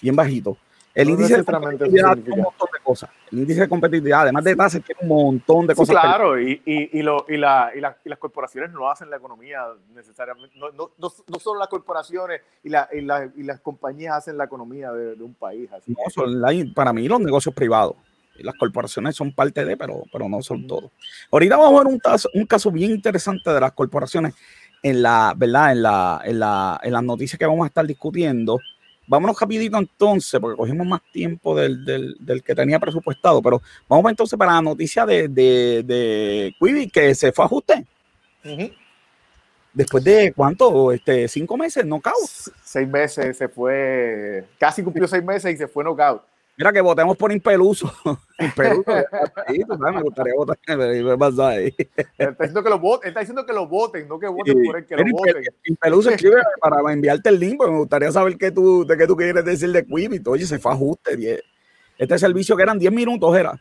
Bien 0.00 0.14
bajito. 0.14 0.56
El 0.98 1.10
índice 1.10 1.36
de 1.36 1.44
competitividad 1.44 2.18
tiene 2.18 2.32
un 2.32 2.42
montón 2.42 2.68
de 2.72 2.80
cosas. 2.82 3.10
El 3.30 3.38
índice 3.38 3.60
de 3.60 3.68
competitividad, 3.68 4.22
además 4.22 4.42
de 4.42 4.56
tasas, 4.56 4.82
tiene 4.82 5.00
un 5.02 5.08
montón 5.08 5.66
de 5.68 5.74
cosas. 5.76 5.94
claro, 5.94 6.40
y, 6.40 6.60
y, 6.66 6.98
y, 6.98 7.02
lo, 7.02 7.24
y, 7.28 7.36
la, 7.36 7.70
y, 7.72 7.80
las 7.80 8.18
corporaciones 8.18 8.72
no 8.72 8.90
hacen 8.90 9.08
la 9.08 9.16
economía 9.16 9.60
necesariamente. 9.94 10.58
No, 10.58 10.70
no, 10.72 10.90
no, 10.98 11.38
solo 11.38 11.60
las 11.60 11.68
corporaciones 11.68 12.40
y, 12.64 12.70
la, 12.70 12.88
y, 12.92 13.02
las 13.02 13.60
compañías 13.60 14.16
hacen 14.16 14.36
la 14.36 14.44
economía 14.44 14.90
de, 14.90 15.22
un 15.22 15.34
país. 15.34 15.70
Así. 15.72 15.94
Son 16.12 16.42
para 16.74 16.92
mí 16.92 17.06
los 17.06 17.20
negocios 17.20 17.54
privados. 17.54 17.94
Las 18.38 18.56
corporaciones 18.56 19.14
son 19.14 19.32
parte 19.32 19.64
de, 19.64 19.76
pero, 19.76 20.02
pero 20.12 20.28
no 20.28 20.42
son 20.42 20.66
todo. 20.66 20.90
Ahorita 21.30 21.56
vamos 21.56 21.80
a 21.80 21.84
ver 21.84 21.92
un 21.92 22.00
caso, 22.00 22.28
un 22.34 22.46
caso 22.46 22.72
bien 22.72 22.90
interesante 22.90 23.50
de 23.50 23.60
las 23.60 23.70
corporaciones 23.70 24.34
en 24.82 25.02
la, 25.02 25.32
¿verdad? 25.36 25.72
En 25.72 25.82
la, 25.82 26.20
en 26.24 26.38
la, 26.40 26.80
en 26.82 26.92
las 26.92 27.04
noticias 27.04 27.38
que 27.38 27.46
vamos 27.46 27.64
a 27.64 27.68
estar 27.68 27.86
discutiendo 27.86 28.58
vámonos 29.08 29.40
rapidito 29.40 29.78
entonces, 29.78 30.38
porque 30.38 30.56
cogimos 30.56 30.86
más 30.86 31.00
tiempo 31.10 31.56
del, 31.56 31.84
del, 31.84 32.42
que 32.42 32.54
tenía 32.54 32.78
presupuestado, 32.78 33.42
pero 33.42 33.60
vamos 33.88 34.10
entonces 34.10 34.38
para 34.38 34.52
la 34.52 34.62
noticia 34.62 35.04
de, 35.04 35.26
de, 35.28 35.82
de 35.84 36.54
Quibi, 36.60 36.88
que 36.88 37.14
se 37.14 37.32
fue 37.32 37.44
a 37.44 37.46
ajuste. 37.46 37.86
Después 39.72 40.04
de 40.04 40.32
cuánto, 40.34 40.92
este, 40.92 41.26
cinco 41.28 41.56
meses, 41.56 41.84
knockout. 41.84 42.14
Seis 42.62 42.88
meses 42.88 43.36
se 43.36 43.48
fue, 43.48 44.44
casi 44.58 44.82
cumplió 44.82 45.08
seis 45.08 45.24
meses 45.24 45.54
y 45.54 45.56
se 45.56 45.68
fue 45.68 45.82
knockout. 45.82 46.22
Mira 46.58 46.72
que 46.72 46.80
votemos 46.80 47.16
por 47.16 47.30
Impeluso. 47.30 47.88
Impeluso. 48.40 48.90
me 49.94 50.02
gustaría 50.02 50.34
votar. 50.34 50.58
ahí. 51.50 51.72
Está 52.18 52.30
diciendo 52.30 52.64
que 52.64 52.70
lo 52.70 52.80
voten, 52.80 53.08
está 53.08 53.20
diciendo 53.20 53.46
que 53.46 53.52
lo 53.52 53.68
voten, 53.68 54.08
no 54.08 54.18
que 54.18 54.26
voten 54.26 54.64
por 54.64 54.76
él, 54.76 54.84
que 54.84 54.96
lo 54.96 55.04
voten. 55.12 55.44
Impeluso 55.64 56.10
escribe 56.10 56.42
para 56.60 56.92
enviarte 56.92 57.28
el 57.28 57.38
link, 57.38 57.58
porque 57.58 57.72
me 57.72 57.78
gustaría 57.78 58.10
saber 58.10 58.36
qué 58.36 58.50
tú, 58.50 58.84
de 58.84 58.96
qué 58.96 59.06
tú 59.06 59.16
quieres 59.16 59.44
decir 59.44 59.70
de 59.70 59.86
Quibi. 59.86 60.20
Oye, 60.26 60.46
se 60.46 60.58
fue 60.58 60.72
ajuste. 60.72 61.44
Este 61.96 62.18
servicio 62.18 62.56
que 62.56 62.64
eran 62.64 62.78
10 62.78 62.92
minutos 62.92 63.36
era. 63.36 63.60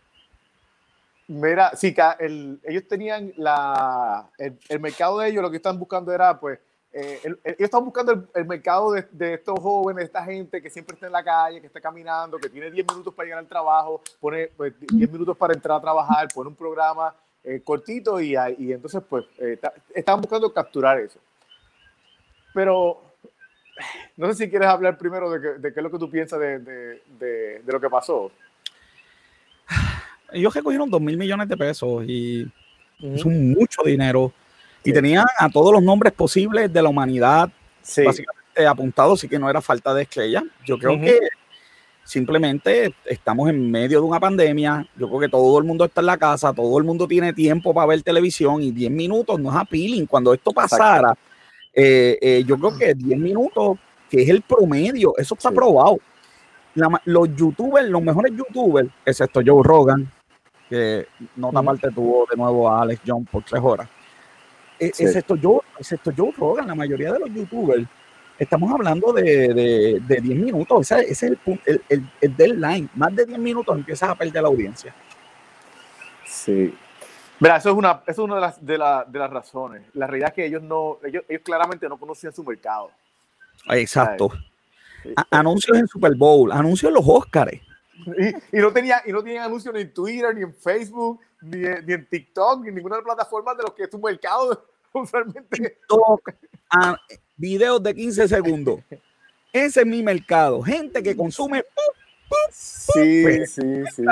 Mira, 1.28 1.72
sí, 1.76 1.94
el, 2.20 2.60
ellos 2.64 2.88
tenían 2.88 3.32
la, 3.38 4.28
el, 4.40 4.58
el 4.70 4.80
mercado 4.80 5.20
de 5.20 5.30
ellos, 5.30 5.44
lo 5.44 5.52
que 5.52 5.58
están 5.58 5.78
buscando 5.78 6.12
era 6.12 6.40
pues 6.40 6.58
eh, 7.00 7.20
ellos 7.44 7.60
están 7.60 7.86
buscando 7.86 8.28
el, 8.34 8.46
mercado 8.46 8.92
de, 8.92 9.34
estos 9.36 9.60
jóvenes, 9.60 10.00
de 10.00 10.06
esta 10.06 10.24
gente 10.24 10.60
que 10.64 10.70
siempre 10.70 10.96
está 10.96 11.06
en 11.06 11.12
la 11.12 11.24
calle, 11.24 11.62
que 11.62 11.68
está 11.68 11.80
caminando, 11.80 12.40
que 12.40 12.50
tiene 12.50 12.72
10 12.72 12.88
minutos 12.88 13.14
para 13.14 13.26
llegar 13.26 13.40
al 13.40 13.48
trabajo, 13.48 14.02
pone 14.20 14.48
pues, 14.58 14.74
10 14.80 15.12
minutos 15.12 15.38
para 15.38 15.54
entrar 15.54 15.78
a 15.78 15.82
trabajar, 15.82 16.28
pone 16.34 16.50
un 16.50 16.56
programa 16.56 17.14
eh, 17.44 17.62
cortito 17.64 18.20
y, 18.20 18.36
y, 18.58 18.74
entonces 18.74 19.04
pues 19.08 19.26
eh, 19.38 19.60
están 19.94 20.20
buscando 20.22 20.52
capturar 20.52 21.00
eso. 21.00 21.20
Pero 22.52 23.00
no 24.16 24.28
sé 24.28 24.46
si 24.46 24.50
quieres 24.50 24.68
hablar 24.68 24.98
primero 24.98 25.30
de, 25.30 25.62
qué 25.62 25.80
es 25.80 25.84
lo 25.84 25.92
que 25.92 26.00
tú 26.00 26.10
piensas 26.10 26.40
de, 26.40 27.62
lo 27.64 27.80
que 27.80 27.90
pasó. 27.92 28.32
Ellos 30.32 30.52
recogieron 30.52 30.90
dos 30.90 31.00
mil 31.00 31.16
millones 31.16 31.48
de 31.48 31.58
pesos 31.58 32.04
y 32.08 32.52
es 33.00 33.24
un 33.24 33.52
mucho 33.52 33.84
dinero. 33.86 34.34
Y 34.84 34.94
tenían 34.94 35.26
a 35.40 35.50
todos 35.50 35.74
los 35.74 35.84
nombres 35.84 36.14
posibles 36.14 36.72
de 36.72 36.82
la 36.82 36.90
humanidad 36.90 37.50
básicamente 38.06 38.38
apuntados, 38.66 39.24
y 39.24 39.30
que 39.30 39.38
no 39.38 39.50
era 39.50 39.62
falta 39.62 39.94
de 39.94 40.04
estrella. 40.04 40.44
Yo 40.66 40.78
creo 40.80 41.00
que 41.00 41.20
simplemente 42.04 42.96
estamos 43.06 43.50
en 43.50 43.70
medio 43.70 44.00
de 44.00 44.06
una 44.06 44.20
pandemia. 44.20 44.88
Yo 44.96 45.08
creo 45.08 45.20
que 45.20 45.30
todo 45.30 45.60
el 45.60 45.66
mundo 45.66 45.86
está 45.86 46.02
en 46.02 46.08
la 46.08 46.18
casa, 46.18 46.54
todo 46.54 46.78
el 46.78 46.84
mundo 46.84 47.08
tiene 47.08 47.34
tiempo 47.34 47.74
para 47.74 47.88
ver 47.88 48.02
televisión 48.02 48.64
y 48.64 48.72
10 48.72 48.92
minutos 48.92 49.40
no 49.40 49.50
es 49.50 49.56
appealing. 49.56 50.06
Cuando 50.06 50.34
esto 50.34 50.52
pasara, 50.52 51.14
eh, 51.74 52.18
eh, 52.22 52.44
yo 52.48 52.58
creo 52.58 52.78
que 52.78 52.94
10 52.96 53.20
minutos, 53.20 53.78
que 54.10 54.24
es 54.24 54.30
el 54.30 54.42
promedio, 54.42 55.14
eso 55.18 55.36
está 55.36 55.52
probado. 55.52 56.00
los 57.06 57.36
youtubers, 57.36 57.90
los 57.90 58.02
mejores 58.02 58.32
youtubers, 58.36 58.90
excepto 59.06 59.42
Joe 59.46 59.62
Rogan, 59.64 60.10
que 60.70 61.08
no 61.36 61.52
tan 61.52 61.66
parte 61.66 61.92
tuvo 61.92 62.26
de 62.30 62.38
nuevo 62.38 62.70
a 62.70 62.82
Alex 62.82 63.02
Jones 63.06 63.28
por 63.30 63.44
tres 63.44 63.62
horas. 63.64 63.90
E, 64.80 64.88
excepto, 64.88 65.36
Joe, 65.42 65.60
excepto 65.80 66.12
Joe 66.16 66.32
Rogan, 66.38 66.68
la 66.68 66.76
mayoría 66.76 67.14
de 67.14 67.20
los 67.20 67.34
youtubers, 67.34 67.86
estamos 68.38 68.72
hablando 68.72 69.12
de, 69.14 70.02
de, 70.08 70.22
10 70.22 70.40
minutos. 70.40 70.92
Ese, 70.92 71.12
es 71.12 71.24
el, 71.24 71.40
el, 71.66 72.10
el, 72.22 72.38
deadline. 72.38 72.90
Más 72.96 73.16
de 73.16 73.26
10 73.26 73.40
minutos 73.40 73.76
empiezas 73.76 74.10
a 74.10 74.16
perder 74.16 74.42
la 74.42 74.50
audiencia. 74.50 74.94
Sí. 76.26 76.74
Mira, 77.40 77.58
eso 77.58 77.70
es 77.70 77.76
una, 77.76 78.02
eso 78.08 78.24
es 78.24 78.26
una 78.26 78.36
de, 78.36 78.42
las, 78.42 78.66
de, 78.66 78.78
la, 78.78 79.06
de 79.08 79.20
las 79.20 79.30
razones. 79.30 79.84
La 79.94 80.08
realidad 80.08 80.30
es 80.30 80.36
que 80.36 80.46
ellos 80.46 80.62
no, 80.62 80.98
ellos, 81.04 81.24
ellos 81.28 81.42
claramente 81.44 81.88
no 81.88 81.98
conocían 81.98 82.34
su 82.34 82.44
mercado. 82.44 82.92
Exacto. 83.70 84.32
Anuncios 85.30 85.78
en 85.78 85.88
Super 85.88 86.16
Bowl, 86.16 86.52
anuncios 86.52 86.90
en 86.90 86.96
los 86.96 87.06
Oscars. 87.08 87.67
Y, 88.52 88.58
no 88.58 88.72
tenía, 88.72 89.02
y 89.06 89.12
no 89.12 89.24
tenían 89.24 89.46
anuncios 89.46 89.74
ni 89.74 89.82
en 89.82 89.94
Twitter, 89.94 90.36
ni 90.36 90.44
en 90.44 90.54
Facebook, 90.54 91.20
ni, 91.42 91.60
ni 91.60 91.94
en 91.94 92.08
TikTok, 92.08 92.62
ni 92.62 92.70
en 92.70 92.76
ninguna 92.76 93.02
plataformas 93.02 93.58
de 93.58 93.64
los 93.64 93.74
que 93.74 93.84
es 93.84 93.92
su 93.92 94.00
mercado 94.00 94.66
usualmente. 94.94 95.58
TikTok, 95.58 96.30
ah, 96.72 96.98
videos 97.36 97.82
de 97.82 97.96
15 97.96 98.28
segundos. 98.28 98.80
Ese 99.52 99.82
es 99.82 99.86
mi 99.86 100.04
mercado. 100.04 100.62
Gente 100.62 101.02
que 101.02 101.16
consume. 101.16 101.64
Sí, 102.52 103.46
sí, 103.46 103.84
sí, 103.86 104.04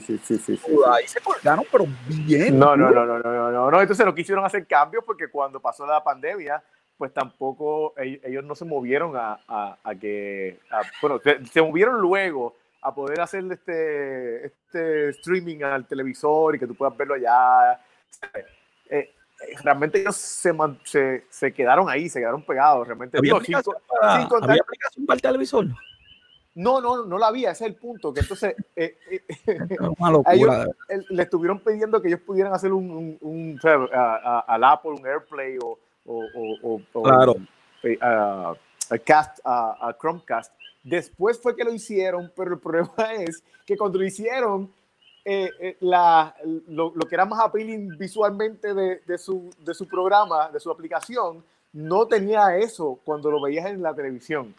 sí, 0.00 0.18
sí, 0.18 0.38
sí, 0.38 0.60
Ahí 0.86 1.08
se 1.08 1.20
colgaron, 1.20 1.64
pero 1.72 1.86
bien. 2.06 2.58
No, 2.58 2.76
no, 2.76 2.90
no, 2.90 3.06
no, 3.06 3.18
no, 3.18 3.50
no, 3.50 3.70
no. 3.70 3.80
Entonces 3.80 4.04
no 4.04 4.14
quisieron 4.14 4.44
hacer 4.44 4.66
cambios 4.66 5.04
porque 5.04 5.28
cuando 5.28 5.60
pasó 5.60 5.86
la 5.86 6.04
pandemia, 6.04 6.62
pues 6.98 7.12
tampoco 7.12 7.94
ellos 7.96 8.44
no 8.44 8.54
se 8.54 8.64
movieron 8.64 9.16
a, 9.16 9.40
a, 9.82 9.94
que, 9.96 10.60
bueno, 11.00 11.20
se, 11.50 11.62
movieron 11.62 12.00
luego 12.00 12.56
a 12.82 12.94
poder 12.94 13.20
hacer 13.20 13.44
este, 13.50 14.46
este 14.46 15.08
streaming 15.10 15.62
al 15.62 15.86
televisor 15.86 16.56
y 16.56 16.58
que 16.58 16.66
tú 16.66 16.74
puedas 16.74 16.96
verlo 16.96 17.14
allá. 17.14 17.80
Eh, 18.90 19.14
realmente 19.62 20.00
ellos 20.00 20.16
se, 20.16 20.52
se, 20.84 21.24
se, 21.30 21.52
quedaron 21.52 21.88
ahí, 21.88 22.08
se 22.08 22.20
quedaron 22.20 22.42
pegados. 22.42 22.86
Realmente, 22.86 23.18
¿Había, 23.18 23.34
aplicación, 23.34 23.76
para, 23.88 24.14
¿había 24.14 24.62
aplicación 24.62 25.06
para 25.06 25.14
el 25.14 25.22
televisor? 25.22 25.66
No, 26.54 26.80
no, 26.80 27.06
no 27.06 27.18
la 27.18 27.28
había, 27.28 27.52
ese 27.52 27.64
es 27.64 27.70
el 27.70 27.76
punto. 27.76 28.12
Que 28.12 28.20
entonces 28.20 28.54
eh, 28.76 28.98
eh, 29.10 29.22
locura, 29.78 30.34
ellos, 30.34 31.06
le 31.08 31.22
estuvieron 31.22 31.60
pidiendo 31.60 32.02
que 32.02 32.08
ellos 32.08 32.20
pudieran 32.20 32.52
hacer 32.52 32.72
un, 32.72 32.90
un, 32.90 33.18
un 33.20 33.60
al 33.62 34.64
Apple, 34.64 34.90
un 34.90 35.06
AirPlay 35.06 35.56
o, 35.62 35.78
o, 36.04 36.80
o, 36.92 37.02
claro. 37.02 37.36
a, 38.00 38.54
cast, 39.04 39.38
a, 39.44 39.96
Chromecast. 39.98 40.52
Después 40.82 41.40
fue 41.40 41.54
que 41.54 41.64
lo 41.64 41.72
hicieron, 41.72 42.32
pero 42.36 42.54
el 42.54 42.60
problema 42.60 42.94
es 43.18 43.42
que 43.64 43.76
cuando 43.76 43.98
lo 43.98 44.04
hicieron, 44.04 44.70
eh, 45.24 45.50
eh, 45.60 45.76
la, 45.80 46.34
lo, 46.68 46.92
lo, 46.94 47.06
que 47.06 47.14
era 47.14 47.24
más 47.24 47.40
appealing 47.40 47.96
visualmente 47.96 48.74
de, 48.74 49.00
de, 49.06 49.18
su, 49.18 49.50
de 49.64 49.72
su 49.72 49.86
programa, 49.86 50.50
de 50.50 50.58
su 50.58 50.70
aplicación, 50.70 51.44
no 51.72 52.06
tenía 52.06 52.56
eso 52.56 52.98
cuando 53.04 53.30
lo 53.30 53.40
veías 53.40 53.66
en 53.66 53.82
la 53.82 53.94
televisión. 53.94 54.54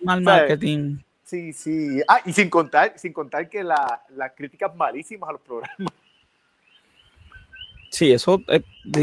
Mal 0.00 0.20
marketing. 0.20 0.98
Sí, 1.24 1.52
sí. 1.52 2.00
Ah, 2.08 2.20
y 2.24 2.32
sin 2.32 2.48
contar, 2.48 2.94
sin 2.96 3.12
contar 3.12 3.50
que 3.50 3.62
la, 3.62 4.02
las 4.16 4.32
críticas 4.32 4.74
malísimas 4.74 5.28
a 5.28 5.32
los 5.32 5.40
programas. 5.40 5.92
Sí, 7.90 8.12
eso, 8.12 8.40
eh, 8.48 8.62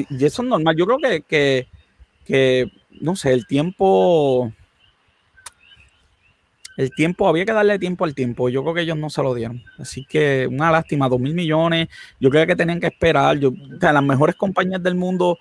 y 0.09 0.25
eso 0.25 0.41
es 0.41 0.47
normal. 0.47 0.75
Yo 0.75 0.85
creo 0.85 0.97
que, 0.97 1.21
que, 1.21 1.67
que, 2.23 2.71
no 3.01 3.15
sé, 3.15 3.33
el 3.33 3.45
tiempo 3.45 4.51
el 6.77 6.91
tiempo, 6.91 7.27
había 7.27 7.45
que 7.45 7.53
darle 7.53 7.79
tiempo 7.79 8.05
al 8.05 8.13
tiempo. 8.13 8.49
Yo 8.49 8.61
creo 8.63 8.73
que 8.73 8.81
ellos 8.81 8.97
no 8.97 9.09
se 9.09 9.23
lo 9.23 9.33
dieron. 9.33 9.63
Así 9.77 10.05
que 10.05 10.47
una 10.49 10.71
lástima, 10.71 11.07
dos 11.09 11.19
mil 11.19 11.33
millones. 11.33 11.87
Yo 12.19 12.29
creo 12.29 12.45
que 12.45 12.55
tenían 12.55 12.79
que 12.79 12.87
esperar. 12.87 13.37
Yo, 13.37 13.53
las 13.79 14.03
mejores 14.03 14.35
compañías 14.35 14.83
del 14.83 14.95
mundo 14.95 15.37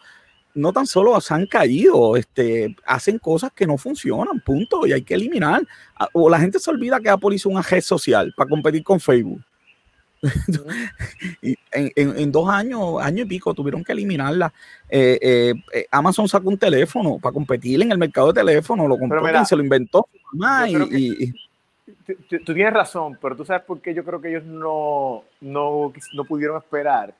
no 0.55 0.73
tan 0.73 0.87
solo 0.87 1.20
se 1.20 1.35
han 1.35 1.47
caído, 1.47 2.16
este, 2.16 2.77
hacen 2.87 3.18
cosas 3.18 3.51
que 3.53 3.66
no 3.66 3.77
funcionan, 3.77 4.40
punto, 4.40 4.87
y 4.87 4.92
hay 4.92 5.03
que 5.03 5.14
eliminar. 5.14 5.66
Ah, 5.97 6.09
o 6.12 6.31
la 6.31 6.38
gente 6.38 6.61
se 6.61 6.70
olvida 6.70 7.01
que 7.01 7.11
Apple 7.11 7.35
hizo 7.35 7.49
una 7.49 7.62
red 7.62 7.81
social 7.81 8.33
para 8.37 8.49
competir 8.49 8.85
con 8.85 9.01
Facebook. 9.01 9.42
y 11.43 11.57
en, 11.73 12.33
dos 12.33 12.49
años, 12.49 13.01
año 13.01 13.23
y 13.25 13.27
pico, 13.27 13.55
tuvieron 13.55 13.85
que 13.85 13.93
eliminarla. 13.93 14.53
Eh, 14.89 15.19
eh, 15.21 15.55
eh, 15.73 15.87
Amazon 15.91 16.29
sacó 16.29 16.49
un 16.49 16.59
teléfono 16.59 17.19
para 17.19 17.33
competir 17.33 17.81
en 17.83 17.93
el 17.93 17.99
mercado 17.99 18.33
de 18.33 18.41
teléfono, 18.41 18.89
lo 18.89 18.99
compró 18.99 19.23
se 19.45 19.57
lo 19.57 19.63
inventó. 19.63 20.09
y, 20.91 21.33
tú 22.29 22.55
tienes 22.55 22.73
razón, 22.73 23.19
pero 23.21 23.37
tú 23.37 23.45
sabes 23.45 23.63
por 23.63 23.81
qué 23.81 23.95
yo 23.95 24.05
creo 24.05 24.21
que 24.21 24.31
ellos 24.31 24.45
no, 24.45 25.25
no, 25.41 25.93
no 26.15 26.25
pudieron 26.25 26.57
esperar. 26.57 27.15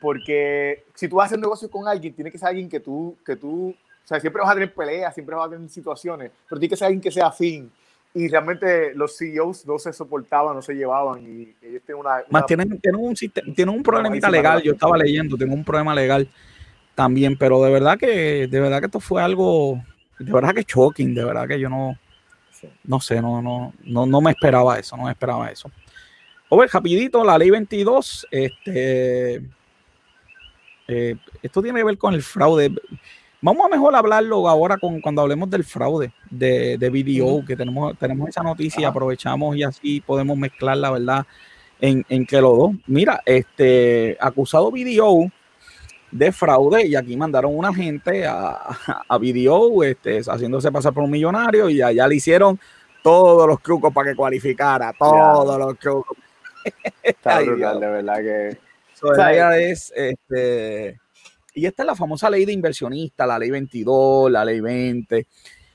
Porque 0.00 0.84
si 0.94 1.08
tú 1.08 1.16
vas 1.16 1.24
a 1.24 1.26
hacer 1.26 1.40
negocio 1.40 1.68
con 1.70 1.88
alguien, 1.88 2.14
tiene 2.14 2.30
que 2.30 2.38
ser 2.38 2.48
alguien 2.48 2.68
que 2.68 2.80
tú, 2.80 3.16
que 3.26 3.34
tú, 3.34 3.70
o 3.70 4.06
sea, 4.08 4.20
siempre 4.20 4.40
vas 4.40 4.50
a 4.50 4.54
tener 4.54 4.72
peleas, 4.72 5.12
siempre 5.12 5.34
vas 5.34 5.48
a 5.48 5.50
tener 5.50 5.68
situaciones, 5.68 6.30
pero 6.48 6.60
tiene 6.60 6.70
que 6.70 6.76
ser 6.76 6.86
alguien 6.86 7.00
que 7.00 7.10
sea 7.10 7.26
afín 7.26 7.70
y 8.14 8.28
realmente 8.28 8.94
los 8.94 9.16
CEOs 9.16 9.66
no 9.66 9.78
se 9.78 9.92
soportaban, 9.92 10.56
no 10.56 10.62
se 10.62 10.74
llevaban 10.74 11.22
y 11.22 11.54
ellos 11.66 11.82
tienen 11.84 12.00
una... 12.00 12.22
Más 12.30 12.46
tienen, 12.46 12.80
tienen, 12.80 13.00
un, 13.00 13.14
tienen 13.14 13.68
un 13.68 13.82
problemita 13.82 14.30
legal, 14.30 14.62
yo 14.62 14.72
estaba 14.72 14.96
leyendo, 14.96 15.36
tengo 15.36 15.54
un 15.54 15.64
problema 15.64 15.94
legal 15.94 16.28
también, 16.94 17.36
pero 17.36 17.62
de 17.62 17.70
verdad 17.70 17.98
que, 17.98 18.48
de 18.48 18.60
verdad 18.60 18.80
que 18.80 18.86
esto 18.86 19.00
fue 19.00 19.22
algo, 19.22 19.80
de 20.18 20.32
verdad 20.32 20.54
que 20.54 20.64
shocking, 20.66 21.14
de 21.14 21.24
verdad 21.24 21.46
que 21.46 21.60
yo 21.60 21.68
no, 21.68 21.96
no 22.84 23.00
sé, 23.00 23.22
no, 23.22 23.40
no, 23.40 23.72
no, 23.84 24.06
no 24.06 24.20
me 24.20 24.32
esperaba 24.32 24.78
eso, 24.78 24.96
no 24.96 25.04
me 25.04 25.12
esperaba 25.12 25.50
eso. 25.50 25.70
Over, 26.48 26.70
rapidito, 26.72 27.22
la 27.24 27.36
ley 27.36 27.50
22, 27.50 28.26
este, 28.30 29.42
eh, 30.88 31.14
esto 31.42 31.62
tiene 31.62 31.80
que 31.80 31.84
ver 31.84 31.98
con 31.98 32.14
el 32.14 32.22
fraude. 32.22 32.72
Vamos 33.40 33.66
a 33.66 33.68
mejor 33.68 33.94
hablarlo 33.94 34.48
ahora 34.48 34.78
con, 34.78 35.00
cuando 35.00 35.22
hablemos 35.22 35.48
del 35.48 35.62
fraude 35.62 36.12
de, 36.28 36.76
de 36.76 36.90
BDO, 36.90 37.44
que 37.46 37.56
tenemos, 37.56 37.96
tenemos 37.96 38.28
esa 38.28 38.42
noticia 38.42 38.80
y 38.80 38.84
aprovechamos 38.84 39.56
y 39.56 39.62
así 39.62 40.00
podemos 40.00 40.36
mezclar 40.36 40.76
la 40.76 40.90
verdad 40.90 41.26
en, 41.80 42.04
en 42.08 42.26
que 42.26 42.40
los 42.40 42.58
dos. 42.58 42.72
Mira, 42.86 43.22
este 43.24 44.16
acusado 44.20 44.72
BDO 44.72 45.30
de 46.10 46.32
fraude 46.32 46.86
y 46.86 46.96
aquí 46.96 47.16
mandaron 47.16 47.56
una 47.56 47.72
gente 47.72 48.26
a, 48.26 48.56
a 49.08 49.18
BDO 49.18 49.84
este, 49.84 50.20
haciéndose 50.20 50.72
pasar 50.72 50.92
por 50.92 51.04
un 51.04 51.10
millonario 51.10 51.68
y 51.68 51.80
allá 51.80 52.08
le 52.08 52.16
hicieron 52.16 52.58
todos 53.02 53.46
los 53.46 53.62
trucos 53.62 53.92
para 53.92 54.10
que 54.10 54.16
cualificara, 54.16 54.92
todos 54.98 55.58
los 55.58 55.78
trucos. 55.78 56.16
Está 57.02 57.40
brutal, 57.40 57.80
de 57.80 57.86
verdad 57.86 58.16
que... 58.16 58.58
es, 59.58 59.92
este, 59.94 61.00
y 61.54 61.66
esta 61.66 61.82
es 61.82 61.86
la 61.86 61.96
famosa 61.96 62.30
ley 62.30 62.44
de 62.44 62.52
inversionista, 62.52 63.26
la 63.26 63.38
ley 63.38 63.50
22, 63.50 64.30
la 64.30 64.44
ley 64.44 64.60
20. 64.60 65.26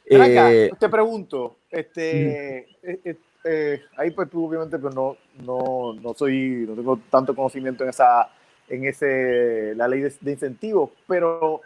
Eh, 0.06 0.70
te 0.80 0.90
pregunto, 0.90 1.58
este, 1.70 2.60
eh, 2.82 3.00
eh, 3.04 3.18
eh, 3.46 3.82
ahí 3.98 4.12
pues 4.12 4.30
tú 4.30 4.46
obviamente 4.46 4.78
pues 4.78 4.94
no, 4.94 5.18
no, 5.44 5.94
no 5.94 6.14
soy, 6.14 6.66
no 6.68 6.76
tengo 6.76 7.00
tanto 7.10 7.36
conocimiento 7.36 7.84
en 7.84 7.90
esa, 7.90 8.30
en 8.68 8.86
ese, 8.86 9.74
la 9.76 9.88
ley 9.88 10.02
de, 10.02 10.32
incentivos, 10.32 10.92
pero 11.08 11.62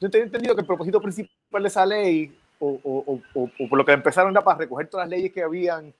yo 0.00 0.10
te 0.10 0.18
he 0.18 0.22
entendido 0.22 0.54
que 0.54 0.62
el 0.62 0.66
propósito 0.66 1.00
principal 1.00 1.62
de 1.62 1.68
esa 1.68 1.84
ley, 1.84 2.36
o, 2.58 2.80
o, 2.82 3.20
o, 3.34 3.68
por 3.68 3.78
lo 3.78 3.84
que 3.84 3.92
empezaron 3.92 4.30
era 4.30 4.42
para 4.42 4.58
recoger 4.58 4.88
todas 4.88 5.06
las 5.06 5.18
leyes 5.18 5.32
que 5.32 5.42
habían 5.42 5.92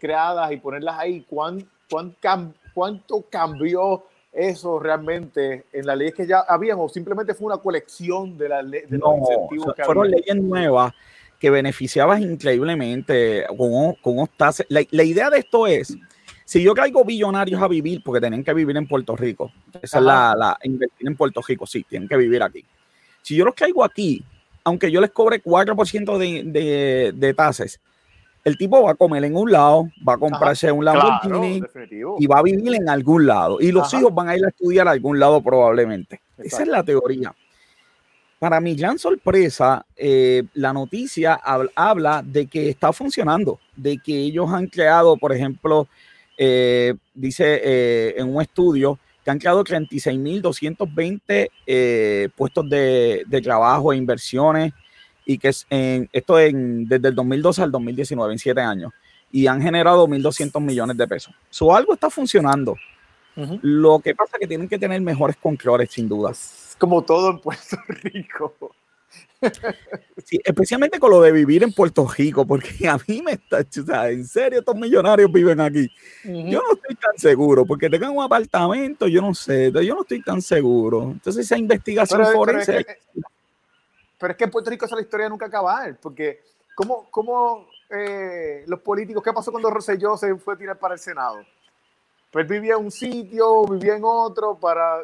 creadas 0.00 0.50
y 0.50 0.56
ponerlas 0.56 0.98
ahí, 0.98 1.24
¿cuán, 1.28 1.64
cuán, 1.88 2.16
¿cuánto 2.74 3.24
cambió 3.30 4.04
eso 4.32 4.78
realmente 4.78 5.66
en 5.72 5.86
las 5.86 5.96
leyes 5.96 6.14
que 6.14 6.26
ya 6.26 6.40
habían 6.40 6.78
o 6.78 6.88
simplemente 6.88 7.34
fue 7.34 7.46
una 7.46 7.58
colección 7.58 8.38
de, 8.38 8.48
las 8.48 8.70
de 8.70 8.86
los 8.90 9.18
incentivos 9.18 9.74
que 9.74 9.84
fueron 9.84 10.10
leyes 10.10 10.36
nuevas 10.36 10.92
que 11.38 11.50
beneficiaban 11.50 12.22
increíblemente 12.22 13.46
con, 13.56 13.94
con 13.94 14.28
la, 14.68 14.84
la, 14.90 15.02
idea 15.02 15.30
de 15.30 15.38
esto 15.38 15.66
es, 15.66 15.96
si 16.44 16.62
yo 16.62 16.74
traigo 16.74 17.02
billonarios 17.02 17.60
a 17.62 17.66
vivir, 17.66 18.02
porque 18.04 18.20
tienen 18.20 18.44
que 18.44 18.52
vivir 18.52 18.76
en 18.76 18.86
Puerto 18.86 19.16
Rico, 19.16 19.50
esa 19.80 19.98
es 19.98 20.04
la, 20.04 20.34
la, 20.36 20.58
invertir 20.62 21.08
en 21.08 21.16
Puerto 21.16 21.40
Rico, 21.40 21.66
sí, 21.66 21.82
tienen 21.88 22.08
que 22.08 22.16
vivir 22.18 22.42
aquí. 22.42 22.62
Si 23.22 23.34
yo 23.34 23.46
los 23.46 23.54
traigo 23.54 23.82
aquí, 23.82 24.22
aunque 24.64 24.90
yo 24.90 25.00
les 25.00 25.10
cobre 25.10 25.42
4% 25.42 26.18
de, 26.18 26.42
de, 26.44 27.12
de 27.14 27.34
tasas, 27.34 27.80
el 28.44 28.56
tipo 28.56 28.82
va 28.82 28.92
a 28.92 28.94
comer 28.94 29.24
en 29.24 29.36
un 29.36 29.52
lado, 29.52 29.90
va 30.06 30.14
a 30.14 30.18
comprarse 30.18 30.72
un 30.72 30.82
Lamborghini 30.84 31.62
y 32.18 32.26
va 32.26 32.38
a 32.38 32.42
vivir 32.42 32.74
en 32.74 32.88
algún 32.88 33.26
lado. 33.26 33.60
Y 33.60 33.70
los 33.72 33.92
hijos 33.94 34.14
van 34.14 34.30
a 34.30 34.36
ir 34.36 34.44
a 34.44 34.48
estudiar 34.48 34.88
a 34.88 34.92
algún 34.92 35.18
lado 35.18 35.42
probablemente. 35.42 36.20
Esa 36.38 36.62
es 36.62 36.68
la 36.68 36.82
teoría. 36.82 37.34
Para 38.38 38.60
mi 38.60 38.74
gran 38.74 38.98
sorpresa, 38.98 39.84
eh, 39.94 40.44
la 40.54 40.72
noticia 40.72 41.38
habla 41.74 42.22
de 42.24 42.46
que 42.46 42.70
está 42.70 42.90
funcionando, 42.92 43.60
de 43.76 43.98
que 43.98 44.16
ellos 44.16 44.50
han 44.50 44.68
creado, 44.68 45.18
por 45.18 45.34
ejemplo, 45.34 45.86
eh, 46.38 46.94
dice 47.12 47.60
eh, 47.62 48.14
en 48.16 48.34
un 48.34 48.40
estudio 48.40 48.98
que 49.22 49.30
han 49.30 49.38
creado 49.38 49.62
36.220 49.62 52.30
puestos 52.34 52.70
de, 52.70 53.24
de 53.26 53.42
trabajo 53.42 53.92
e 53.92 53.98
inversiones 53.98 54.72
y 55.24 55.38
que 55.38 55.48
es 55.48 55.66
en, 55.70 56.08
esto 56.12 56.38
en, 56.38 56.86
desde 56.86 57.08
el 57.08 57.14
2012 57.14 57.62
al 57.62 57.70
2019, 57.70 58.32
en 58.32 58.38
siete 58.38 58.60
años, 58.60 58.92
y 59.32 59.46
han 59.46 59.62
generado 59.62 60.06
1.200 60.06 60.60
millones 60.60 60.96
de 60.96 61.06
pesos. 61.06 61.34
So, 61.50 61.74
algo 61.74 61.94
está 61.94 62.10
funcionando. 62.10 62.76
Lo 63.62 64.00
que 64.00 64.14
pasa 64.14 64.36
es 64.36 64.40
que 64.40 64.46
tienen 64.46 64.68
que 64.68 64.78
tener 64.78 65.00
mejores 65.00 65.36
controles, 65.36 65.90
sin 65.90 66.08
duda. 66.08 66.32
Como 66.78 67.02
todo 67.02 67.30
en 67.30 67.38
Puerto 67.38 67.76
Rico. 67.88 68.74
Sí, 70.24 70.38
especialmente 70.44 70.98
con 70.98 71.10
lo 71.10 71.20
de 71.22 71.32
vivir 71.32 71.62
en 71.62 71.72
Puerto 71.72 72.06
Rico, 72.06 72.46
porque 72.46 72.86
a 72.88 72.98
mí 73.08 73.22
me 73.22 73.32
está, 73.32 73.60
o 73.60 73.86
sea, 73.86 74.10
en 74.10 74.26
serio, 74.26 74.60
estos 74.60 74.76
millonarios 74.76 75.32
viven 75.32 75.60
aquí. 75.60 75.88
Yo 76.24 76.62
no 76.62 76.72
estoy 76.72 76.94
tan 76.96 77.16
seguro, 77.16 77.64
porque 77.64 77.88
tengan 77.88 78.10
un 78.10 78.22
apartamento, 78.22 79.08
yo 79.08 79.22
no 79.22 79.34
sé, 79.34 79.72
yo 79.72 79.94
no 79.94 80.02
estoy 80.02 80.22
tan 80.22 80.42
seguro. 80.42 81.12
Entonces, 81.12 81.46
esa 81.46 81.56
investigación 81.56 82.24
forense. 82.32 82.72
Pero 82.72 82.78
es 82.80 82.86
que 82.86 83.20
en 84.20 84.50
Puerto 84.50 84.70
Rico 84.70 84.84
esa 84.86 84.96
la 84.96 85.02
historia 85.02 85.28
nunca 85.28 85.46
acabar, 85.46 85.98
porque 86.00 86.42
¿cómo, 86.74 87.08
cómo 87.10 87.68
eh, 87.88 88.64
los 88.66 88.80
políticos, 88.80 89.22
qué 89.22 89.32
pasó 89.32 89.50
cuando 89.50 89.70
Rosselló 89.70 90.16
se 90.16 90.34
fue 90.36 90.54
a 90.54 90.56
tirar 90.58 90.78
para 90.78 90.94
el 90.94 91.00
Senado? 91.00 91.38
Pues 92.30 92.46
vivía 92.46 92.74
en 92.74 92.84
un 92.84 92.90
sitio, 92.90 93.64
vivía 93.66 93.96
en 93.96 94.02
otro, 94.04 94.58
para 94.58 94.98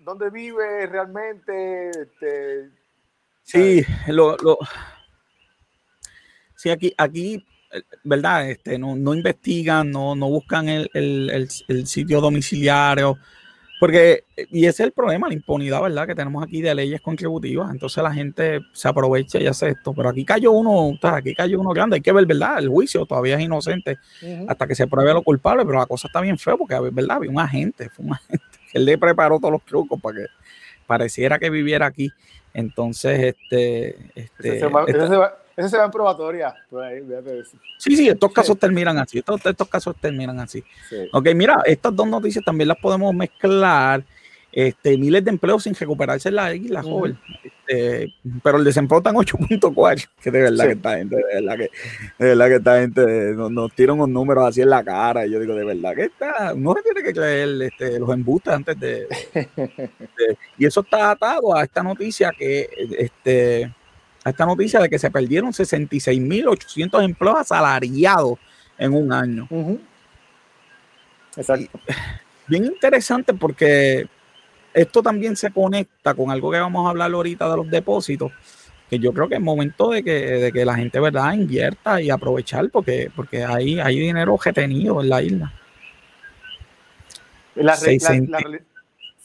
dónde 0.00 0.30
vive 0.30 0.86
realmente. 0.86 1.90
Este, 1.90 2.70
sí, 3.42 3.84
lo, 4.08 4.36
lo, 4.38 4.58
sí, 6.56 6.70
aquí, 6.70 6.92
aquí, 6.98 7.46
¿verdad? 8.04 8.50
Este, 8.50 8.78
no, 8.78 8.94
no 8.96 9.14
investigan, 9.14 9.90
no, 9.90 10.14
no 10.14 10.28
buscan 10.28 10.68
el, 10.68 10.90
el, 10.92 11.48
el 11.68 11.86
sitio 11.86 12.20
domiciliario 12.20 13.16
porque, 13.78 14.24
y 14.50 14.60
ese 14.60 14.82
es 14.82 14.86
el 14.86 14.92
problema, 14.92 15.28
la 15.28 15.34
impunidad, 15.34 15.82
¿verdad? 15.82 16.06
Que 16.06 16.14
tenemos 16.14 16.42
aquí 16.42 16.62
de 16.62 16.74
leyes 16.74 17.00
contributivas. 17.02 17.70
Entonces 17.70 18.02
la 18.02 18.12
gente 18.12 18.60
se 18.72 18.88
aprovecha 18.88 19.38
y 19.38 19.46
hace 19.46 19.70
esto. 19.70 19.92
Pero 19.92 20.08
aquí 20.08 20.24
cayó 20.24 20.52
uno, 20.52 20.98
aquí 21.02 21.34
cayó 21.34 21.60
uno 21.60 21.70
grande. 21.70 21.96
Hay 21.96 22.00
que 22.00 22.12
ver, 22.12 22.24
¿verdad? 22.24 22.58
El 22.58 22.68
juicio 22.68 23.04
todavía 23.04 23.36
es 23.36 23.42
inocente 23.42 23.98
hasta 24.48 24.66
que 24.66 24.74
se 24.74 24.86
pruebe 24.86 25.12
lo 25.12 25.22
culpable. 25.22 25.64
Pero 25.66 25.78
la 25.78 25.86
cosa 25.86 26.06
está 26.08 26.22
bien 26.22 26.38
fea 26.38 26.56
porque, 26.56 26.78
¿verdad? 26.90 27.18
Había 27.18 27.30
un 27.30 27.38
agente, 27.38 27.90
fue 27.90 28.06
un 28.06 28.12
agente. 28.14 28.44
Él 28.72 28.84
le 28.86 28.96
preparó 28.96 29.38
todos 29.38 29.52
los 29.52 29.64
trucos 29.64 30.00
para 30.00 30.16
que 30.16 30.26
pareciera 30.86 31.38
que 31.38 31.50
viviera 31.50 31.86
aquí. 31.86 32.10
Entonces, 32.54 33.34
este. 33.34 33.96
este 34.14 34.56
ese 34.56 35.08
se 35.08 35.16
va 35.16 35.36
en 35.56 35.90
probatoria. 35.90 36.54
Sí, 37.78 37.96
sí, 37.96 38.08
estos 38.08 38.32
casos 38.32 38.58
terminan 38.58 38.98
así. 38.98 39.18
Estos, 39.18 39.44
estos 39.44 39.68
casos 39.68 39.96
terminan 40.00 40.38
así. 40.40 40.62
Ok, 41.12 41.28
mira, 41.34 41.62
estas 41.64 41.94
dos 41.94 42.06
noticias 42.06 42.44
también 42.44 42.68
las 42.68 42.78
podemos 42.78 43.14
mezclar. 43.14 44.04
Este, 44.52 44.96
miles 44.96 45.22
de 45.22 45.30
empleos 45.30 45.64
sin 45.64 45.74
recuperarse 45.74 46.30
en 46.30 46.36
la 46.36 46.54
isla, 46.54 46.82
joven. 46.82 47.18
Este, 47.44 48.14
pero 48.42 48.56
el 48.56 48.64
desempleo 48.64 49.00
está 49.00 49.10
en 49.10 49.16
8.4, 49.16 50.08
que 50.22 50.30
de 50.30 50.40
verdad 50.40 50.64
que 50.64 50.72
esta 50.72 50.96
gente, 50.96 51.16
de 51.16 51.40
verdad 51.40 51.56
que, 51.58 51.70
de 52.18 52.28
verdad 52.28 52.48
que 52.48 52.54
esta 52.54 52.80
gente 52.80 53.32
nos, 53.34 53.50
nos 53.50 53.72
tira 53.74 53.92
unos 53.92 54.08
números 54.08 54.46
así 54.46 54.62
en 54.62 54.70
la 54.70 54.82
cara. 54.82 55.26
Y 55.26 55.32
yo 55.32 55.40
digo, 55.40 55.54
de 55.54 55.64
verdad 55.64 55.94
que 55.94 56.04
está, 56.04 56.54
no 56.54 56.74
se 56.74 56.82
tiene 56.82 57.02
que 57.02 57.12
creer 57.12 57.62
este, 57.64 57.98
los 57.98 58.08
embustes 58.08 58.54
antes 58.54 58.80
de, 58.80 59.06
de, 59.34 60.38
Y 60.56 60.64
eso 60.64 60.80
está 60.80 61.10
atado 61.10 61.54
a 61.54 61.62
esta 61.62 61.82
noticia 61.82 62.30
que 62.30 62.66
este 62.98 63.74
esta 64.30 64.46
noticia 64.46 64.80
de 64.80 64.88
que 64.88 64.98
se 64.98 65.10
perdieron 65.10 65.52
66.800 65.52 67.04
empleos 67.04 67.38
asalariados 67.38 68.38
en 68.78 68.92
un 68.94 69.12
año. 69.12 69.48
Exacto. 71.36 71.78
bien 72.46 72.64
interesante 72.64 73.34
porque 73.34 74.08
esto 74.72 75.02
también 75.02 75.36
se 75.36 75.50
conecta 75.50 76.14
con 76.14 76.30
algo 76.30 76.50
que 76.50 76.58
vamos 76.58 76.86
a 76.86 76.90
hablar 76.90 77.12
ahorita 77.12 77.48
de 77.48 77.56
los 77.56 77.70
depósitos, 77.70 78.32
que 78.90 78.98
yo 78.98 79.12
creo 79.12 79.28
que 79.28 79.36
es 79.36 79.40
momento 79.40 79.90
de 79.90 80.02
que, 80.02 80.50
que 80.52 80.64
la 80.64 80.74
gente 80.74 81.00
verdad 81.00 81.32
invierta 81.32 82.00
y 82.00 82.10
aprovechar 82.10 82.68
porque, 82.70 83.10
porque 83.14 83.44
hay, 83.44 83.80
hay 83.80 83.98
dinero 83.98 84.38
retenido 84.42 85.00
en 85.00 85.08
la 85.08 85.22
isla. 85.22 85.52
La, 87.54 87.74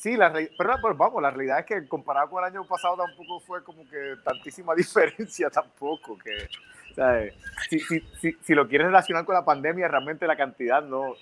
Sí, 0.01 0.17
la, 0.17 0.33
pero, 0.33 0.95
vamos, 0.95 1.21
la 1.21 1.29
realidad 1.29 1.59
es 1.59 1.65
que 1.67 1.87
comparado 1.87 2.27
con 2.31 2.43
el 2.43 2.49
año 2.49 2.65
pasado 2.65 2.97
tampoco 2.97 3.39
fue 3.39 3.63
como 3.63 3.87
que 3.87 4.15
tantísima 4.23 4.73
diferencia 4.75 5.47
tampoco. 5.51 6.17
Que, 6.17 6.47
Si, 7.69 7.79
si, 7.79 7.99
si, 8.19 8.35
si, 8.41 8.55
lo 8.55 8.67
quieres 8.67 8.87
relacionar 8.87 9.25
con 9.25 9.35
la 9.35 9.45
pandemia, 9.45 9.87
realmente 9.87 10.25
la 10.25 10.35
cantidad 10.35 10.81
no. 10.81 11.13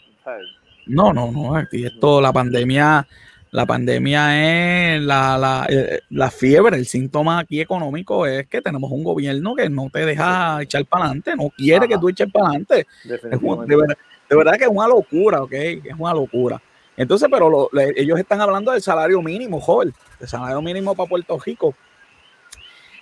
No, 0.88 1.12
no, 1.12 1.30
no. 1.30 1.58
Aquí 1.58 1.86
esto, 1.86 2.22
la 2.22 2.32
pandemia, 2.32 3.06
la 3.52 3.66
pandemia 3.66 4.94
es 4.96 5.02
la, 5.02 5.38
la, 5.38 5.68
la, 6.10 6.32
fiebre, 6.32 6.78
el 6.78 6.86
síntoma 6.86 7.40
aquí 7.40 7.60
económico 7.60 8.26
es 8.26 8.48
que 8.48 8.62
tenemos 8.62 8.90
un 8.94 9.04
gobierno 9.04 9.56
que 9.56 9.70
no 9.70 9.90
te 9.92 10.06
deja 10.06 10.62
echar 10.62 10.86
para 10.86 11.08
adelante, 11.08 11.36
no 11.36 11.50
quiere 11.50 11.86
que 11.86 11.98
tú 11.98 12.08
eches 12.08 12.32
para 12.32 12.48
adelante. 12.48 12.88
de 13.04 14.36
verdad 14.38 14.58
que 14.58 14.64
es 14.64 14.70
una 14.72 14.88
locura, 14.88 15.44
¿ok? 15.44 15.52
Es 15.52 15.96
una 15.98 16.14
locura. 16.14 16.62
Entonces, 17.00 17.30
pero 17.32 17.70
ellos 17.96 18.20
están 18.20 18.42
hablando 18.42 18.74
del 18.74 18.82
salario 18.82 19.22
mínimo, 19.22 19.62
joven, 19.62 19.94
el 20.20 20.28
salario 20.28 20.62
mínimo 20.62 20.94
para 20.94 21.08
Puerto 21.08 21.40
Rico. 21.40 21.74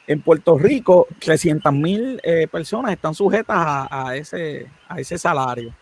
En 0.06 0.22
Puerto 0.22 0.56
Rico, 0.56 1.08
300 1.20 1.74
mil 1.74 2.22
eh, 2.24 2.48
personas 2.48 2.92
están 2.92 3.16
sujetas 3.16 3.58
a, 3.58 4.16
ese, 4.16 4.68
salario. 5.18 5.74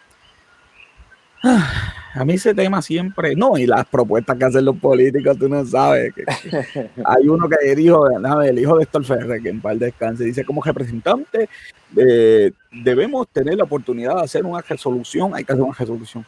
a 1.43 2.23
mí 2.23 2.35
ese 2.35 2.55
tema 2.55 2.81
siempre, 2.81 3.35
no, 3.35 3.57
y 3.57 3.65
las 3.65 3.85
propuestas 3.85 4.37
que 4.37 4.45
hacen 4.45 4.63
los 4.63 4.77
políticos, 4.77 5.37
tú 5.37 5.49
no 5.49 5.65
sabes. 5.65 6.13
Hay 7.05 7.27
uno 7.27 7.49
que 7.49 7.75
dijo, 7.75 8.07
el 8.09 8.59
hijo 8.59 8.77
de 8.77 8.83
Héctor 8.83 9.03
Ferrer, 9.03 9.43
que 9.43 9.49
en 9.49 9.59
par 9.59 9.75
descanse, 9.75 10.23
dice 10.23 10.45
como 10.45 10.63
representante 10.63 11.49
eh, 11.97 12.53
debemos 12.71 13.27
tener 13.27 13.55
la 13.55 13.65
oportunidad 13.65 14.15
de 14.15 14.23
hacer 14.23 14.45
una 14.45 14.61
resolución, 14.61 15.35
hay 15.35 15.43
que 15.43 15.51
hacer 15.51 15.63
una 15.65 15.75
resolución 15.77 16.25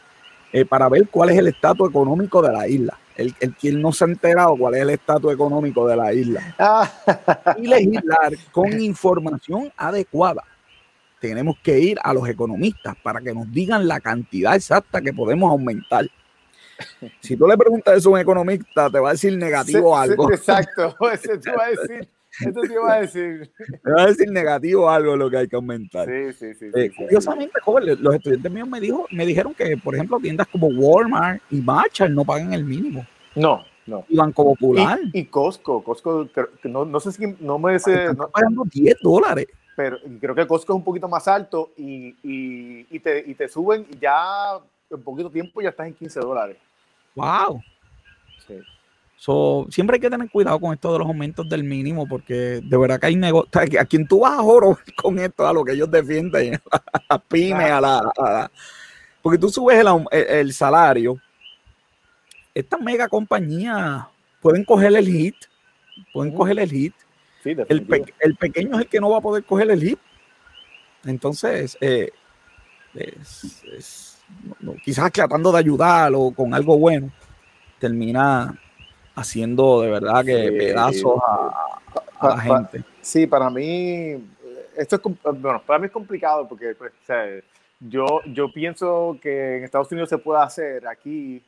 eh, 0.52 0.64
para 0.64 0.88
ver 0.88 1.08
cuál 1.08 1.30
es 1.30 1.38
el 1.38 1.48
estatus 1.48 1.88
económico 1.88 2.42
de 2.42 2.52
la 2.52 2.68
isla. 2.68 2.98
El, 3.16 3.34
el, 3.40 3.54
quien 3.54 3.82
no 3.82 3.92
se 3.92 4.04
ha 4.04 4.08
enterado 4.08 4.56
cuál 4.56 4.74
es 4.74 4.82
el 4.82 4.90
estatus 4.90 5.32
económico 5.32 5.86
de 5.88 5.96
la 5.96 6.12
isla. 6.12 6.54
y 7.58 7.66
legislar 7.66 8.32
con 8.52 8.80
información 8.80 9.72
adecuada. 9.76 10.44
Tenemos 11.20 11.56
que 11.62 11.80
ir 11.80 11.98
a 12.02 12.14
los 12.14 12.28
economistas 12.28 12.94
para 13.02 13.20
que 13.20 13.34
nos 13.34 13.50
digan 13.52 13.88
la 13.88 13.98
cantidad 13.98 14.54
exacta 14.54 15.00
que 15.00 15.12
podemos 15.12 15.50
aumentar. 15.50 16.06
Si 17.20 17.36
tú 17.36 17.48
le 17.48 17.56
preguntas 17.56 17.96
eso 17.96 18.10
a 18.10 18.12
un 18.12 18.18
economista, 18.20 18.88
te 18.88 19.00
va 19.00 19.08
a 19.08 19.12
decir 19.12 19.36
negativo 19.36 19.98
algo. 19.98 20.30
Exacto, 20.32 20.94
ese 21.12 21.38
te 21.38 21.50
va 21.50 21.64
a 21.64 21.70
decir 21.70 22.08
esto 22.40 22.60
te 22.60 22.72
iba 22.72 22.92
a 22.92 23.00
decir. 23.00 23.50
Va 23.86 24.02
a 24.02 24.06
decir 24.06 24.30
negativo 24.30 24.88
algo 24.88 25.16
lo 25.16 25.30
que 25.30 25.38
hay 25.38 25.48
que 25.48 25.56
aumentar. 25.56 26.06
Sí, 26.06 26.32
sí, 26.32 26.54
sí. 26.54 26.66
Eh, 26.74 26.90
curiosamente, 26.96 27.60
joven, 27.62 27.96
los 28.00 28.14
estudiantes 28.14 28.52
míos 28.52 28.68
me, 28.68 28.80
dijo, 28.80 29.06
me 29.10 29.26
dijeron 29.26 29.54
que, 29.54 29.76
por 29.76 29.94
ejemplo, 29.94 30.18
tiendas 30.20 30.46
como 30.48 30.68
Walmart 30.68 31.42
y 31.50 31.60
Marshall 31.60 32.14
no 32.14 32.24
pagan 32.24 32.52
el 32.52 32.64
mínimo. 32.64 33.06
No, 33.34 33.64
no. 33.86 34.04
Y 34.08 34.16
Banco 34.16 34.44
Popular. 34.44 34.98
Y, 35.12 35.24
Costco. 35.26 35.82
Costco, 35.82 36.28
no, 36.64 36.84
no 36.84 37.00
sé 37.00 37.12
si 37.12 37.26
no 37.40 37.58
me 37.58 37.74
dice. 37.74 38.06
Están 38.06 38.30
pagando 38.30 38.64
10 38.64 38.96
dólares. 39.02 39.46
Pero 39.76 39.98
creo 40.20 40.34
que 40.34 40.46
Costco 40.46 40.72
es 40.72 40.76
un 40.76 40.84
poquito 40.84 41.08
más 41.08 41.28
alto 41.28 41.70
y, 41.76 42.08
y, 42.22 42.86
y, 42.90 42.98
te, 42.98 43.22
y 43.24 43.34
te 43.34 43.48
suben 43.48 43.86
ya 44.00 44.58
en 44.90 45.02
poquito 45.02 45.30
tiempo 45.30 45.60
ya 45.60 45.68
estás 45.68 45.86
en 45.86 45.94
15 45.94 46.20
dólares. 46.20 46.56
¡Wow! 47.14 47.62
Sí. 48.46 48.58
So, 49.18 49.66
siempre 49.68 49.96
hay 49.96 50.00
que 50.00 50.10
tener 50.10 50.30
cuidado 50.30 50.60
con 50.60 50.72
esto 50.72 50.92
de 50.92 51.00
los 51.00 51.08
aumentos 51.08 51.48
del 51.48 51.64
mínimo, 51.64 52.06
porque 52.06 52.60
de 52.62 52.76
verdad 52.76 53.00
que 53.00 53.06
hay 53.08 53.16
negocios. 53.16 53.50
A 53.80 53.84
quien 53.84 54.06
tú 54.06 54.20
vas 54.20 54.38
a 54.38 54.42
oro 54.42 54.78
con 54.96 55.18
esto, 55.18 55.46
a 55.46 55.52
lo 55.52 55.64
que 55.64 55.72
ellos 55.72 55.90
defienden, 55.90 56.60
a 57.08 57.18
pymes, 57.18 57.68
a 57.68 57.80
la, 57.80 58.50
Porque 59.20 59.38
tú 59.38 59.50
subes 59.50 59.84
el, 60.12 60.52
salario. 60.52 61.20
Estas 62.54 62.80
mega 62.80 63.08
compañías 63.08 64.04
pueden 64.40 64.64
coger 64.64 64.94
el 64.94 65.06
hit. 65.08 65.34
Pueden 66.12 66.32
coger 66.32 66.60
el 66.60 66.70
hit. 66.70 66.94
el, 67.44 68.36
pequeño 68.36 68.76
es 68.76 68.82
el 68.82 68.86
que 68.86 69.00
no 69.00 69.10
va 69.10 69.18
a 69.18 69.20
poder 69.20 69.42
coger 69.42 69.68
el 69.72 69.82
hit. 69.82 69.98
Entonces, 71.04 71.76
eh, 71.80 72.10
quizás 74.84 75.10
tratando 75.10 75.50
de 75.50 75.58
ayudarlo 75.58 76.32
con 76.36 76.54
algo 76.54 76.78
bueno, 76.78 77.10
termina 77.80 78.56
haciendo 79.20 79.82
de 79.82 79.90
verdad 79.90 80.24
que 80.24 80.52
pedazos 80.52 81.20
a 82.20 82.28
la 82.28 82.38
gente. 82.38 82.84
sí, 83.00 83.26
para 83.26 83.50
mí, 83.50 84.16
esto 84.76 84.96
es, 84.96 85.02
bueno, 85.40 85.62
para 85.66 85.78
mí 85.78 85.86
es 85.86 85.92
complicado 85.92 86.48
porque 86.48 86.74
pues, 86.74 86.92
yo, 87.80 88.20
yo 88.26 88.52
pienso 88.52 89.16
que 89.20 89.58
en 89.58 89.64
Estados 89.64 89.90
Unidos 89.92 90.08
se 90.08 90.18
puede 90.18 90.40
hacer, 90.42 90.86
aquí, 90.86 91.42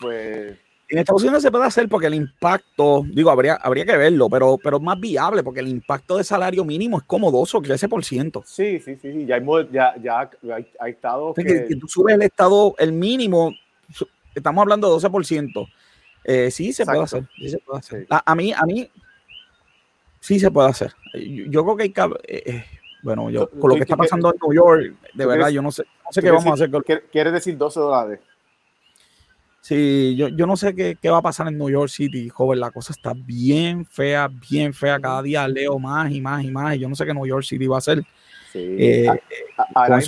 pues 0.00 0.58
en 0.88 0.98
Estados 0.98 1.22
Unidos 1.22 1.42
se 1.42 1.50
puede 1.50 1.64
hacer 1.64 1.88
porque 1.88 2.06
el 2.06 2.14
impacto, 2.14 3.02
digo, 3.12 3.30
habría, 3.30 3.54
habría 3.54 3.84
que 3.84 3.96
verlo, 3.96 4.28
pero, 4.30 4.56
pero 4.62 4.76
es 4.76 4.82
más 4.82 4.98
viable 5.00 5.42
porque 5.42 5.60
el 5.60 5.68
impacto 5.68 6.16
de 6.16 6.24
salario 6.24 6.64
mínimo 6.64 6.98
es 6.98 7.04
como 7.04 7.30
2 7.32 7.54
o 7.56 7.60
13%. 7.60 8.42
Sí, 8.44 8.78
sí, 8.78 8.96
sí, 8.96 9.12
sí. 9.12 9.26
Ya, 9.26 9.36
hay, 9.36 9.44
ya, 9.72 9.94
ya 10.00 10.30
hay, 10.54 10.66
hay 10.78 10.92
estados 10.92 11.34
que... 11.34 11.76
tú 11.80 11.88
subes 11.88 12.14
el 12.14 12.22
estado, 12.22 12.74
el 12.78 12.92
mínimo, 12.92 13.52
estamos 14.34 14.62
hablando 14.62 14.96
de 14.96 15.08
12%. 15.08 15.68
Eh, 16.28 16.50
sí, 16.50 16.72
se 16.72 16.84
puede 16.84 17.02
hacer. 17.02 17.24
Sí 17.36 17.50
se 17.50 17.58
puede 17.58 17.78
hacer. 17.78 18.06
A, 18.10 18.34
mí, 18.34 18.52
a 18.52 18.62
mí, 18.62 18.90
sí 20.18 20.40
se 20.40 20.50
puede 20.50 20.68
hacer. 20.68 20.92
Yo, 21.14 21.62
creo 21.62 21.76
que 21.76 21.82
hay. 21.84 21.94
Eh, 22.26 22.42
eh, 22.46 22.64
bueno, 23.04 23.30
yo, 23.30 23.48
con 23.48 23.70
lo 23.70 23.76
que 23.76 23.82
está 23.82 23.96
pasando 23.96 24.32
en 24.32 24.40
New 24.42 24.52
York, 24.52 24.96
de 25.14 25.24
verdad, 25.24 25.50
yo 25.50 25.62
no 25.62 25.70
sé, 25.70 25.84
no 25.84 26.10
sé 26.10 26.20
qué 26.20 26.32
vamos 26.32 26.46
a 26.46 26.54
hacer. 26.54 26.68
Con... 26.68 26.82
¿Quieres 27.12 27.32
decir 27.32 27.56
12 27.56 27.78
dólares? 27.78 28.20
Sí, 29.60 30.16
yo, 30.16 30.26
yo 30.28 30.46
no 30.48 30.56
sé 30.56 30.74
qué, 30.74 30.98
qué, 31.00 31.10
va 31.10 31.18
a 31.18 31.22
pasar 31.22 31.46
en 31.46 31.58
New 31.58 31.70
York 31.70 31.90
City, 31.90 32.28
joven. 32.28 32.58
La 32.58 32.72
cosa 32.72 32.92
está 32.92 33.12
bien 33.14 33.86
fea, 33.86 34.28
bien 34.28 34.74
fea. 34.74 34.98
Cada 34.98 35.22
día 35.22 35.46
leo 35.46 35.78
más 35.78 36.10
y 36.10 36.20
más 36.20 36.42
y 36.42 36.50
más. 36.50 36.74
Y 36.74 36.80
yo 36.80 36.88
no 36.88 36.96
sé 36.96 37.06
qué 37.06 37.14
New 37.14 37.26
York 37.26 37.44
City 37.44 37.68
va 37.68 37.76
a 37.76 37.78
hacer. 37.78 38.02
Sí. 38.50 38.76
Eh, 38.78 39.06
ahora 39.74 40.00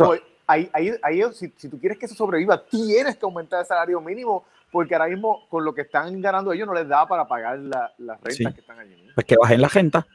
ahí, 0.48 0.68
ahí, 0.72 0.92
ahí, 1.02 1.22
si, 1.32 1.52
si, 1.56 1.68
tú 1.68 1.78
quieres 1.78 1.98
que 1.98 2.06
eso 2.06 2.14
sobreviva, 2.14 2.60
tienes 2.64 3.16
que 3.16 3.24
aumentar 3.24 3.60
el 3.60 3.66
salario 3.66 4.00
mínimo, 4.00 4.44
porque 4.70 4.94
ahora 4.94 5.08
mismo 5.08 5.46
con 5.48 5.64
lo 5.64 5.74
que 5.74 5.82
están 5.82 6.20
ganando 6.20 6.52
ellos 6.52 6.66
no 6.66 6.74
les 6.74 6.88
da 6.88 7.06
para 7.06 7.26
pagar 7.26 7.58
la, 7.58 7.92
las 7.98 8.20
rentas 8.20 8.54
que 8.54 8.60
están 8.60 8.78
allí. 8.78 8.94
Pues 9.14 9.26
que 9.26 9.36
bajen 9.36 9.60
la 9.60 9.68
renta. 9.68 10.06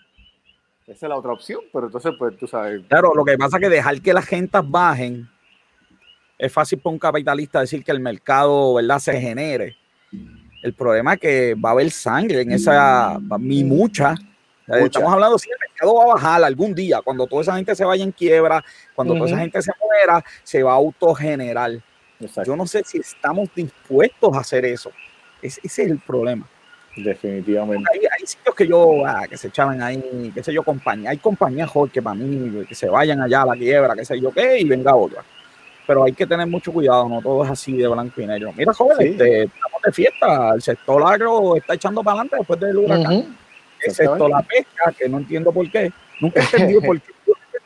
Esa 0.85 1.05
es 1.05 1.09
la 1.09 1.15
otra 1.15 1.31
opción, 1.31 1.61
pero 1.71 1.85
entonces, 1.85 2.11
pues 2.19 2.37
tú 2.37 2.45
sabes. 2.45 2.81
Claro, 2.89 3.13
lo 3.15 3.23
que 3.23 3.37
pasa 3.37 3.57
es 3.57 3.61
que 3.61 3.69
dejar 3.69 4.01
que 4.01 4.13
las 4.13 4.29
rentas 4.29 4.69
bajen 4.69 5.29
es 6.37 6.51
fácil 6.51 6.79
para 6.79 6.91
un 6.91 6.99
capitalista 6.99 7.61
decir 7.61 7.83
que 7.83 7.91
el 7.91 8.01
mercado, 8.01 8.73
¿verdad?, 8.73 8.99
se 8.99 9.19
genere. 9.19 9.77
El 10.61 10.73
problema 10.73 11.13
es 11.13 11.19
que 11.19 11.55
va 11.55 11.69
a 11.69 11.71
haber 11.71 11.89
sangre 11.89 12.41
en 12.41 12.51
esa, 12.51 13.17
mi 13.39 13.63
mucha. 13.63 14.15
Estamos 14.67 15.11
hablando 15.11 15.37
si 15.37 15.49
el 15.49 15.57
mercado 15.59 15.95
va 15.95 16.03
a 16.03 16.15
bajar 16.15 16.43
algún 16.43 16.73
día, 16.73 17.01
cuando 17.01 17.27
toda 17.27 17.41
esa 17.41 17.55
gente 17.55 17.75
se 17.75 17.85
vaya 17.85 18.03
en 18.03 18.11
quiebra, 18.11 18.63
cuando 18.93 19.13
toda 19.13 19.27
esa 19.27 19.37
gente 19.39 19.61
se 19.61 19.71
muera, 19.79 20.23
se 20.43 20.63
va 20.63 20.71
a 20.71 20.75
autogenerar. 20.75 21.71
Yo 22.45 22.55
no 22.55 22.65
sé 22.65 22.83
si 22.85 22.99
estamos 22.99 23.49
dispuestos 23.55 24.35
a 24.35 24.39
hacer 24.39 24.65
eso. 24.65 24.91
ese 25.41 25.61
es 25.63 25.79
el 25.79 25.99
problema. 25.99 26.47
Definitivamente. 26.95 27.85
Hay, 27.91 28.25
sitios 28.25 28.55
que 28.55 28.67
yo, 28.67 29.05
ah, 29.05 29.27
que 29.27 29.35
se 29.35 29.47
echaban 29.47 29.81
ahí, 29.81 30.31
qué 30.33 30.43
sé 30.43 30.53
yo, 30.53 30.63
compañía. 30.63 31.09
Hay 31.09 31.17
compañías 31.17 31.71
que 31.91 32.01
para 32.01 32.15
mí, 32.15 32.65
que 32.65 32.75
se 32.75 32.87
vayan 32.87 33.21
allá 33.21 33.41
a 33.41 33.45
la 33.47 33.55
quiebra, 33.55 33.95
qué 33.95 34.05
sé 34.05 34.19
yo 34.19 34.31
qué, 34.31 34.59
y 34.59 34.65
venga 34.65 34.95
otra 34.95 35.23
pero 35.85 36.03
hay 36.03 36.13
que 36.13 36.25
tener 36.25 36.47
mucho 36.47 36.71
cuidado, 36.71 37.07
no 37.09 37.21
todo 37.21 37.43
es 37.43 37.51
así 37.51 37.73
de 37.73 37.87
blanco 37.87 38.21
y 38.21 38.27
negro. 38.27 38.53
Mira, 38.55 38.73
joven, 38.73 38.95
este, 38.99 39.43
estamos 39.43 39.81
de 39.83 39.91
fiesta, 39.91 40.53
el 40.55 40.61
sector 40.61 41.03
agro 41.05 41.55
está 41.55 41.73
echando 41.73 42.03
para 42.03 42.15
adelante 42.15 42.37
después 42.37 42.59
del 42.59 42.77
huracán. 42.77 43.37
El 43.81 43.93
sector 43.93 44.29
la 44.29 44.41
pesca, 44.41 44.93
que 44.97 45.09
no 45.09 45.17
entiendo 45.17 45.51
por 45.51 45.69
qué. 45.69 45.91
Nunca 46.21 46.39
he 46.39 46.43
entendido 46.43 46.81
por 46.85 47.01
qué. 47.01 47.12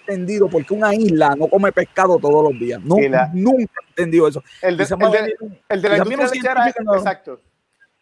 Entendido 0.07 0.47
por 0.47 0.65
qué 0.65 0.73
una 0.73 0.93
isla 0.93 1.35
no 1.35 1.47
come 1.47 1.71
pescado 1.71 2.17
todos 2.17 2.51
los 2.51 2.59
días. 2.59 2.81
No, 2.83 2.95
Nunca 3.33 3.81
he 3.85 3.89
entendido 3.89 4.27
eso. 4.27 4.43
El 4.61 4.77
de, 4.77 4.83
el 5.69 5.81
de, 5.81 5.89
la 5.89 5.97
industria 5.97 6.27
lechera, 6.27 6.67
es, 6.67 6.75
exacto. 6.77 7.41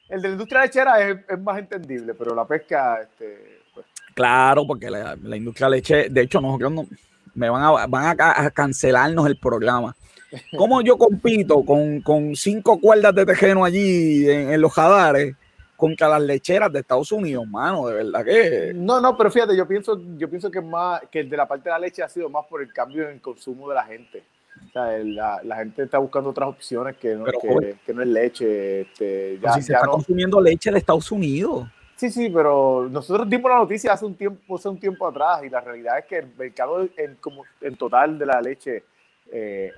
El 0.09 0.21
de 0.21 0.27
la 0.27 0.33
industria 0.33 0.61
lechera 0.61 1.01
es, 1.01 1.17
es 1.27 1.39
más 1.39 1.59
entendible, 1.59 2.13
pero 2.13 2.35
la 2.35 2.45
pesca, 2.45 3.01
este, 3.01 3.61
pues. 3.73 3.85
Claro, 4.13 4.65
porque 4.67 4.89
la, 4.89 5.17
la 5.21 5.35
industria 5.35 5.69
leche, 5.69 6.09
de 6.09 6.21
hecho, 6.21 6.39
nosotros 6.39 6.71
no, 6.71 6.87
me 7.35 7.49
van 7.49 7.61
a, 7.61 7.85
van 7.85 8.19
a, 8.19 8.49
cancelarnos 8.49 9.27
el 9.27 9.37
programa. 9.37 9.95
¿Cómo 10.57 10.81
yo 10.81 10.97
compito 10.97 11.63
con, 11.63 12.01
con 12.01 12.35
cinco 12.35 12.79
cuerdas 12.79 13.13
de 13.13 13.25
tejeno 13.25 13.63
allí 13.63 14.29
en, 14.29 14.59
los 14.59 14.73
jadares 14.73 15.35
contra 15.75 16.07
las 16.07 16.21
lecheras 16.21 16.71
de 16.71 16.79
Estados 16.79 17.11
Unidos, 17.11 17.47
mano? 17.47 17.87
De 17.87 17.95
verdad 17.95 18.25
que. 18.25 18.73
No, 18.75 19.01
no, 19.01 19.17
pero 19.17 19.31
fíjate, 19.31 19.55
yo 19.55 19.67
pienso, 19.67 20.01
yo 20.17 20.29
pienso 20.29 20.49
que 20.49 20.61
más 20.61 21.01
que 21.11 21.21
el 21.21 21.29
de 21.29 21.37
la 21.37 21.47
parte 21.47 21.69
de 21.69 21.71
la 21.71 21.79
leche 21.79 22.03
ha 22.03 22.09
sido 22.09 22.29
más 22.29 22.45
por 22.47 22.61
el 22.61 22.71
cambio 22.71 23.03
en 23.03 23.15
el 23.15 23.21
consumo 23.21 23.69
de 23.69 23.75
la 23.75 23.83
gente. 23.83 24.23
O 24.67 24.71
sea, 24.71 24.97
la, 24.99 25.41
la, 25.43 25.57
gente 25.57 25.83
está 25.83 25.97
buscando 25.97 26.29
otras 26.29 26.49
opciones 26.49 26.95
que 26.97 27.13
no, 27.15 27.25
que, 27.25 27.75
que 27.85 27.93
no 27.93 28.01
es 28.01 28.07
leche. 28.07 28.81
Este, 28.81 29.39
ya, 29.41 29.53
si 29.53 29.61
se 29.61 29.73
está 29.73 29.87
consumiendo 29.87 30.39
leche 30.39 30.71
de 30.71 30.77
Estados 30.77 31.11
Unidos. 31.11 31.67
Sí, 31.95 32.09
sí, 32.09 32.29
pero 32.29 32.87
nosotros 32.89 33.29
dimos 33.29 33.49
la 33.49 33.57
noticia 33.59 33.93
hace 33.93 34.05
un 34.05 34.15
tiempo, 34.15 34.55
hace 34.55 34.67
un 34.67 34.79
tiempo 34.79 35.07
atrás 35.07 35.43
y 35.45 35.49
la 35.49 35.61
realidad 35.61 35.99
es 35.99 36.05
que 36.05 36.17
el 36.17 36.27
mercado 36.37 36.87
en, 36.97 37.15
como, 37.15 37.43
en 37.61 37.75
total 37.77 38.19
de 38.19 38.25
la 38.25 38.41
leche 38.41 38.83
eh, 39.31 39.71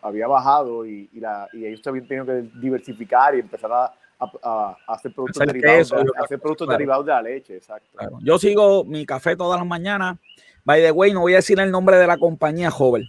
había 0.00 0.26
bajado 0.26 0.86
y, 0.86 1.10
y, 1.12 1.20
la, 1.20 1.46
y, 1.52 1.66
ellos 1.66 1.86
habían 1.86 2.08
tenido 2.08 2.24
que 2.24 2.48
diversificar 2.58 3.34
y 3.34 3.40
empezar 3.40 3.70
a, 3.70 3.92
a 4.18 4.76
hacer 4.86 5.12
productos, 5.12 5.46
derivados, 5.46 5.90
de, 5.90 6.10
hacer 6.22 6.40
productos 6.40 6.68
derivados 6.68 7.06
de 7.06 7.12
la 7.12 7.22
leche. 7.22 7.56
Exacto. 7.56 8.18
Yo 8.20 8.38
sigo 8.38 8.84
mi 8.84 9.06
café 9.06 9.36
todas 9.36 9.60
las 9.60 9.66
mañanas. 9.66 10.18
By 10.64 10.82
the 10.82 10.90
way, 10.90 11.12
no 11.12 11.20
voy 11.20 11.34
a 11.34 11.36
decir 11.36 11.58
el 11.60 11.70
nombre 11.70 11.96
de 11.96 12.06
la 12.06 12.18
compañía 12.18 12.70
joven, 12.70 13.04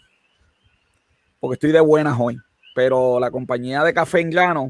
porque 1.39 1.55
estoy 1.55 1.71
de 1.71 1.81
buenas 1.81 2.17
hoy, 2.19 2.37
pero 2.73 3.19
la 3.19 3.31
compañía 3.31 3.83
de 3.83 3.93
café 3.93 4.21
en 4.21 4.29
grano 4.29 4.69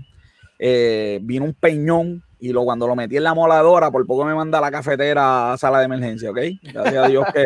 eh, 0.58 1.20
vino 1.22 1.46
un 1.46 1.54
peñón 1.54 2.24
y 2.40 2.54
lo, 2.54 2.64
cuando 2.64 2.88
lo 2.88 2.96
metí 2.96 3.18
en 3.18 3.24
la 3.24 3.34
moladora, 3.34 3.92
por 3.92 4.06
poco 4.08 4.26
me 4.26 4.34
manda 4.34 4.62
la 4.62 4.72
cafetera 4.72 5.54
a 5.54 5.58
sala 5.58 5.80
de 5.80 5.86
emergencia, 5.86 6.32
¿ok? 6.32 6.40
Gracias 6.64 7.06
a 7.06 7.08
Dios 7.08 7.26
que 7.34 7.46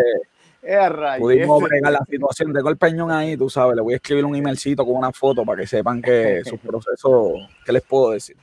pudimos 1.19 1.61
bregar 1.63 1.91
la 1.91 2.05
situación. 2.07 2.53
Tengo 2.53 2.69
el 2.69 2.77
peñón 2.77 3.11
ahí, 3.11 3.35
tú 3.35 3.49
sabes, 3.49 3.75
le 3.75 3.81
voy 3.81 3.93
a 3.93 3.95
escribir 3.97 4.23
un 4.23 4.35
emailcito 4.35 4.85
con 4.85 4.95
una 4.95 5.11
foto 5.11 5.43
para 5.43 5.61
que 5.61 5.67
sepan 5.67 6.01
que 6.01 6.41
su 6.45 6.57
proceso, 6.57 7.33
¿qué 7.65 7.73
les 7.73 7.81
puedo 7.81 8.11
decir? 8.11 8.37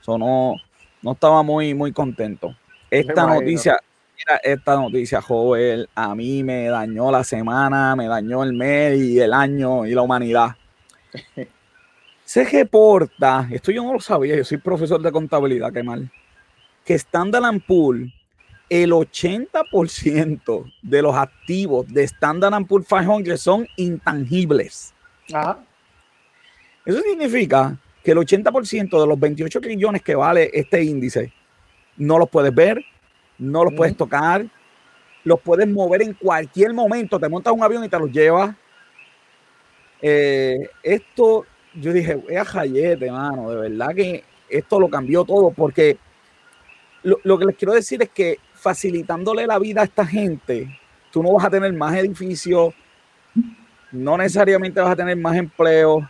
Eso 0.00 0.18
no, 0.18 0.56
no 1.02 1.12
estaba 1.12 1.42
muy, 1.42 1.74
muy 1.74 1.92
contento. 1.92 2.54
Esta 2.90 3.26
noticia, 3.26 3.78
mira, 4.16 4.40
esta 4.42 4.76
noticia, 4.76 5.20
joven, 5.20 5.86
a 5.94 6.14
mí 6.14 6.42
me 6.42 6.66
dañó 6.66 7.10
la 7.10 7.22
semana, 7.22 7.94
me 7.94 8.08
dañó 8.08 8.42
el 8.42 8.52
mes 8.52 8.98
y 8.98 9.20
el 9.20 9.32
año 9.32 9.86
y 9.86 9.92
la 9.92 10.02
humanidad. 10.02 10.56
Se 12.24 12.44
reporta, 12.44 13.48
esto 13.50 13.72
yo 13.72 13.82
no 13.82 13.92
lo 13.92 14.00
sabía, 14.00 14.36
yo 14.36 14.44
soy 14.44 14.58
profesor 14.58 15.02
de 15.02 15.10
contabilidad, 15.10 15.72
qué 15.72 15.82
mal, 15.82 16.08
que 16.84 16.94
Standard 16.94 17.60
Pool, 17.66 18.12
el 18.68 18.92
80% 18.92 20.72
de 20.80 21.02
los 21.02 21.16
activos 21.16 21.88
de 21.88 22.04
Standard 22.04 22.64
Pool 22.66 22.86
500 22.86 23.40
son 23.40 23.66
intangibles. 23.76 24.94
Eso 26.84 27.00
significa 27.02 27.76
que 28.02 28.12
el 28.12 28.18
80% 28.18 29.00
de 29.00 29.06
los 29.06 29.18
28 29.18 29.60
trillones 29.60 30.02
que 30.02 30.14
vale 30.14 30.50
este 30.52 30.82
índice 30.82 31.32
no 31.96 32.18
los 32.18 32.28
puedes 32.28 32.54
ver, 32.54 32.82
no 33.38 33.64
los 33.64 33.74
puedes 33.74 33.96
tocar, 33.96 34.46
los 35.24 35.40
puedes 35.40 35.68
mover 35.68 36.02
en 36.02 36.14
cualquier 36.14 36.72
momento. 36.72 37.20
Te 37.20 37.28
montas 37.28 37.52
un 37.52 37.62
avión 37.62 37.84
y 37.84 37.88
te 37.88 37.98
los 37.98 38.10
llevas. 38.10 38.54
Eh, 40.00 40.70
esto 40.82 41.44
yo 41.74 41.92
dije, 41.92 42.22
es 42.28 42.48
jayete, 42.48 43.10
mano, 43.10 43.50
de 43.50 43.68
verdad 43.68 43.94
que 43.94 44.24
esto 44.48 44.80
lo 44.80 44.88
cambió 44.88 45.24
todo, 45.24 45.50
porque 45.50 45.98
lo, 47.02 47.38
que 47.38 47.44
les 47.44 47.56
quiero 47.56 47.72
decir 47.72 48.02
es 48.02 48.10
que 48.10 48.38
facilitándole 48.54 49.46
la 49.46 49.58
vida 49.58 49.82
a 49.82 49.84
esta 49.84 50.04
gente, 50.04 50.78
tú 51.10 51.22
no 51.22 51.32
vas 51.32 51.46
a 51.46 51.50
tener 51.50 51.72
más 51.72 51.94
edificios, 51.94 52.74
no 53.92 54.16
necesariamente 54.18 54.80
vas 54.80 54.90
a 54.90 54.96
tener 54.96 55.16
más 55.16 55.36
empleo, 55.36 56.08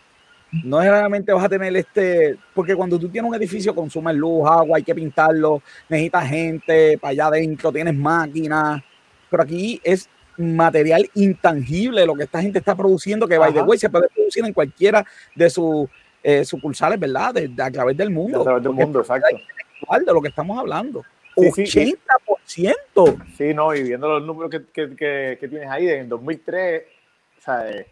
no 0.64 0.78
necesariamente 0.78 1.32
vas 1.32 1.44
a 1.44 1.48
tener 1.48 1.76
este, 1.76 2.36
porque 2.55 2.74
cuando 2.74 2.98
tú 2.98 3.09
tienes 3.09 3.28
un 3.28 3.34
edificio 3.36 3.74
consume 3.74 4.12
luz, 4.12 4.48
agua, 4.48 4.78
hay 4.78 4.82
que 4.82 4.94
pintarlo, 4.94 5.62
necesitas 5.88 6.28
gente 6.28 6.98
para 6.98 7.12
allá 7.12 7.26
adentro, 7.26 7.72
tienes 7.72 7.94
máquinas, 7.94 8.82
pero 9.30 9.42
aquí 9.42 9.80
es 9.84 10.09
material 10.36 11.09
intangible 11.14 12.05
lo 12.07 12.14
que 12.14 12.24
esta 12.24 12.40
gente 12.40 12.59
está 12.59 12.74
produciendo, 12.74 13.28
que 13.28 13.38
by 13.38 13.53
the 13.53 13.62
way 13.62 13.78
se 13.78 13.90
puede 13.90 14.09
producir 14.09 14.44
en 14.44 14.53
cualquiera 14.53 15.05
de 15.34 15.51
sus 15.51 15.88
eh, 16.22 16.44
sucursales, 16.44 16.98
¿verdad? 16.98 17.34
De, 17.34 17.51
a 17.62 17.70
través 17.70 17.96
del 17.96 18.11
mundo. 18.11 18.40
A 18.40 18.44
través 18.44 18.62
del 18.62 18.72
mundo, 18.72 19.01
exacto. 19.01 19.36
De 19.36 20.12
lo 20.12 20.20
que 20.20 20.28
estamos 20.28 20.59
hablando. 20.59 21.05
80%. 21.36 21.96
Sí, 22.44 23.55
no, 23.55 23.74
y 23.74 23.82
viendo 23.82 24.09
los 24.09 24.22
números 24.22 24.51
que, 24.51 24.64
que, 24.66 25.38
que, 25.38 25.48
tienes 25.48 25.68
ahí, 25.70 25.88
en 25.88 26.09
2003, 26.09 26.82
o 27.38 27.40
sea, 27.40 27.70
eh, 27.70 27.86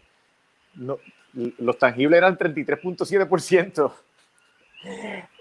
los 1.57 1.77
tangibles 1.77 2.17
eran 2.17 2.37
33.7% 2.37 3.91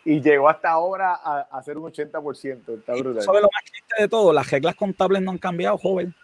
y 0.04 0.20
llegó 0.20 0.48
hasta 0.48 0.70
ahora 0.70 1.14
a, 1.14 1.46
a 1.50 1.62
ser 1.62 1.78
un 1.78 1.92
80%. 1.92 2.78
Está 2.78 2.94
brutal. 2.94 3.22
¿Sabes 3.22 3.42
lo 3.42 3.48
más 3.52 3.64
triste 3.64 3.94
de 4.02 4.08
todo? 4.08 4.32
Las 4.32 4.50
reglas 4.50 4.74
contables 4.74 5.22
no 5.22 5.32
han 5.32 5.38
cambiado, 5.38 5.76
joven. 5.78 6.14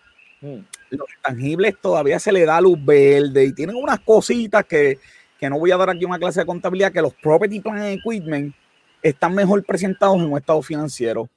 Mm. 0.40 0.58
Los 0.90 1.08
tangibles 1.22 1.74
todavía 1.80 2.18
se 2.18 2.32
le 2.32 2.44
da 2.44 2.60
luz 2.60 2.78
verde 2.82 3.44
y 3.44 3.52
tienen 3.52 3.76
unas 3.76 4.00
cositas 4.00 4.64
que, 4.64 4.98
que 5.38 5.50
no 5.50 5.58
voy 5.58 5.70
a 5.70 5.76
dar 5.76 5.90
aquí 5.90 6.04
una 6.04 6.18
clase 6.18 6.40
de 6.40 6.46
contabilidad, 6.46 6.92
que 6.92 7.02
los 7.02 7.14
property 7.14 7.60
plant 7.60 7.98
equipment 7.98 8.54
están 9.02 9.34
mejor 9.34 9.64
presentados 9.64 10.16
en 10.16 10.30
un 10.30 10.38
estado 10.38 10.62
financiero. 10.62 11.28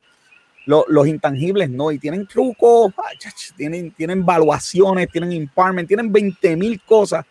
los 0.65 1.07
intangibles 1.07 1.69
no, 1.69 1.91
y 1.91 1.99
tienen 1.99 2.27
trucos, 2.27 2.93
tienen, 3.55 3.91
tienen 3.91 4.25
valuaciones, 4.25 5.09
tienen 5.09 5.31
impartment, 5.31 5.87
tienen 5.87 6.11
20 6.11 6.55
mil 6.55 6.81
cosas 6.81 7.25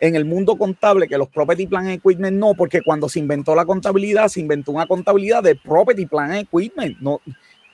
en 0.00 0.16
el 0.16 0.24
mundo 0.24 0.56
contable 0.56 1.08
que 1.08 1.18
los 1.18 1.28
property 1.28 1.66
plan 1.66 1.88
equipment 1.88 2.36
no, 2.36 2.54
porque 2.54 2.82
cuando 2.82 3.08
se 3.08 3.18
inventó 3.18 3.54
la 3.54 3.64
contabilidad, 3.64 4.28
se 4.28 4.40
inventó 4.40 4.72
una 4.72 4.86
contabilidad 4.86 5.42
de 5.42 5.56
property 5.56 6.06
plan 6.06 6.32
equipment, 6.34 6.98
no 7.00 7.20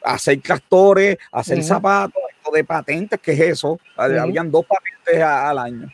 hacer 0.02 0.40
tractores, 0.40 1.18
hacer 1.32 1.62
zapatos, 1.62 2.22
esto 2.36 2.52
de 2.52 2.64
patentes, 2.64 3.20
¿qué 3.20 3.32
es 3.32 3.40
eso? 3.40 3.78
Habían 3.96 4.50
dos 4.50 4.64
patentes 4.66 5.22
al 5.22 5.58
año. 5.58 5.90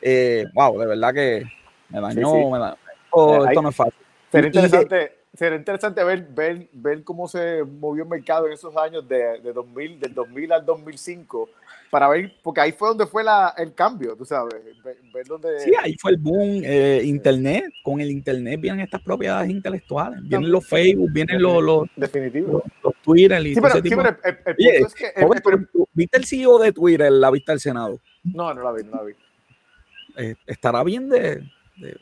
Eh, 0.00 0.44
wow, 0.52 0.78
de 0.78 0.86
verdad 0.86 1.14
que 1.14 1.44
me 1.88 2.00
dañó, 2.00 2.50
me 2.50 2.58
dañó. 2.58 2.74
Eh, 2.74 3.48
esto 3.48 3.62
no 3.62 3.68
es 3.68 3.76
fácil. 3.76 3.94
Sería 4.30 4.48
interesante, 4.48 5.18
sería 5.32 5.58
interesante 5.58 6.04
ver, 6.04 6.26
ver, 6.30 6.68
ver 6.72 7.04
cómo 7.04 7.28
se 7.28 7.62
movió 7.64 8.02
el 8.02 8.08
mercado 8.08 8.46
en 8.46 8.52
esos 8.52 8.76
años 8.76 9.08
de, 9.08 9.40
de 9.40 9.52
2000, 9.52 10.00
del 10.00 10.14
2000 10.14 10.52
al 10.52 10.66
2005 10.66 11.48
para 11.94 12.08
ver, 12.08 12.34
porque 12.42 12.60
ahí 12.60 12.72
fue 12.72 12.88
donde 12.88 13.06
fue 13.06 13.22
la, 13.22 13.54
el 13.56 13.72
cambio, 13.72 14.16
tú 14.16 14.24
sabes, 14.24 14.52
ver, 14.82 15.26
dónde... 15.28 15.60
Sí, 15.60 15.70
ahí 15.80 15.94
fue 15.96 16.10
el 16.10 16.16
boom, 16.16 16.62
eh, 16.64 17.00
internet, 17.04 17.66
con 17.84 18.00
el 18.00 18.10
internet 18.10 18.60
vienen 18.60 18.80
estas 18.80 19.00
propiedades 19.00 19.48
intelectuales, 19.48 20.18
vienen 20.24 20.50
los 20.50 20.66
Facebook, 20.66 21.12
vienen 21.12 21.40
los, 21.40 21.62
los, 21.62 21.88
Definitivo. 21.94 22.64
los, 22.82 22.94
Twitter 23.00 23.46
y 23.46 23.54
sí, 23.54 23.60
pero, 23.60 23.74
sí, 23.74 23.82
pero 23.82 24.08
el, 24.08 24.36
el, 24.44 24.56
punto 24.56 24.86
es 24.88 24.94
que... 24.94 25.84
¿Viste 25.92 26.18
el 26.18 26.24
CEO 26.24 26.58
de 26.58 26.72
Twitter, 26.72 27.12
la 27.12 27.30
vista 27.30 27.52
del 27.52 27.60
Senado? 27.60 28.00
No, 28.24 28.52
no 28.52 28.64
la 28.64 28.72
vi, 28.72 28.82
no 28.82 28.96
la 28.96 29.02
vi. 29.04 29.12
Eh, 30.16 30.34
estará 30.48 30.82
bien 30.82 31.08
de, 31.08 31.48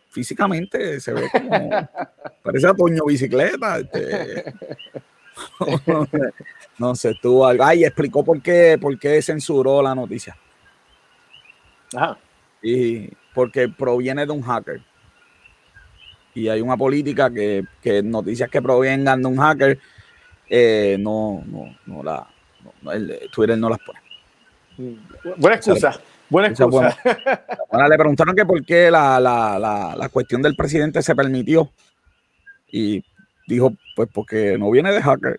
físicamente, 0.08 1.00
se 1.00 1.12
ve 1.12 1.28
como... 1.30 1.68
parece 2.42 2.66
a 2.66 2.72
Toño 2.72 3.04
Bicicleta, 3.04 3.80
este... 3.80 4.54
no 6.78 6.94
sé, 6.94 7.14
tú 7.20 7.44
Ay, 7.44 7.84
explicó 7.84 8.24
por 8.24 8.40
qué, 8.42 8.78
por 8.80 8.98
qué 8.98 9.20
censuró 9.22 9.82
la 9.82 9.94
noticia. 9.94 10.36
Ajá. 11.94 12.18
Y 12.62 13.08
porque 13.34 13.68
proviene 13.68 14.26
de 14.26 14.32
un 14.32 14.42
hacker. 14.42 14.82
Y 16.34 16.48
hay 16.48 16.60
una 16.60 16.76
política 16.76 17.30
que, 17.30 17.64
que 17.82 18.02
noticias 18.02 18.48
que 18.48 18.62
provengan 18.62 19.20
de 19.20 19.28
un 19.28 19.36
hacker 19.36 19.78
eh, 20.48 20.96
no, 20.98 21.42
no, 21.46 21.76
no 21.86 22.02
la 22.02 22.26
el, 22.92 23.30
Twitter 23.32 23.56
no 23.56 23.68
las 23.68 23.78
pone. 23.78 24.00
Buena 25.36 25.56
excusa. 25.56 26.00
Buena 26.28 26.48
excusa. 26.48 26.96
Bueno, 27.70 27.88
le 27.88 27.96
preguntaron 27.96 28.34
que 28.34 28.44
por 28.44 28.64
qué 28.64 28.90
la, 28.90 29.20
la, 29.20 29.58
la, 29.58 29.94
la 29.96 30.08
cuestión 30.08 30.42
del 30.42 30.56
presidente 30.56 31.02
se 31.02 31.14
permitió. 31.14 31.70
Y 32.70 33.04
dijo, 33.46 33.72
pues 33.96 34.08
porque 34.12 34.56
no 34.58 34.70
viene 34.70 34.92
de 34.92 35.02
hacker. 35.02 35.38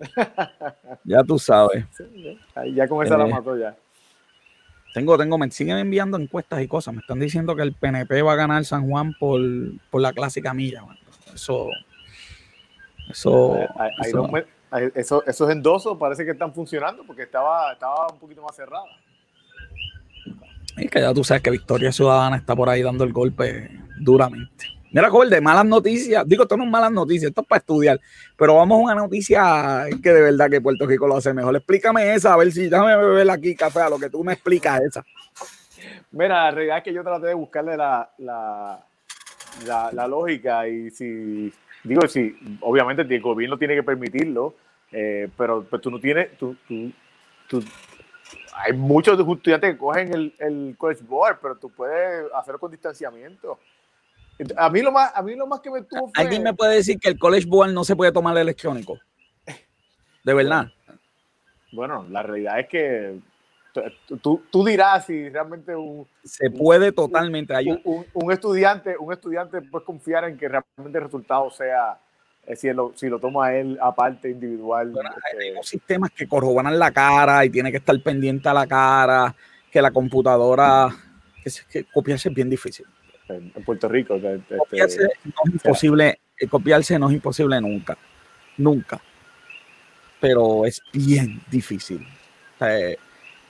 ya 1.04 1.22
tú 1.22 1.38
sabes. 1.38 1.84
ya 2.74 2.88
con 2.88 3.04
esa 3.04 3.16
la 3.16 3.26
eh, 3.26 3.30
mató 3.30 3.56
ya. 3.56 3.76
Tengo, 4.92 5.16
tengo, 5.16 5.38
me 5.38 5.50
siguen 5.50 5.78
enviando 5.78 6.18
encuestas 6.18 6.60
y 6.62 6.68
cosas. 6.68 6.94
Me 6.94 7.00
están 7.00 7.20
diciendo 7.20 7.54
que 7.54 7.62
el 7.62 7.74
PNP 7.74 8.22
va 8.22 8.32
a 8.32 8.36
ganar 8.36 8.64
San 8.64 8.88
Juan 8.88 9.14
por, 9.18 9.40
por 9.90 10.00
la 10.00 10.12
clásica 10.12 10.52
milla. 10.52 10.82
Eso, 11.32 11.68
eso, 13.08 13.56
eso, 14.94 15.24
esos 15.26 15.50
endosos 15.50 15.96
parece 15.96 16.24
que 16.24 16.32
están 16.32 16.52
funcionando 16.52 17.04
porque 17.04 17.22
estaba, 17.22 17.72
estaba 17.72 18.08
un 18.12 18.18
poquito 18.18 18.42
más 18.42 18.56
cerrada. 18.56 18.84
Es 20.76 20.90
que 20.90 21.00
ya 21.00 21.14
tú 21.14 21.22
sabes 21.22 21.42
que 21.42 21.50
Victoria 21.50 21.92
Ciudadana 21.92 22.36
está 22.36 22.56
por 22.56 22.68
ahí 22.68 22.82
dando 22.82 23.04
el 23.04 23.12
golpe 23.12 23.70
duramente. 24.00 24.79
Mira, 24.92 25.08
joven, 25.08 25.30
de 25.30 25.40
malas 25.40 25.64
noticias. 25.66 26.26
Digo, 26.26 26.42
esto 26.42 26.56
no 26.56 26.64
es 26.64 26.70
malas 26.70 26.90
noticias, 26.90 27.28
esto 27.28 27.42
es 27.42 27.46
para 27.46 27.60
estudiar. 27.60 28.00
Pero 28.36 28.56
vamos 28.56 28.80
a 28.80 28.84
una 28.84 28.94
noticia 28.94 29.86
que 30.02 30.12
de 30.12 30.22
verdad 30.22 30.50
que 30.50 30.60
Puerto 30.60 30.86
Rico 30.86 31.06
lo 31.06 31.16
hace 31.16 31.32
mejor. 31.32 31.54
Explícame 31.54 32.12
esa, 32.14 32.34
a 32.34 32.36
ver 32.36 32.50
si 32.50 32.68
déjame 32.68 32.96
beber 32.96 33.30
aquí 33.30 33.54
café 33.54 33.80
a 33.80 33.90
lo 33.90 33.98
que 33.98 34.10
tú 34.10 34.24
me 34.24 34.32
explicas 34.32 34.80
esa. 34.80 35.04
Mira, 36.10 36.44
la 36.44 36.50
realidad 36.50 36.78
es 36.78 36.84
que 36.84 36.92
yo 36.92 37.04
traté 37.04 37.28
de 37.28 37.34
buscarle 37.34 37.76
la, 37.76 38.10
la, 38.18 40.08
lógica 40.08 40.66
y 40.66 40.90
si, 40.90 41.52
digo, 41.84 42.06
si, 42.08 42.36
obviamente 42.60 43.02
el 43.02 43.20
gobierno 43.20 43.56
tiene 43.56 43.76
que 43.76 43.82
permitirlo, 43.84 44.54
eh, 44.90 45.28
pero 45.36 45.62
pues, 45.62 45.80
tú 45.80 45.90
no 45.90 46.00
tienes, 46.00 46.36
tú, 46.36 46.56
tú, 47.46 47.62
hay 48.54 48.72
muchos 48.72 49.18
estudiantes 49.18 49.72
que 49.72 49.78
cogen 49.78 50.12
el, 50.12 50.34
el 50.38 50.74
college 50.76 51.04
board, 51.04 51.38
pero 51.40 51.56
tú 51.56 51.70
puedes 51.70 52.24
hacerlo 52.34 52.58
con 52.58 52.72
distanciamiento. 52.72 53.58
A 54.56 54.70
mí 54.70 54.82
lo 54.82 54.92
más, 54.92 55.12
a 55.14 55.22
mí 55.22 55.34
lo 55.34 55.46
más 55.46 55.60
que 55.60 55.70
me 55.70 55.82
tuvo 55.82 56.08
fue... 56.08 56.22
¿Alguien 56.22 56.42
me 56.42 56.54
puede 56.54 56.76
decir 56.76 56.98
que 56.98 57.08
el 57.08 57.18
College 57.18 57.46
Board 57.46 57.72
no 57.72 57.84
se 57.84 57.96
puede 57.96 58.12
tomar 58.12 58.36
electrónico? 58.38 58.98
De 60.24 60.34
verdad. 60.34 60.68
Bueno, 61.72 62.06
la 62.10 62.22
realidad 62.22 62.60
es 62.60 62.68
que 62.68 63.18
tú, 64.20 64.42
tú 64.50 64.64
dirás 64.64 65.06
si 65.06 65.28
realmente 65.28 65.74
un, 65.74 66.06
se 66.24 66.50
puede 66.50 66.92
totalmente 66.92 67.54
un, 67.84 68.04
un, 68.14 68.32
estudiante 68.32 68.96
un 68.98 69.12
estudiante 69.12 69.62
puede 69.62 69.84
confiar 69.84 70.24
en 70.24 70.36
que 70.36 70.48
realmente 70.48 70.98
el 70.98 71.04
resultado 71.04 71.50
sea 71.50 71.98
eh, 72.46 72.56
si 72.56 72.72
lo, 72.72 72.92
si 72.96 73.08
lo 73.08 73.20
toma 73.20 73.54
él 73.54 73.78
aparte 73.80 74.28
individual 74.28 74.92
hay 74.98 75.48
este 75.50 75.62
sistemas 75.62 76.10
que 76.10 76.26
corroboran 76.26 76.76
la 76.78 76.90
cara 76.90 77.44
y 77.44 77.50
tiene 77.50 77.70
que 77.70 77.76
estar 77.76 77.98
pendiente 78.02 78.48
a 78.48 78.54
la 78.54 78.66
cara 78.66 79.34
que 79.70 79.80
la 79.80 79.92
computadora 79.92 80.88
que, 81.44 81.50
que 81.70 81.84
copiarse 81.84 82.28
es 82.28 82.34
bien 82.34 82.50
difícil 82.50 82.86
en, 83.34 83.64
Puerto 83.64 83.88
Rico. 83.88 84.16
Este, 84.16 84.56
copiarse 84.56 85.02
no 85.02 85.32
es 85.44 85.52
imposible, 85.52 86.20
eh, 86.38 86.46
copiarse 86.48 86.98
no 86.98 87.08
es 87.08 87.14
imposible 87.14 87.60
nunca, 87.60 87.96
nunca. 88.56 89.00
Pero 90.20 90.66
es 90.66 90.82
bien 90.92 91.40
difícil. 91.50 92.06
Eh, 92.60 92.96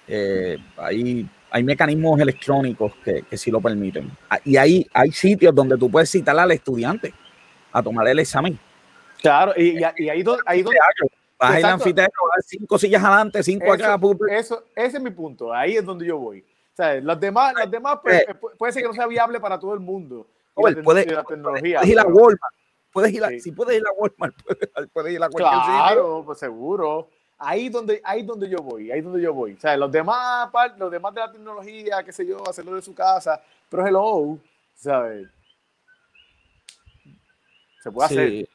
eh, 0.06 0.58
hay, 0.76 1.28
hay 1.50 1.64
mecanismos 1.64 2.20
electrónicos 2.20 2.94
que, 3.04 3.22
que 3.22 3.36
sí 3.36 3.50
lo 3.50 3.60
permiten. 3.60 4.10
Ah, 4.28 4.38
y 4.44 4.56
hay, 4.56 4.86
hay 4.92 5.10
sitios 5.10 5.54
donde 5.54 5.76
tú 5.76 5.90
puedes 5.90 6.10
citar 6.10 6.38
al 6.38 6.50
estudiante 6.52 7.12
a 7.72 7.82
tomar 7.82 8.06
el 8.08 8.18
examen. 8.18 8.58
Claro, 9.20 9.52
y, 9.56 9.78
y, 9.78 9.84
ahí, 9.84 10.24
ahí 10.46 10.62
donde... 10.62 10.78
Vas 11.38 11.56
al 11.56 11.64
anfiteatro, 11.64 12.20
cinco 12.44 12.78
sillas 12.78 13.02
adelante, 13.02 13.42
cinco 13.42 13.72
acá. 13.72 13.98
Eso, 14.30 14.62
ese 14.76 14.98
es 14.98 15.02
mi 15.02 15.10
punto, 15.10 15.54
ahí 15.54 15.74
es 15.74 15.84
donde 15.84 16.04
yo 16.04 16.18
voy 16.18 16.44
las 17.02 17.20
demás, 17.20 17.54
las 17.56 17.70
demás 17.70 17.98
pues, 18.02 18.22
eh, 18.22 18.34
puede 18.58 18.72
ser 18.72 18.82
que 18.82 18.88
no 18.88 18.94
sea 18.94 19.06
viable 19.06 19.40
para 19.40 19.58
todo 19.58 19.74
el 19.74 19.80
mundo. 19.80 20.26
puedes, 20.54 20.76
tecnología, 21.26 21.84
ir 21.84 21.98
a 21.98 22.04
Walmart. 22.04 22.54
Puedes 22.92 23.12
ir 23.12 23.24
a, 23.24 23.28
Si 23.38 23.52
puedes 23.52 23.78
ir 23.78 23.84
a 23.86 23.92
Walmart, 23.92 24.34
puedes, 24.92 25.12
ir 25.12 25.22
a 25.22 25.28
cualquier 25.28 25.62
Claro, 25.62 26.22
pues 26.24 26.38
seguro. 26.38 27.08
Ahí 27.38 27.68
donde, 27.70 28.00
ahí 28.04 28.22
donde 28.22 28.48
yo 28.50 28.58
voy, 28.58 28.90
ahí 28.90 29.00
donde 29.00 29.22
yo 29.22 29.32
voy. 29.32 29.54
O 29.54 29.60
sea, 29.60 29.76
los 29.76 29.90
demás, 29.90 30.50
los 30.76 30.90
demás 30.90 31.14
de 31.14 31.20
la 31.20 31.32
tecnología, 31.32 32.02
qué 32.04 32.12
sé 32.12 32.26
yo, 32.26 32.46
hacerlo 32.46 32.74
de 32.74 32.82
su 32.82 32.94
casa, 32.94 33.40
pero 33.70 33.86
hello, 33.86 34.38
¿sabes? 34.74 35.28
Se 37.82 37.90
puede 37.90 38.06
hacer. 38.06 38.48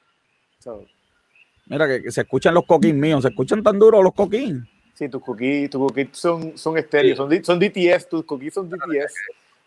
Mira 1.65 1.88
que, 1.88 2.11
se 2.11 2.21
escuchan 2.21 2.53
los 2.53 2.65
coquín 2.65 2.99
míos, 2.99 3.23
se 3.23 3.30
escuchan 3.30 3.63
tan 3.63 3.80
duros 3.80 4.03
los 4.03 4.13
coquín. 4.13 4.67
Sí, 4.96 5.10
tus 5.10 5.22
cookies, 5.22 5.70
tus 5.70 5.82
cookies 5.82 6.10
son, 6.14 6.58
son 6.58 6.78
estéreos, 6.78 7.18
son, 7.18 7.30
son 7.43 7.60
DTS, 7.60 8.08
tus 8.08 8.24
cookies 8.24 8.54
son 8.54 8.70
DTS. 8.70 9.14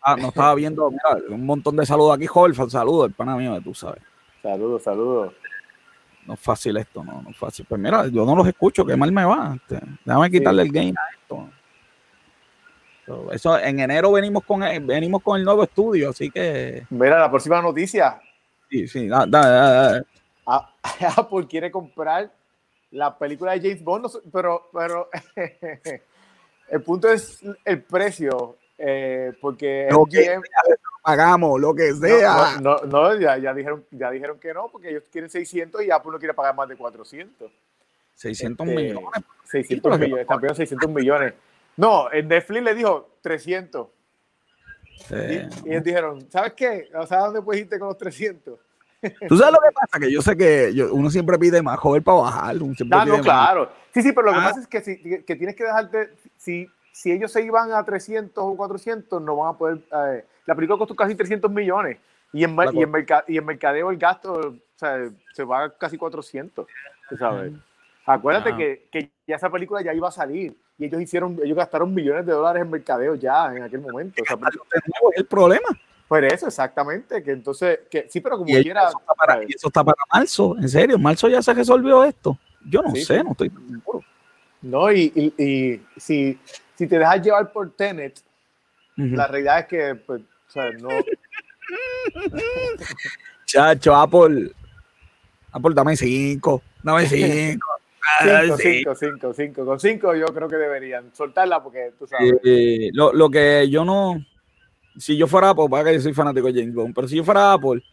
Ah, 0.01 0.15
no 0.15 0.29
estaba 0.29 0.55
viendo, 0.55 0.89
mira, 0.89 1.17
un 1.29 1.45
montón 1.45 1.75
de 1.75 1.85
saludos 1.85 2.15
aquí, 2.15 2.25
Jorge, 2.25 2.67
saludos, 2.69 3.09
el 3.09 3.13
pana 3.13 3.35
mío, 3.35 3.59
tú 3.61 3.75
sabes. 3.75 4.01
Saludos, 4.41 4.81
saludos. 4.81 5.33
No 6.25 6.33
es 6.33 6.39
fácil 6.39 6.77
esto, 6.77 7.03
no, 7.03 7.21
no 7.21 7.29
es 7.29 7.37
fácil. 7.37 7.65
Pues 7.69 7.79
mira, 7.79 8.07
yo 8.07 8.25
no 8.25 8.35
los 8.35 8.47
escucho, 8.47 8.83
qué 8.83 8.95
mal 8.95 9.11
me 9.11 9.23
va. 9.23 9.55
Este, 9.55 9.85
déjame 10.03 10.31
quitarle 10.31 10.63
el 10.63 10.71
game 10.71 10.93
a 10.97 11.13
esto. 11.13 11.49
eso, 13.31 13.59
en 13.59 13.79
enero 13.79 14.11
venimos 14.11 14.43
con, 14.43 14.63
el, 14.63 14.83
venimos 14.83 15.21
con 15.21 15.37
el 15.37 15.45
nuevo 15.45 15.63
estudio, 15.63 16.09
así 16.09 16.31
que. 16.31 16.87
Mira, 16.89 17.19
la 17.19 17.29
próxima 17.29 17.61
noticia. 17.61 18.19
Sí, 18.69 18.87
sí, 18.87 19.07
dale, 19.07 19.29
dale, 19.31 20.03
Apple 21.17 21.45
quiere 21.47 21.69
comprar 21.69 22.31
la 22.91 23.17
película 23.17 23.53
de 23.53 23.61
James 23.61 23.83
Bond, 23.83 24.07
pero, 24.31 24.69
pero 24.73 25.09
el 26.69 26.81
punto 26.81 27.11
es 27.11 27.41
el 27.65 27.83
precio, 27.83 28.57
eh, 28.77 29.33
porque 29.39 29.87
lo 29.91 30.05
que 30.05 30.39
pagamos, 31.03 31.59
lo 31.59 31.73
que 31.73 31.93
sea. 31.93 32.59
No, 32.61 32.77
no, 32.77 33.19
ya, 33.19 33.37
ya, 33.37 33.53
dijeron, 33.53 33.85
ya 33.91 34.11
dijeron 34.11 34.39
que 34.39 34.53
no, 34.53 34.69
porque 34.71 34.89
ellos 34.89 35.03
quieren 35.11 35.29
600 35.29 35.83
y 35.83 35.91
Apple 35.91 36.11
no 36.11 36.19
quiere 36.19 36.33
pagar 36.33 36.55
más 36.55 36.67
de 36.67 36.77
400. 36.77 37.51
600 38.15 38.67
este, 38.67 38.81
millones. 38.81 39.09
600 39.45 39.99
millones, 39.99 40.27
pidiendo 40.27 40.55
600 40.55 40.89
millones. 40.89 41.33
No, 41.77 42.11
en 42.11 42.27
Netflix 42.27 42.63
le 42.63 42.75
dijo 42.75 43.09
300. 43.21 43.87
Y, 45.09 45.13
y, 45.13 45.71
ellos 45.71 45.83
dijeron, 45.83 46.29
¿sabes 46.29 46.53
qué? 46.53 46.89
¿Sabes 46.91 47.09
dónde 47.09 47.41
puedes 47.41 47.61
irte 47.61 47.79
con 47.79 47.87
los 47.87 47.97
300? 47.97 48.59
¿Tú 49.27 49.37
sabes 49.37 49.53
lo 49.53 49.59
que 49.59 49.73
pasa? 49.73 49.99
Que 49.99 50.11
yo 50.11 50.21
sé 50.21 50.35
que 50.35 50.73
uno 50.91 51.09
siempre 51.09 51.37
pide 51.37 51.61
más 51.61 51.79
joven 51.79 52.03
para 52.03 52.17
bajar. 52.17 52.55
Ah, 52.91 53.05
no, 53.05 53.21
claro. 53.21 53.71
Sí, 53.93 54.01
sí, 54.01 54.11
pero 54.11 54.27
lo 54.27 54.33
que 54.33 54.39
ah. 54.39 54.49
pasa 54.49 54.59
es 54.59 54.67
que, 54.67 54.81
si, 54.81 54.97
que 55.23 55.35
tienes 55.35 55.55
que 55.55 55.63
dejarte. 55.63 56.13
Si, 56.37 56.67
si 56.91 57.11
ellos 57.11 57.31
se 57.31 57.41
iban 57.41 57.71
a 57.71 57.83
300 57.83 58.43
o 58.43 58.57
400, 58.57 59.21
no 59.21 59.37
van 59.37 59.55
a 59.55 59.57
poder. 59.57 59.79
Eh, 59.91 60.25
la 60.45 60.55
película 60.55 60.77
costó 60.77 60.95
casi 60.95 61.15
300 61.15 61.49
millones. 61.51 61.97
Y 62.33 62.43
en, 62.43 62.55
y 62.73 62.83
en, 62.83 62.91
y 63.27 63.37
en 63.37 63.45
mercadeo 63.45 63.89
el 63.89 63.97
gasto 63.97 64.33
o 64.33 64.55
sea, 64.75 65.09
se 65.33 65.43
va 65.43 65.65
a 65.65 65.69
casi 65.69 65.97
400. 65.97 66.67
¿sabes? 67.17 67.53
Acuérdate 68.05 68.55
que, 68.55 68.87
que, 68.91 69.11
ya 69.27 69.35
esa 69.35 69.49
película 69.49 69.81
ya 69.81 69.93
iba 69.93 70.07
a 70.07 70.11
salir 70.11 70.55
y 70.77 70.85
ellos 70.85 71.01
hicieron, 71.01 71.37
ellos 71.43 71.57
gastaron 71.57 71.93
millones 71.93 72.25
de 72.25 72.31
dólares 72.31 72.63
en 72.63 72.71
mercadeo 72.71 73.15
ya 73.15 73.55
en 73.55 73.63
aquel 73.63 73.81
momento. 73.81 74.23
O 75.01 75.11
el 75.15 75.25
problema. 75.25 75.67
Por 76.09 76.25
eso, 76.25 76.47
exactamente, 76.47 77.21
que 77.21 77.29
entonces, 77.29 77.81
que 77.87 78.07
sí, 78.09 78.19
pero 78.19 78.39
como 78.39 78.47
quiera. 78.47 78.87
Eso 78.87 78.99
está, 78.99 79.13
para, 79.13 79.43
eso 79.43 79.67
está 79.67 79.83
para 79.83 79.97
marzo, 80.11 80.57
en 80.57 80.67
serio, 80.67 80.95
en 80.95 81.03
marzo 81.03 81.27
ya 81.27 81.39
se 81.39 81.53
resolvió 81.53 82.03
esto. 82.03 82.35
Yo 82.67 82.81
no 82.81 82.95
sé, 82.95 83.23
no 83.23 83.33
estoy 83.33 83.51
seguro. 83.51 84.03
No, 84.63 84.91
y, 84.91 85.13
y, 85.15 85.43
y, 85.43 85.85
si, 85.97 86.39
si 86.73 86.87
te 86.87 86.97
dejas 86.97 87.21
llevar 87.21 87.51
por 87.51 87.75
Tenet, 87.75 88.19
la 88.95 89.27
realidad 89.27 89.59
es 89.59 89.65
que, 89.67 89.95
pues, 89.95 90.21
o 90.21 90.51
sea, 90.51 90.71
no. 90.71 90.89
Chacho, 93.45 93.95
Apple. 93.95 94.51
Apple, 95.51 95.75
dame 95.75 95.95
cinco. 95.95 96.63
Dame 96.83 97.05
cinco. 97.05 97.67
Cinco, 98.19 98.57
cinco, 98.57 98.95
cinco, 98.95 99.33
cinco. 99.33 99.65
Con 99.65 99.79
cinco 99.79 100.15
yo 100.15 100.25
creo 100.25 100.47
que 100.47 100.55
deberían 100.55 101.13
soltarla 101.13 101.61
porque 101.61 101.93
tú 101.99 102.07
sabes. 102.07 102.33
Eh, 102.43 102.89
lo, 102.93 103.13
lo, 103.13 103.29
que 103.29 103.69
yo 103.69 103.85
no, 103.85 104.19
si 104.97 105.17
yo 105.17 105.27
fuera 105.27 105.49
Apple, 105.49 105.67
para 105.69 105.85
que 105.85 105.95
yo 105.95 106.01
soy 106.01 106.13
fanático 106.13 106.47
de 106.51 106.61
James 106.61 106.73
Bond, 106.73 106.93
pero 106.93 107.07
si 107.07 107.15
yo 107.15 107.23
fuera 107.23 107.53
Apple, 107.53 107.83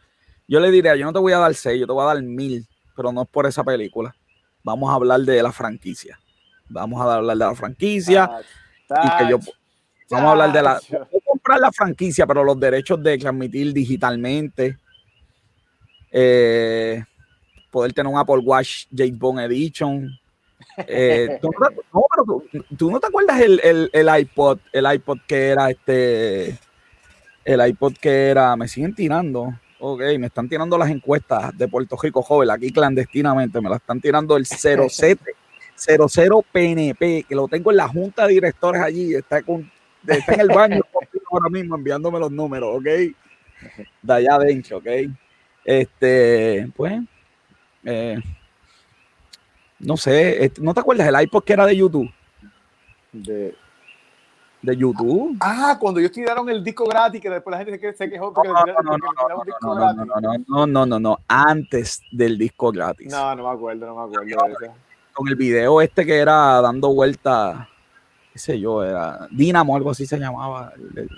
yo 0.48 0.60
le 0.60 0.70
diría, 0.70 0.94
yo 0.96 1.04
no 1.04 1.12
te 1.12 1.18
voy 1.18 1.32
a 1.32 1.38
dar 1.38 1.54
seis, 1.54 1.80
yo 1.80 1.86
te 1.86 1.92
voy 1.92 2.02
a 2.02 2.14
dar 2.14 2.22
mil, 2.22 2.66
pero 2.94 3.12
no 3.12 3.22
es 3.22 3.28
por 3.28 3.46
esa 3.46 3.64
película. 3.64 4.14
Vamos 4.62 4.90
a 4.90 4.94
hablar 4.94 5.20
de 5.20 5.42
la 5.42 5.52
franquicia. 5.52 6.18
Vamos 6.68 7.00
a 7.00 7.14
hablar 7.14 7.36
de 7.36 7.44
la 7.44 7.54
franquicia. 7.54 8.30
y 8.90 9.18
que 9.18 9.30
yo, 9.30 9.38
vamos 10.10 10.28
a 10.28 10.30
hablar 10.32 10.52
de 10.52 10.62
la. 10.62 10.80
comprar 11.24 11.60
la 11.60 11.72
franquicia, 11.72 12.26
pero 12.26 12.42
los 12.42 12.58
derechos 12.58 13.02
de 13.02 13.18
transmitir 13.18 13.72
digitalmente. 13.72 14.78
Eh, 16.10 17.04
poder 17.70 17.92
tener 17.92 18.12
un 18.12 18.18
Apple 18.18 18.38
Watch 18.38 18.86
James 18.94 19.18
Bond 19.18 19.40
Edition. 19.40 20.10
Eh, 20.78 21.38
¿tú, 21.42 21.50
no, 21.50 21.68
pero 21.92 22.66
tú, 22.76 22.90
no 22.90 22.98
te 22.98 23.06
acuerdas 23.06 23.40
el, 23.40 23.60
el, 23.62 23.90
el, 23.92 24.20
iPod, 24.20 24.58
el 24.72 24.92
iPod 24.94 25.18
que 25.26 25.48
era 25.48 25.70
este, 25.70 26.58
el 27.46 27.64
iPod 27.64 27.94
que 27.94 28.28
era, 28.28 28.56
me 28.56 28.66
siguen 28.66 28.92
tirando, 28.92 29.54
ok, 29.78 30.00
me 30.18 30.26
están 30.26 30.48
tirando 30.48 30.76
las 30.76 30.90
encuestas 30.90 31.56
de 31.56 31.68
Puerto 31.68 31.96
Rico 32.02 32.20
joven, 32.20 32.50
aquí 32.50 32.72
clandestinamente, 32.72 33.60
me 33.60 33.70
la 33.70 33.76
están 33.76 34.00
tirando 34.00 34.36
el 34.36 34.44
07, 34.44 35.32
00 35.76 36.44
PNP, 36.52 37.24
que 37.28 37.34
lo 37.36 37.46
tengo 37.46 37.70
en 37.70 37.76
la 37.76 37.86
junta 37.86 38.26
de 38.26 38.34
directores 38.34 38.82
allí, 38.82 39.14
está, 39.14 39.42
con, 39.42 39.70
está 40.04 40.34
en 40.34 40.40
el 40.40 40.48
baño 40.48 40.82
ahora 41.30 41.48
mismo 41.48 41.76
enviándome 41.76 42.18
los 42.18 42.32
números, 42.32 42.78
ok, 42.78 42.84
de 44.02 44.12
allá 44.12 44.34
adentro, 44.34 44.78
ok, 44.78 44.86
este, 45.64 46.68
pues, 46.74 47.00
eh, 47.84 48.18
no 49.78 49.96
sé, 49.96 50.50
¿no 50.60 50.74
te 50.74 50.80
acuerdas 50.80 51.06
el 51.06 51.22
iPod 51.22 51.44
que 51.44 51.52
era 51.52 51.64
de 51.64 51.76
YouTube? 51.76 52.12
De, 53.12 53.54
de 54.62 54.76
YouTube. 54.76 55.36
Ah, 55.40 55.76
cuando 55.80 56.00
ellos 56.00 56.12
tiraron 56.12 56.48
el 56.48 56.62
disco 56.62 56.86
gratis, 56.86 57.20
que 57.20 57.30
después 57.30 57.52
la 57.56 57.64
gente 57.64 57.94
se 57.94 58.10
quejó 58.10 58.32
porque 58.32 58.48
no, 58.48 58.54
no, 58.82 58.96
no, 58.96 59.44
disco 59.44 59.74
gratis. 59.74 60.02
No, 60.48 60.66
no, 60.66 60.86
no, 60.86 60.98
no, 60.98 61.18
antes 61.28 62.02
del 62.10 62.38
disco 62.38 62.72
gratis. 62.72 63.10
No, 63.10 63.34
no 63.34 63.44
me 63.44 63.50
acuerdo, 63.50 63.86
no 63.86 64.06
me 64.08 64.16
acuerdo. 64.16 64.74
Con 65.12 65.28
el 65.28 65.36
video 65.36 65.80
este 65.80 66.04
que 66.04 66.16
era 66.16 66.60
dando 66.60 66.92
vuelta, 66.92 67.68
qué 68.32 68.38
sé 68.38 68.60
yo, 68.60 68.84
era 68.84 69.28
Dynamo, 69.30 69.76
algo 69.76 69.90
así 69.90 70.06
se 70.06 70.18
llamaba, 70.18 70.72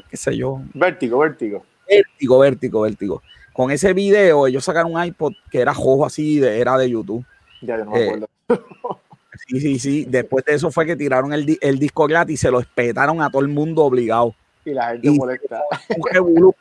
qué 0.09 0.17
sé 0.17 0.37
yo. 0.37 0.61
Vértigo, 0.75 1.19
vértigo. 1.19 1.65
Vértigo, 1.89 2.39
vértigo, 2.39 2.81
vértigo. 2.83 3.23
Con 3.53 3.71
ese 3.73 3.93
video 3.93 4.47
ellos 4.47 4.65
sacaron 4.65 4.95
un 4.95 5.05
iPod 5.05 5.33
que 5.51 5.61
era 5.61 5.73
rojo 5.73 6.07
así, 6.07 6.41
era 6.45 6.77
de 6.77 6.91
YouTube. 6.91 7.25
Ya, 7.61 7.77
yo 7.79 7.85
no 7.87 7.91
me 7.91 8.05
acuerdo. 8.05 8.29
Sí, 9.49 9.61
sí, 9.61 9.79
sí. 9.79 10.07
Después 10.07 10.45
de 10.45 10.55
eso 10.55 10.71
fue 10.71 10.85
que 10.85 10.95
tiraron 10.95 11.33
el, 11.33 11.47
disco 11.79 12.07
gratis 12.07 12.35
y 12.35 12.37
se 12.37 12.51
lo 12.51 12.61
espetaron 12.61 13.23
a 13.23 13.31
todo 13.31 13.41
el 13.41 13.49
mundo 13.49 13.83
obligado. 13.83 14.35
Y 14.65 14.73
la 14.73 14.91
gente 14.91 15.11
molesta. 15.11 15.63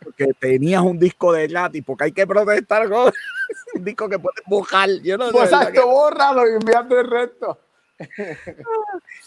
porque 0.01 0.31
tenías 0.39 0.81
un 0.81 0.97
disco 0.97 1.33
de 1.33 1.47
gratis, 1.47 1.83
porque 1.85 2.05
hay 2.05 2.11
que 2.13 2.25
protestar 2.25 2.89
con 2.89 3.11
un 3.75 3.83
disco 3.83 4.07
que 4.07 4.17
puedes 4.17 4.41
buscar. 4.45 4.89
Yo 5.03 5.17
no 5.17 5.29
pues 5.31 5.51
exacto, 5.51 5.85
bórralo 5.85 6.49
y 6.49 6.53
enviando 6.53 6.97
el 6.97 7.09
resto. 7.09 7.59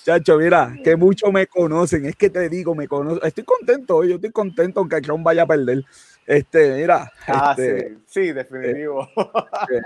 Chacho, 0.04 0.38
mira, 0.38 0.74
que 0.82 0.96
muchos 0.96 1.30
me 1.30 1.46
conocen. 1.46 2.06
Es 2.06 2.16
que 2.16 2.30
te 2.30 2.48
digo, 2.48 2.74
me 2.74 2.88
conocen. 2.88 3.26
Estoy 3.26 3.44
contento, 3.44 4.04
yo 4.04 4.14
estoy 4.14 4.30
contento 4.30 4.80
aunque 4.80 5.02
Chrome 5.02 5.24
vaya 5.24 5.42
a 5.42 5.46
perder. 5.46 5.84
Este, 6.27 6.77
mira. 6.77 7.11
Ah, 7.27 7.55
este, 7.57 7.89
sí, 7.89 8.03
sí, 8.07 8.33
definitivo. 8.33 9.09
Eh, 9.73 9.83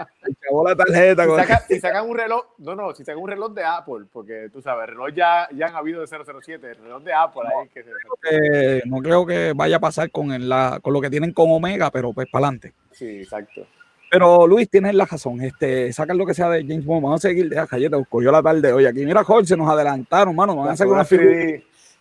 la 0.65 0.77
tarjeta. 0.77 1.61
Si, 1.67 1.81
sacan 1.81 2.09
un 2.09 2.17
reloj, 2.17 2.45
no, 2.59 2.75
no, 2.75 2.95
si 2.95 3.05
sacan 3.05 3.23
un 3.23 3.29
reloj 3.29 3.53
de 3.53 3.65
Apple, 3.65 4.07
porque 4.13 4.51
tú 4.53 4.61
sabes, 4.61 4.89
reloj 4.89 5.09
ya, 5.15 5.49
ya 5.53 5.67
han 5.67 5.77
habido 5.77 6.01
de 6.01 6.07
007, 6.07 6.71
el 6.71 6.77
reloj 6.77 7.03
de 7.03 7.13
Apple. 7.13 7.43
No, 7.45 7.61
ahí 7.61 7.69
que 7.69 7.83
se... 7.83 8.83
no 8.87 8.99
creo 8.99 9.27
que 9.27 9.53
vaya 9.55 9.77
a 9.77 9.81
pasar 9.81 10.11
con, 10.11 10.49
la, 10.49 10.81
con 10.83 10.93
lo 10.93 11.01
que 11.01 11.11
tienen 11.11 11.33
con 11.33 11.51
Omega, 11.51 11.91
pero 11.91 12.13
pues 12.13 12.29
para 12.31 12.47
adelante. 12.47 12.75
Sí, 12.93 13.21
exacto. 13.21 13.67
Pero 14.11 14.47
Luis, 14.47 14.71
tienes 14.71 14.95
la 14.95 15.07
razón. 15.07 15.41
Este, 15.41 15.93
sacan 15.93 16.17
lo 16.17 16.25
que 16.25 16.35
sea 16.35 16.49
de 16.49 16.63
James 16.63 16.85
Bond. 16.85 17.03
Vamos 17.03 17.25
a 17.25 17.29
seguir. 17.29 17.49
Deja, 17.49 17.67
te 17.67 17.91
cogió 18.09 18.31
la 18.31 18.43
tarde 18.43 18.73
hoy 18.73 18.87
aquí. 18.87 19.05
Mira, 19.05 19.25
Jorge, 19.25 19.49
se 19.49 19.57
nos 19.57 19.69
adelantaron, 19.69 20.37
mano. 20.37 20.55
Van 20.55 20.69
a 20.69 20.73
hacer 20.73 20.87
una 20.87 21.05
figura. 21.05 21.35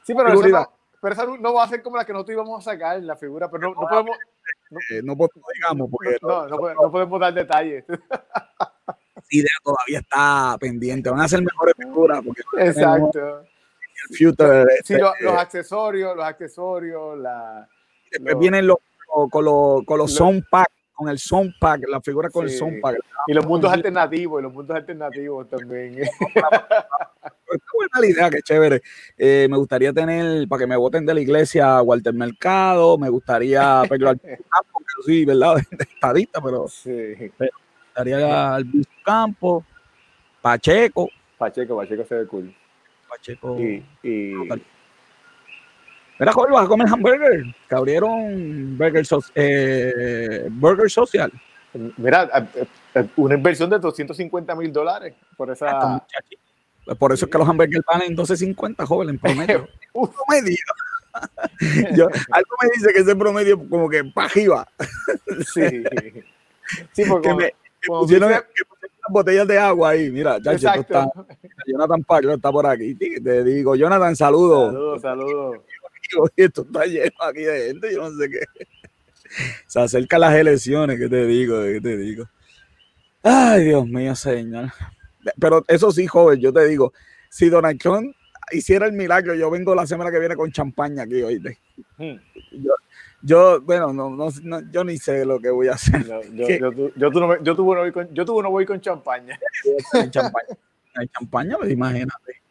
Sí, 0.04 0.14
pero 0.14 0.28
eso 0.28 0.72
pero 1.04 1.16
esa 1.16 1.26
no 1.26 1.54
va 1.54 1.66
a 1.66 1.68
ser 1.68 1.84
como 1.84 1.97
la 1.97 2.06
que 2.06 2.14
nosotros 2.14 2.36
íbamos 2.36 2.66
a 2.66 2.72
sacar 2.72 2.95
en 2.95 3.06
la 3.06 3.18
figura, 3.18 3.51
pero 3.51 3.64
no, 3.64 3.82
no 3.82 3.88
podemos. 3.89 4.18
No, 4.72 4.80
eh, 4.89 5.01
no, 5.04 5.18
digamos, 5.54 5.89
porque 5.91 6.18
no, 6.22 6.47
no, 6.47 6.91
podemos 6.91 7.20
dar 7.20 7.34
detalles. 7.34 7.84
Idea 9.30 9.51
todavía 9.62 9.99
está 9.99 10.56
pendiente. 10.62 11.10
Van 11.10 11.20
a 11.20 11.28
ser 11.28 11.41
mejores 11.41 11.76
figuras. 11.78 12.22
Porque 12.26 12.41
Exacto. 12.58 13.41
El 13.41 14.18
future, 14.18 14.66
sí, 14.86 14.95
los, 14.95 15.14
este, 15.20 15.28
accesorios, 15.28 16.16
los 16.16 16.26
accesorios, 16.26 17.18
la. 17.18 17.68
Después 18.10 18.39
vienen 18.39 18.66
los, 18.66 18.78
con 19.30 19.43
los, 19.43 19.84
con 19.86 19.97
los 19.97 20.14
sound 20.14 20.45
pack, 20.49 20.70
con 20.94 21.10
el 21.10 21.20
sound 21.20 21.54
pack, 21.60 21.88
la 21.88 22.02
figura 22.02 22.30
con 22.30 22.46
el 22.46 22.52
sound 22.52 22.80
pack. 22.82 22.98
Y 23.28 23.34
los 23.34 23.46
mundos 23.46 23.72
alternativos, 23.72 24.39
y 24.39 24.44
los 24.44 24.54
mundos 24.54 24.76
alternativos 24.76 25.50
también. 25.50 26.00
Está 27.54 27.68
buena 27.76 28.00
la 28.00 28.08
idea, 28.08 28.30
qué 28.30 28.41
chévere. 28.41 28.82
Eh, 29.18 29.48
me 29.50 29.58
gustaría 29.58 29.94
tener, 29.94 30.48
para 30.48 30.62
que 30.62 30.68
me 30.68 30.76
voten 30.76 31.06
de 31.06 31.14
la 31.14 31.22
iglesia, 31.22 31.82
Walter 31.82 32.14
Mercado, 32.14 32.98
me 32.98 33.10
gustaría 33.10 33.84
Pedro 33.88 34.08
Campo, 34.22 34.80
que 34.80 35.04
sí, 35.06 35.26
¿verdad? 35.26 35.58
estadista, 35.80 36.41
pero, 36.41 36.68
sí. 36.68 37.32
pero 37.38 37.52
me 37.56 37.86
gustaría 37.86 38.56
Albizu 38.56 38.89
Campo, 39.04 39.66
Pacheco. 40.41 41.10
Pacheco, 41.38 41.78
Pacheco 41.78 42.06
se 42.06 42.16
ve 42.16 42.28
cool. 42.28 42.56
Pacheco. 43.08 43.60
Y, 43.60 43.86
y... 44.02 44.34
Mira, 46.24 46.32
joder, 46.32 46.53
vas 46.53 46.63
a 46.63 46.67
comer 46.69 46.88
hamburger. 46.88 47.43
Que 47.67 47.76
abrieron 47.76 48.78
burger, 48.78 49.05
eh, 49.36 50.47
burger 50.49 50.89
social. 50.89 51.30
Mira, 51.97 52.47
eh, 52.55 52.65
eh, 52.95 53.07
una 53.17 53.36
inversión 53.36 53.69
de 53.69 53.78
250 53.78 54.55
mil 54.55 54.71
dólares 54.71 55.15
por 55.36 55.51
esa. 55.51 56.01
Por 56.97 57.11
eso 57.11 57.26
es 57.26 57.32
que 57.32 57.38
los 57.38 57.47
hamburgues 57.47 57.82
van 57.91 58.03
en 58.03 58.15
12.50, 58.15 58.86
joven, 58.86 59.09
en 59.09 59.19
promedio. 59.19 59.67
Un 59.93 60.09
promedio. 60.09 60.63
Yo, 61.93 62.07
algo 62.32 62.55
me 62.61 62.69
dice 62.74 62.93
que 62.93 62.99
ese 63.01 63.15
promedio 63.17 63.59
como 63.67 63.89
que 63.89 64.09
arriba. 64.15 64.65
sí. 65.53 65.84
Sí, 66.93 67.03
porque 67.05 67.28
que, 67.28 67.36
me, 67.36 67.43
que 67.47 67.88
pusieron, 67.88 68.30
que 68.30 68.63
pusieron 68.63 68.97
las 69.01 69.09
botellas 69.09 69.47
de 69.47 69.57
agua 69.57 69.89
ahí. 69.89 70.09
Mira, 70.09 70.38
ya 70.39 70.53
está. 70.53 71.11
Jonathan 71.67 72.03
Paglo 72.05 72.34
está 72.34 72.49
por 72.49 72.65
aquí. 72.65 72.95
Te 72.95 73.43
digo, 73.43 73.76
Jonathan, 73.76 74.15
saludos. 74.15 74.71
Saludos, 74.71 75.01
saludos. 75.01 75.57
Esto 76.36 76.62
está 76.62 76.86
lleno 76.86 77.16
aquí 77.22 77.41
de 77.41 77.68
gente, 77.68 77.93
yo 77.93 78.10
no 78.10 78.18
sé 78.18 78.30
qué. 78.30 78.39
Se 79.68 79.80
acercan 79.80 80.22
las 80.22 80.36
elecciones, 80.36 80.99
¿qué 80.99 81.10
te 81.10 81.26
digo? 81.26 81.62
¿Qué 81.64 81.82
te 81.82 81.97
digo? 81.97 82.30
Ay, 83.24 83.66
Dios 83.66 83.88
mío, 83.88 84.16
señor. 84.16 84.72
Pero 85.39 85.64
eso 85.68 85.91
sí, 85.91 86.06
joven, 86.06 86.39
yo 86.39 86.51
te 86.51 86.66
digo, 86.68 86.93
si 87.30 87.49
Donald 87.49 87.80
Trump 87.80 88.16
hiciera 88.51 88.86
el 88.86 88.93
milagro, 88.93 89.34
yo 89.34 89.49
vengo 89.49 89.74
la 89.74 89.88
semana 89.88 90.12
que 90.12 90.20
viene 90.20 90.36
con 90.36 90.51
champaña 90.51 91.04
aquí, 91.04 91.22
oíste. 91.22 91.58
Hmm. 91.97 92.18
Yo, 93.22 93.62
bueno, 93.62 93.93
no, 93.93 94.10
no, 94.10 94.72
yo 94.72 94.84
ni 94.84 94.97
sé 94.97 95.24
lo 95.24 95.39
que 95.39 95.49
voy 95.49 95.70
a 95.70 95.74
hacer. 95.74 96.06
yo, 96.06 96.22
yo, 96.34 96.72
yo, 96.74 96.91
yo, 96.95 97.56
tuve 97.56 97.76
no 97.76 97.82
voy 97.82 97.91
con, 97.93 98.14
yo 98.14 98.26
tuve 98.26 98.43
no 98.43 98.51
voy 98.51 98.66
con 98.66 98.82
champaña. 98.82 99.39
champaña. 100.12 100.58
Hay 100.95 101.08
champaña, 101.08 101.58
pues 101.58 101.72
imagínate. 101.72 102.43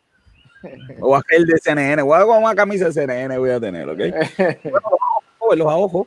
O 1.01 1.17
aquel 1.17 1.47
de 1.47 1.59
CNN, 1.59 2.03
voy 2.03 2.19
a 2.19 2.25
una 2.25 2.55
camisa 2.55 2.87
de 2.87 2.93
CNN, 2.93 3.39
voy 3.39 3.51
a 3.51 3.61
tener, 3.61 3.89
¿ok? 3.89 3.99
Bueno, 5.45 5.65
los 5.65 5.75
ojos, 5.75 6.07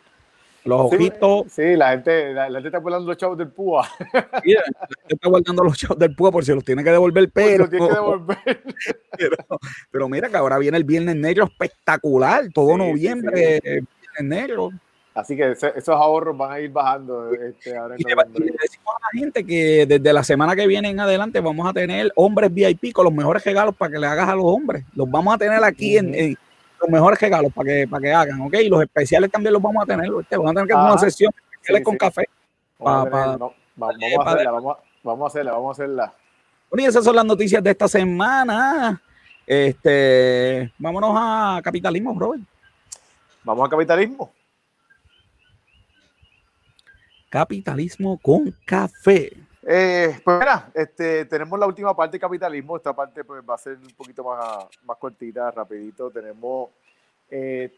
los 0.64 0.94
ojitos. 0.94 1.52
Sí, 1.52 1.76
la, 1.76 1.92
gente, 1.92 2.34
la, 2.34 2.46
gente 2.46 2.70
está 2.70 2.80
guardando 2.80 3.08
los 3.08 3.18
chavos 3.18 3.38
del 3.38 3.50
púa. 3.50 3.88
Sí, 4.44 4.54
la 4.54 4.64
gente 4.64 4.96
está 5.10 5.30
guardando 5.30 5.64
los 5.64 5.78
chavos 5.78 6.00
del 6.00 6.16
púa 6.16 6.32
por 6.32 6.44
si 6.44 6.54
los 6.54 6.64
tiene 6.64 6.84
que 6.84 6.92
devolver, 6.92 7.30
pero. 7.32 7.70
Tiene 7.70 7.88
que 7.88 7.94
devolver. 7.94 8.64
Pero, 9.92 10.10
mira 10.10 10.28
que 10.28 10.36
ahora 10.36 10.58
viene 10.58 10.78
el 10.78 10.84
Viernes 10.84 11.16
Negro 11.16 11.46
espectacular, 11.46 12.50
todo 12.54 12.78
noviembre, 12.78 13.62
Viernes 13.62 13.88
Negro. 14.24 14.72
Así 15.16 15.38
que 15.38 15.52
esos 15.52 15.88
ahorros 15.88 16.38
van 16.38 16.52
a 16.52 16.60
ir 16.60 16.70
bajando. 16.70 17.32
Este, 17.32 17.78
ahora 17.78 17.96
y, 17.98 18.04
le, 18.04 18.16
decimos 18.16 18.96
a 18.96 19.00
la 19.00 19.18
gente 19.18 19.46
que 19.46 19.86
desde 19.86 20.12
la 20.12 20.26
semana 20.26 20.58
que 20.58 20.68
viene 20.68 20.90
en 20.90 21.00
adelante 21.00 21.40
vamos 21.40 21.70
a 21.70 21.72
tener 21.72 22.12
hombres 22.18 22.54
VIP 22.54 22.92
con 22.92 23.06
los 23.06 23.14
mejores 23.14 23.42
regalos 23.46 23.74
para 23.78 23.94
que 23.94 23.98
le 23.98 24.08
hagas 24.08 24.28
a 24.28 24.36
los 24.36 24.44
hombres. 24.44 24.84
Los 24.94 25.10
vamos 25.10 25.34
a 25.34 25.38
tener 25.38 25.64
aquí 25.64 25.98
en, 25.98 26.38
los 26.82 26.90
mejores 26.90 27.18
regalos 27.22 27.54
para 27.54 27.66
que, 27.66 27.88
para 27.88 28.02
que 28.02 28.12
hagan, 28.12 28.42
¿ok? 28.42 28.56
Y 28.56 28.68
los 28.68 28.82
especiales 28.82 29.32
también 29.32 29.54
los 29.54 29.62
vamos 29.62 29.84
a 29.84 29.86
tener. 29.86 30.12
¿viste? 30.12 30.36
Vamos 30.36 30.52
a 30.52 30.54
tener 30.56 30.68
que 30.68 30.74
hacer 30.74 30.92
una 30.92 30.98
sesión 30.98 31.32
especiales 31.54 31.84
con 31.86 31.96
café. 31.96 32.26
Vamos, 32.78 33.06
a 33.06 33.08
hacerla, 33.08 34.52
vamos, 35.02 35.24
a 35.24 35.28
hacerla, 35.28 35.52
vamos 35.54 35.70
a 35.70 35.82
hacerla. 35.82 36.14
Bueno, 36.70 36.84
y 36.84 36.88
esas 36.88 37.06
son 37.06 37.16
las 37.16 37.26
noticias 37.26 37.64
de 37.64 37.72
esta 37.72 37.88
semana. 37.88 39.02
Este, 39.48 40.74
vámonos 40.78 41.12
a 41.16 41.62
capitalismo, 41.64 42.20
Robert. 42.20 42.44
Vamos 43.46 43.66
a 43.66 43.70
capitalismo. 43.70 44.30
Capitalismo 47.36 48.18
con 48.24 48.50
café. 48.64 49.30
Eh, 49.68 50.18
pues 50.24 50.40
mira, 50.40 50.72
este, 50.74 51.26
tenemos 51.26 51.60
la 51.60 51.68
última 51.68 51.94
parte 51.94 52.16
de 52.16 52.22
capitalismo. 52.22 52.78
Esta 52.78 52.96
parte 52.96 53.26
pues, 53.26 53.44
va 53.44 53.56
a 53.56 53.58
ser 53.58 53.74
un 53.74 53.94
poquito 53.94 54.24
más, 54.24 54.66
más 54.86 54.96
cortita, 54.96 55.52
rapidito. 55.52 56.10
Tenemos 56.12 56.70
eh, 57.30 57.74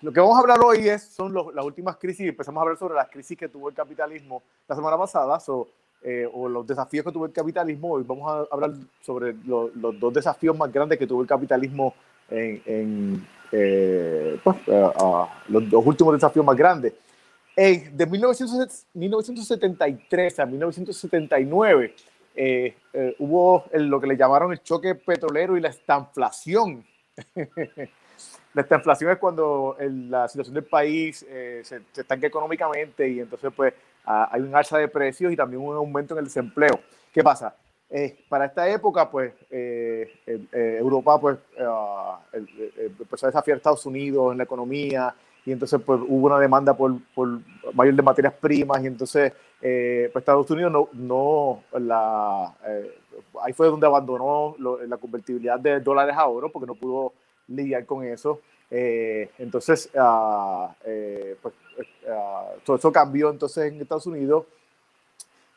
lo 0.00 0.10
que 0.14 0.18
vamos 0.18 0.34
a 0.38 0.40
hablar 0.40 0.60
hoy 0.64 0.88
es, 0.88 1.02
son 1.02 1.34
las 1.34 1.62
últimas 1.62 1.98
crisis. 1.98 2.26
Empezamos 2.26 2.58
a 2.58 2.62
hablar 2.62 2.78
sobre 2.78 2.94
las 2.94 3.10
crisis 3.10 3.36
que 3.36 3.50
tuvo 3.50 3.68
el 3.68 3.74
capitalismo 3.74 4.42
la 4.66 4.74
semana 4.74 4.96
pasada 4.96 5.38
eh, 6.02 6.26
o 6.32 6.48
los 6.48 6.66
desafíos 6.66 7.04
que 7.04 7.12
tuvo 7.12 7.26
el 7.26 7.32
capitalismo. 7.32 7.92
Hoy 7.92 8.04
vamos 8.04 8.32
a 8.32 8.46
hablar 8.50 8.72
sobre 9.02 9.34
los 9.44 9.72
dos 9.74 10.14
desafíos 10.14 10.56
más 10.56 10.72
grandes 10.72 10.98
que 10.98 11.06
tuvo 11.06 11.20
el 11.20 11.28
capitalismo 11.28 11.92
en, 12.30 13.26
eh, 13.52 14.40
pues, 14.42 14.56
los 15.48 15.68
dos 15.68 15.84
últimos 15.84 16.14
desafíos 16.14 16.46
más 16.46 16.56
grandes. 16.56 16.94
De 17.56 18.06
1973 18.06 20.38
a 20.38 20.46
1979 20.46 21.94
hubo 23.18 23.64
lo 23.72 24.00
que 24.00 24.06
le 24.06 24.16
llamaron 24.16 24.52
el 24.52 24.62
choque 24.62 24.94
petrolero 24.94 25.56
y 25.56 25.60
la 25.60 25.68
estanflación. 25.68 26.84
la 28.54 28.66
inflación 28.70 29.10
es 29.10 29.18
cuando 29.18 29.76
la 29.78 30.28
situación 30.28 30.54
del 30.54 30.64
país 30.64 31.24
eh, 31.28 31.62
se, 31.64 31.82
estanca 31.96 32.26
económicamente 32.26 33.08
y 33.08 33.20
entonces 33.20 33.50
pues 33.54 33.74
hay 34.04 34.40
un 34.40 34.54
alza 34.54 34.78
de 34.78 34.88
precios 34.88 35.32
y 35.32 35.36
también 35.36 35.62
un 35.62 35.76
aumento 35.76 36.14
en 36.14 36.18
el 36.18 36.24
desempleo. 36.24 36.80
¿Qué 37.12 37.22
pasa? 37.22 37.54
Eh, 37.88 38.24
para 38.28 38.46
esta 38.46 38.68
época, 38.68 39.10
pues, 39.10 39.34
eh, 39.50 40.10
Europa, 40.52 41.20
pues, 41.20 41.38
empezó 42.32 43.26
a 43.26 43.28
desafiar 43.28 43.54
a 43.54 43.58
Estados 43.58 43.84
Unidos 43.84 44.32
en 44.32 44.38
la 44.38 44.44
economía 44.44 45.14
y 45.44 45.52
entonces, 45.52 45.80
pues, 45.84 46.00
hubo 46.06 46.26
una 46.26 46.38
demanda 46.38 46.76
por, 46.76 46.96
por 47.14 47.40
mayor 47.74 47.94
de 47.94 48.02
materias 48.02 48.34
primas 48.34 48.82
y 48.82 48.86
entonces, 48.86 49.32
pues, 49.60 50.16
Estados 50.16 50.50
Unidos 50.50 50.72
no, 50.72 50.88
no 50.92 51.62
la, 51.78 52.54
ahí 53.42 53.52
fue 53.52 53.68
donde 53.68 53.86
abandonó 53.86 54.56
la 54.58 54.96
convertibilidad 54.96 55.58
de 55.58 55.80
dólares 55.80 56.16
a 56.16 56.26
oro 56.26 56.50
porque 56.50 56.66
no 56.66 56.74
pudo 56.74 57.12
lidiar 57.48 57.86
con 57.86 58.04
eso. 58.04 58.40
Eh, 58.70 59.30
entonces, 59.38 59.90
eh, 60.84 61.36
pues, 61.42 61.54
ah, 62.08 62.52
todo 62.64 62.76
eso 62.76 62.90
cambió 62.90 63.30
entonces 63.30 63.70
en 63.70 63.80
Estados 63.80 64.06
Unidos. 64.06 64.46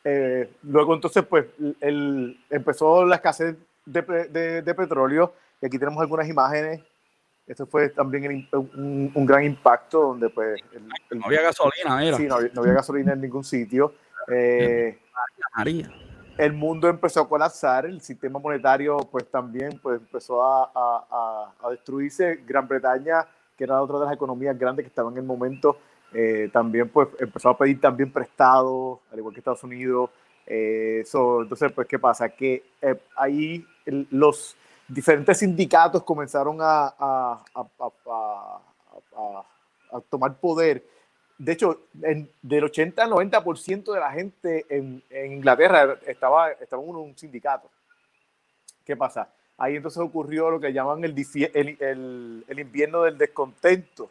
Eh, 0.04 0.50
luego 0.64 0.94
entonces, 0.94 1.24
pues, 1.24 1.46
el, 1.80 2.38
empezó 2.50 3.06
la 3.06 3.16
escasez 3.16 3.56
de, 3.86 4.62
de, 4.62 4.74
petróleo. 4.74 5.32
Y 5.62 5.66
aquí 5.66 5.78
tenemos 5.78 6.00
algunas 6.02 6.28
imágenes. 6.28 6.82
Esto 7.46 7.66
fue 7.66 7.90
también 7.90 8.48
un, 8.52 9.12
un, 9.14 9.26
gran 9.26 9.44
impacto 9.44 10.00
donde, 10.00 10.30
pues... 10.30 10.60
no 11.10 11.26
había 11.26 11.42
gasolina, 11.42 11.96
mira. 11.98 12.16
Sí, 12.16 12.26
no 12.26 12.34
había, 12.34 12.50
no 12.52 12.60
había 12.62 12.74
gasolina 12.74 13.12
en 13.12 13.20
ningún 13.20 13.44
sitio. 13.44 13.94
María 15.56 15.90
el 16.38 16.52
mundo 16.52 16.88
empezó 16.88 17.20
a 17.20 17.28
colapsar, 17.28 17.86
el 17.86 18.00
sistema 18.00 18.38
monetario 18.38 18.98
pues 19.10 19.30
también 19.30 19.78
pues, 19.82 20.00
empezó 20.00 20.42
a, 20.42 20.70
a, 20.74 21.54
a, 21.62 21.70
destruirse. 21.70 22.40
Gran 22.46 22.68
Bretaña, 22.68 23.26
que 23.56 23.64
era 23.64 23.80
otra 23.80 23.98
de 23.98 24.04
las 24.06 24.14
economías 24.14 24.58
grandes 24.58 24.84
que 24.84 24.88
estaban 24.88 25.12
en 25.14 25.20
el 25.20 25.24
momento, 25.24 25.78
eh, 26.12 26.50
también 26.52 26.88
pues 26.88 27.08
empezó 27.18 27.50
a 27.50 27.58
pedir 27.58 27.80
también 27.80 28.12
prestado, 28.12 29.00
al 29.10 29.18
igual 29.18 29.34
que 29.34 29.40
Estados 29.40 29.64
Unidos. 29.64 30.10
Eh, 30.46 31.04
entonces, 31.12 31.72
pues, 31.72 31.88
¿qué 31.88 31.98
pasa? 31.98 32.28
Que 32.28 32.62
eh, 32.80 33.00
ahí 33.16 33.66
los 34.10 34.56
diferentes 34.88 35.38
sindicatos 35.38 36.02
comenzaron 36.02 36.58
a, 36.60 36.94
a 36.98 37.70
tomar 40.08 40.34
poder 40.36 40.82
de 41.38 41.52
hecho, 41.52 41.80
del 41.92 42.64
80 42.64 43.02
al 43.02 43.10
90% 43.10 43.92
de 43.92 44.00
la 44.00 44.10
gente 44.10 44.64
en, 44.70 45.02
Inglaterra 45.10 45.98
estaba, 46.06 46.52
estaba 46.52 46.82
en 46.82 46.88
un 46.88 47.16
sindicato. 47.16 47.68
¿Qué 48.84 48.96
pasa? 48.96 49.28
Ahí 49.58 49.76
entonces 49.76 50.00
ocurrió 50.00 50.50
lo 50.50 50.60
que 50.60 50.72
llaman 50.72 51.04
el, 51.04 51.14
el, 51.52 52.44
el, 52.48 52.58
invierno 52.58 53.02
del 53.02 53.18
descontento. 53.18 54.10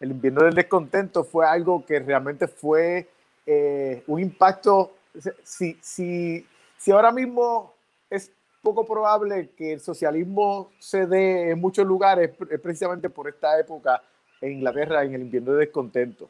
El 0.00 0.10
invierno 0.10 0.42
del 0.42 0.54
descontento 0.54 1.24
fue 1.24 1.46
algo 1.46 1.84
que 1.84 1.98
realmente 1.98 2.46
fue 2.46 3.08
eh, 3.46 4.02
un 4.06 4.20
impacto. 4.20 4.94
Si, 5.42 5.78
si, 5.80 6.46
si 6.76 6.90
ahora 6.90 7.10
mismo 7.10 7.72
es 8.10 8.30
poco 8.74 8.84
probable 8.84 9.50
que 9.56 9.74
el 9.74 9.80
socialismo 9.80 10.72
se 10.78 11.06
dé 11.06 11.50
en 11.50 11.60
muchos 11.60 11.86
lugares, 11.86 12.30
es 12.50 12.60
precisamente 12.60 13.08
por 13.08 13.28
esta 13.28 13.58
época 13.60 14.02
en 14.40 14.52
Inglaterra, 14.52 15.04
en 15.04 15.14
el 15.14 15.22
invierno 15.22 15.52
del 15.52 15.60
descontento 15.60 16.28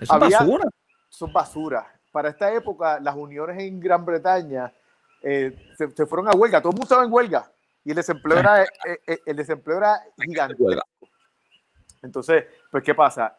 es 0.00 0.08
basura. 0.08 0.64
Son 1.08 1.32
basura. 1.32 1.86
Para 2.10 2.30
esta 2.30 2.52
época, 2.52 2.98
las 3.00 3.14
uniones 3.14 3.58
en 3.60 3.78
Gran 3.78 4.04
Bretaña 4.04 4.72
eh, 5.22 5.56
se, 5.76 6.06
fueron 6.06 6.28
a 6.28 6.32
huelga. 6.32 6.60
Todo 6.60 6.70
el 6.70 6.74
mundo 6.74 6.84
estaba 6.84 7.04
en 7.04 7.12
huelga. 7.12 7.52
Y 7.84 7.90
el 7.90 7.96
desempleo 7.96 8.38
era, 8.38 8.62
eh, 8.62 8.68
eh, 9.06 9.18
el 9.26 9.36
desempleo 9.36 9.78
era 9.78 10.00
gigante. 10.16 10.56
Entonces, 12.02 12.44
pues, 12.70 12.82
¿qué 12.82 12.94
pasa? 12.94 13.36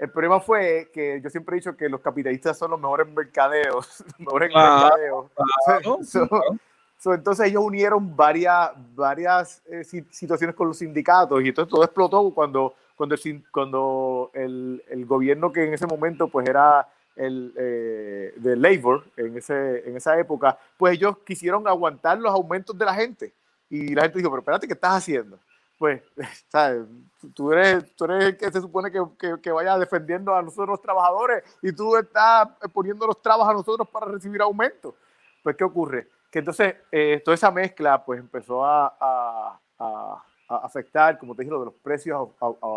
El 0.00 0.10
problema 0.10 0.40
fue 0.40 0.90
que 0.92 1.20
yo 1.22 1.30
siempre 1.30 1.54
he 1.54 1.60
dicho 1.60 1.76
que 1.76 1.88
los 1.88 2.00
capitalistas 2.00 2.58
son 2.58 2.72
los 2.72 2.80
mejores 2.80 3.06
mercadeos. 3.08 4.02
mejores 4.18 4.52
mercadeos. 4.52 5.26
entonces 7.04 7.46
ellos 7.46 7.62
unieron 7.62 8.16
varias, 8.16 8.72
varias 8.94 9.62
situaciones 10.10 10.56
con 10.56 10.68
los 10.68 10.78
sindicatos 10.78 11.42
y 11.42 11.48
entonces 11.48 11.70
todo 11.70 11.84
explotó 11.84 12.30
cuando 12.34 12.74
cuando, 12.96 13.14
el, 13.14 13.44
cuando 13.50 14.30
el, 14.34 14.82
el, 14.90 15.06
gobierno 15.06 15.50
que 15.50 15.64
en 15.64 15.72
ese 15.72 15.86
momento 15.86 16.28
pues 16.28 16.46
era 16.46 16.86
el 17.16 17.52
eh, 17.56 18.34
de 18.36 18.56
Labour 18.56 19.04
en, 19.16 19.38
ese, 19.38 19.88
en 19.88 19.96
esa 19.96 20.18
época, 20.18 20.58
pues 20.76 20.94
ellos 20.94 21.16
quisieron 21.24 21.66
aguantar 21.66 22.18
los 22.18 22.32
aumentos 22.32 22.76
de 22.76 22.84
la 22.84 22.94
gente. 22.94 23.32
Y 23.68 23.94
la 23.94 24.02
gente 24.02 24.18
dijo, 24.18 24.30
pero 24.30 24.40
espérate, 24.40 24.66
¿qué 24.66 24.74
estás 24.74 24.96
haciendo? 24.96 25.38
Pues, 25.80 26.02
¿sabes? 26.48 26.86
Tú 27.34 27.52
eres, 27.52 27.96
tú 27.96 28.04
eres 28.04 28.24
el 28.24 28.36
que 28.36 28.52
se 28.52 28.60
supone 28.60 28.92
que, 28.92 29.00
que, 29.18 29.40
que, 29.40 29.50
vaya 29.50 29.78
defendiendo 29.78 30.34
a 30.34 30.42
nosotros 30.42 30.68
los 30.68 30.82
trabajadores 30.82 31.42
y 31.62 31.72
tú 31.72 31.96
estás 31.96 32.48
poniendo 32.70 33.06
los 33.06 33.22
trabajos 33.22 33.48
a 33.48 33.54
nosotros 33.54 33.88
para 33.88 34.12
recibir 34.12 34.42
aumentos. 34.42 34.94
Pues, 35.42 35.56
¿qué 35.56 35.64
ocurre? 35.64 36.08
Que 36.30 36.40
entonces 36.40 36.74
eh, 36.92 37.22
toda 37.24 37.34
esa 37.34 37.50
mezcla 37.50 38.04
pues 38.04 38.20
empezó 38.20 38.62
a, 38.62 39.58
a 39.78 40.22
afectar, 40.56 41.18
como 41.18 41.34
te 41.34 41.42
dije, 41.42 41.50
lo 41.50 41.60
de 41.60 41.64
los 41.66 41.74
precios 41.74 42.28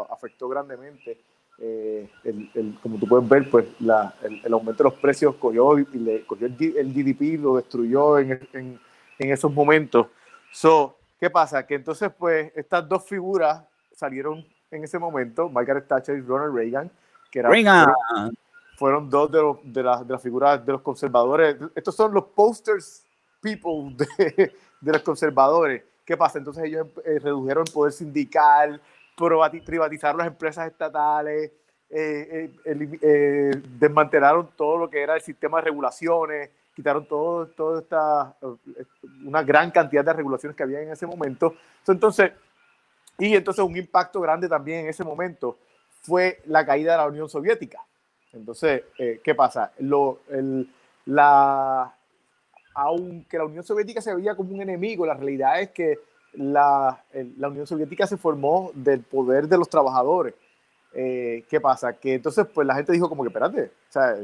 afectó 0.10 0.48
grandemente. 0.48 1.20
Eh, 1.60 2.10
el, 2.24 2.80
como 2.82 2.98
tú 2.98 3.08
puedes 3.08 3.28
ver, 3.28 3.50
pues 3.50 3.66
la, 3.80 4.14
el, 4.24 4.54
aumento 4.54 4.84
de 4.84 4.90
los 4.90 5.00
precios 5.00 5.36
cogió, 5.36 5.78
y 5.78 5.86
le, 5.94 6.26
cogió 6.26 6.48
el, 6.48 6.56
el 6.78 6.94
GDP, 6.94 7.40
lo 7.42 7.58
destruyó 7.58 8.18
en, 8.18 8.48
en, 8.54 8.80
en, 9.20 9.32
esos 9.32 9.54
momentos. 9.54 10.08
So, 10.52 10.98
¿Qué 11.24 11.30
pasa? 11.30 11.66
Que 11.66 11.76
entonces, 11.76 12.12
pues, 12.20 12.52
estas 12.54 12.86
dos 12.86 13.06
figuras 13.06 13.64
salieron 13.94 14.46
en 14.70 14.84
ese 14.84 15.00
momento, 15.00 15.48
Margaret 15.48 15.88
Thatcher 15.88 16.18
y 16.18 16.22
Ronald 16.22 16.54
Reagan, 16.54 16.92
que 17.32 17.40
eran, 17.40 17.50
fueron, 17.50 18.38
fueron, 18.76 19.10
dos 19.10 19.32
de, 19.32 19.42
los, 19.42 19.58
de, 19.64 19.84
las, 19.84 20.06
de 20.06 20.12
las 20.12 20.22
figuras 20.22 20.66
de 20.66 20.74
los 20.74 20.82
conservadores. 20.82 21.56
Estos 21.76 21.96
son 21.96 22.14
los 22.14 22.26
posters 22.26 23.06
people 23.40 23.96
de, 23.96 24.52
de 24.82 24.92
los 24.92 25.02
conservadores. 25.02 25.82
¿Qué 26.04 26.18
pasa? 26.18 26.40
Entonces 26.40 26.66
ellos 26.66 26.88
eh, 27.06 27.20
redujeron 27.20 27.64
el 27.66 27.72
poder 27.72 27.94
sindical, 27.94 28.82
privatizaron 29.66 30.18
las 30.18 30.28
empresas 30.28 30.70
estatales, 30.70 31.54
eh, 31.90 32.52
eh, 32.66 33.62
desmantelaron 33.80 34.50
todo 34.58 34.78
lo 34.78 34.90
que 34.90 35.02
era 35.02 35.16
el 35.16 35.22
sistema 35.22 35.60
de 35.60 35.64
regulaciones, 35.64 36.50
quitaron 36.76 37.08
todo, 37.08 37.48
todo 37.48 37.80
esta, 37.80 38.36
una 39.26 39.44
gran 39.44 39.72
cantidad 39.72 40.04
de 40.04 40.14
regulaciones 40.14 40.56
que 40.56 40.64
había 40.64 40.82
en 40.82 40.92
ese 40.92 41.06
momento. 41.06 41.56
Entonces, 41.88 42.32
y 43.18 43.36
entonces 43.36 43.64
un 43.64 43.78
impacto 43.78 44.20
grande 44.22 44.50
también 44.50 44.82
en 44.82 44.90
ese 44.90 45.04
momento 45.04 45.58
fue 46.02 46.42
la 46.46 46.66
caída 46.66 46.94
de 46.94 46.98
la 46.98 47.08
Unión 47.08 47.30
Soviética. 47.30 47.80
Entonces, 48.34 48.84
¿qué 48.98 49.36
pasa? 49.36 49.72
Lo, 49.78 50.22
el, 50.30 50.68
la, 51.06 51.96
aunque 52.74 53.38
la 53.38 53.46
Unión 53.46 53.64
Soviética 53.64 54.02
se 54.02 54.16
veía 54.16 54.36
como 54.36 54.54
un 54.54 54.62
enemigo, 54.62 55.06
la 55.06 55.14
realidad 55.14 55.62
es 55.62 55.70
que 55.70 56.00
la, 56.34 57.04
la 57.38 57.48
Unión 57.48 57.68
Soviética 57.68 58.08
se 58.08 58.18
formó 58.18 58.72
del 58.74 59.02
poder 59.02 59.48
de 59.48 59.58
los 59.58 59.70
trabajadores. 59.70 60.34
Eh, 60.94 61.46
¿Qué 61.50 61.60
pasa? 61.60 61.94
Que 61.94 62.16
entonces 62.16 62.46
pues 62.54 62.68
la 62.68 62.76
gente 62.76 62.92
dijo 62.92 63.10
como 63.10 63.24
que, 63.24 63.30
espérate, 63.30 63.64
o 63.64 63.92
sea, 63.92 64.16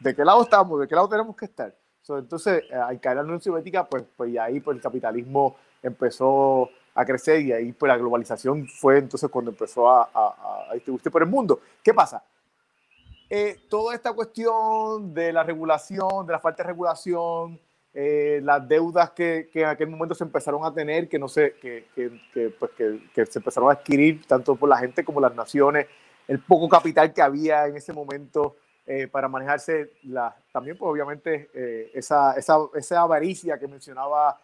¿de 0.00 0.14
qué 0.14 0.24
lado 0.24 0.42
estamos? 0.42 0.80
¿De 0.80 0.88
qué 0.88 0.94
lado 0.94 1.08
tenemos 1.08 1.36
que 1.36 1.46
estar? 1.46 1.74
entonces, 2.08 2.62
eh, 2.70 2.74
al 2.74 2.98
caer 3.00 3.16
la 3.16 3.22
Unión 3.22 3.40
Soviética, 3.40 3.86
pues, 3.86 4.02
pues 4.16 4.30
y 4.30 4.38
ahí 4.38 4.60
pues, 4.60 4.76
el 4.76 4.82
capitalismo 4.82 5.56
empezó 5.82 6.70
a 6.94 7.04
crecer 7.04 7.42
y 7.42 7.52
ahí 7.52 7.72
pues 7.72 7.88
la 7.88 7.98
globalización 7.98 8.66
fue 8.66 8.98
entonces 8.98 9.28
cuando 9.28 9.50
empezó 9.50 9.90
a, 9.90 10.08
a, 10.12 10.70
a 10.70 10.74
distribuirse 10.74 11.10
por 11.10 11.22
el 11.22 11.28
mundo. 11.28 11.60
¿Qué 11.82 11.92
pasa? 11.92 12.24
Eh, 13.30 13.58
toda 13.68 13.94
esta 13.94 14.14
cuestión 14.14 15.12
de 15.12 15.32
la 15.32 15.42
regulación, 15.42 16.26
de 16.26 16.32
la 16.32 16.40
falta 16.40 16.62
de 16.62 16.68
regulación, 16.68 17.60
eh, 17.92 18.40
las 18.42 18.66
deudas 18.66 19.10
que, 19.10 19.50
que, 19.52 19.62
en 19.62 19.68
aquel 19.68 19.88
momento 19.88 20.14
se 20.14 20.24
empezaron 20.24 20.64
a 20.64 20.72
tener, 20.72 21.08
que 21.08 21.18
no 21.18 21.28
sé, 21.28 21.56
que, 21.60 21.86
que, 21.94 22.50
pues 22.58 22.70
que, 22.72 23.26
se 23.26 23.38
empezaron 23.38 23.68
a 23.68 23.72
adquirir 23.72 24.26
tanto 24.26 24.56
por 24.56 24.68
la 24.68 24.78
gente 24.78 25.04
como 25.04 25.20
las 25.20 25.34
naciones, 25.34 25.86
el 26.26 26.38
poco 26.38 26.68
capital 26.68 27.12
que 27.12 27.20
había 27.20 27.66
en 27.66 27.76
ese 27.76 27.92
momento 27.92 28.56
eh, 28.88 29.06
para 29.06 29.28
manejarse, 29.28 29.92
la, 30.04 30.34
también 30.52 30.76
pues 30.76 30.90
obviamente 30.90 31.48
esa, 31.94 32.32
esa, 32.32 32.56
esa, 32.74 33.02
avaricia 33.02 33.58
que 33.58 33.68
mencionaba 33.68 34.40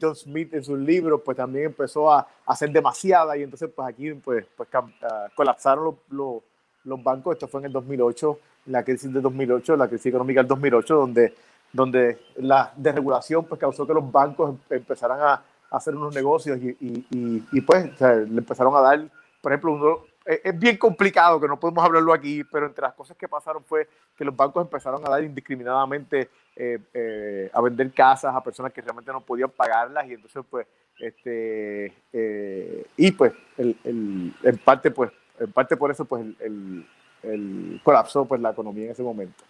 John 0.00 0.16
Smith 0.16 0.54
en 0.54 0.64
sus 0.64 0.78
libros, 0.78 1.20
pues 1.24 1.36
también 1.36 1.66
empezó 1.66 2.10
a, 2.10 2.26
a, 2.46 2.56
ser 2.56 2.70
demasiada 2.70 3.36
y 3.36 3.42
entonces 3.42 3.68
pues 3.74 3.88
aquí 3.88 4.12
pues, 4.14 4.46
pues 4.56 4.68
ah, 4.72 5.28
colapsaron 5.34 5.98
los 6.08 6.42
los 6.84 7.02
bancos, 7.02 7.34
esto 7.34 7.48
fue 7.48 7.60
en 7.60 7.66
el 7.66 7.72
2008, 7.72 8.38
la 8.66 8.84
crisis 8.84 9.12
de 9.12 9.20
2008, 9.20 9.76
la 9.76 9.88
crisis 9.88 10.06
económica 10.06 10.40
del 10.40 10.48
2008, 10.48 10.94
donde, 10.94 11.34
donde 11.72 12.18
la 12.36 12.72
desregulación 12.76 13.44
pues, 13.44 13.60
causó 13.60 13.86
que 13.86 13.94
los 13.94 14.10
bancos 14.10 14.50
em, 14.50 14.78
empezaran 14.78 15.20
a, 15.20 15.42
hacer 15.70 15.94
unos 15.94 16.12
negocios 16.12 16.58
y, 16.60 16.76
y, 16.80 17.06
y, 17.52 17.60
pues 17.60 17.88
le 18.00 18.38
empezaron 18.38 18.74
a 18.74 18.80
dar, 18.80 19.08
por 19.40 19.52
ejemplo, 19.52 19.72
uno, 19.72 19.98
es, 20.24 20.58
bien 20.58 20.76
complicado 20.76 21.40
que 21.40 21.48
no 21.48 21.58
podemos 21.58 21.84
hablarlo 21.84 22.12
aquí, 22.12 22.44
pero 22.44 22.66
entre 22.66 22.82
las 22.82 22.94
cosas 22.94 23.16
que 23.16 23.28
pasaron 23.28 23.64
fue 23.64 23.88
que 24.16 24.24
los 24.24 24.36
bancos 24.36 24.64
empezaron 24.64 25.04
a 25.06 25.10
dar 25.10 25.24
indiscriminadamente 25.24 26.28
eh, 26.56 26.78
eh, 26.92 27.50
a 27.52 27.60
vender 27.60 27.92
casas 27.92 28.34
a 28.34 28.42
personas 28.42 28.72
que 28.72 28.82
realmente 28.82 29.12
no 29.12 29.20
podían 29.20 29.50
pagarlas 29.50 30.06
y 30.06 30.14
entonces 30.14 30.42
pues 30.48 30.66
este 30.98 31.94
eh, 32.12 32.86
y 32.96 33.10
pues 33.12 33.32
el, 33.56 33.76
el, 33.84 34.34
en 34.42 34.58
parte 34.58 34.90
pues 34.90 35.10
en 35.38 35.50
parte 35.52 35.76
por 35.76 35.90
eso 35.90 36.04
pues 36.04 36.22
el, 36.40 36.86
el, 37.22 37.80
colapsó 37.82 38.26
pues 38.26 38.40
la 38.40 38.50
economía 38.50 38.86
en 38.86 38.90
ese 38.92 39.02
momento. 39.02 39.44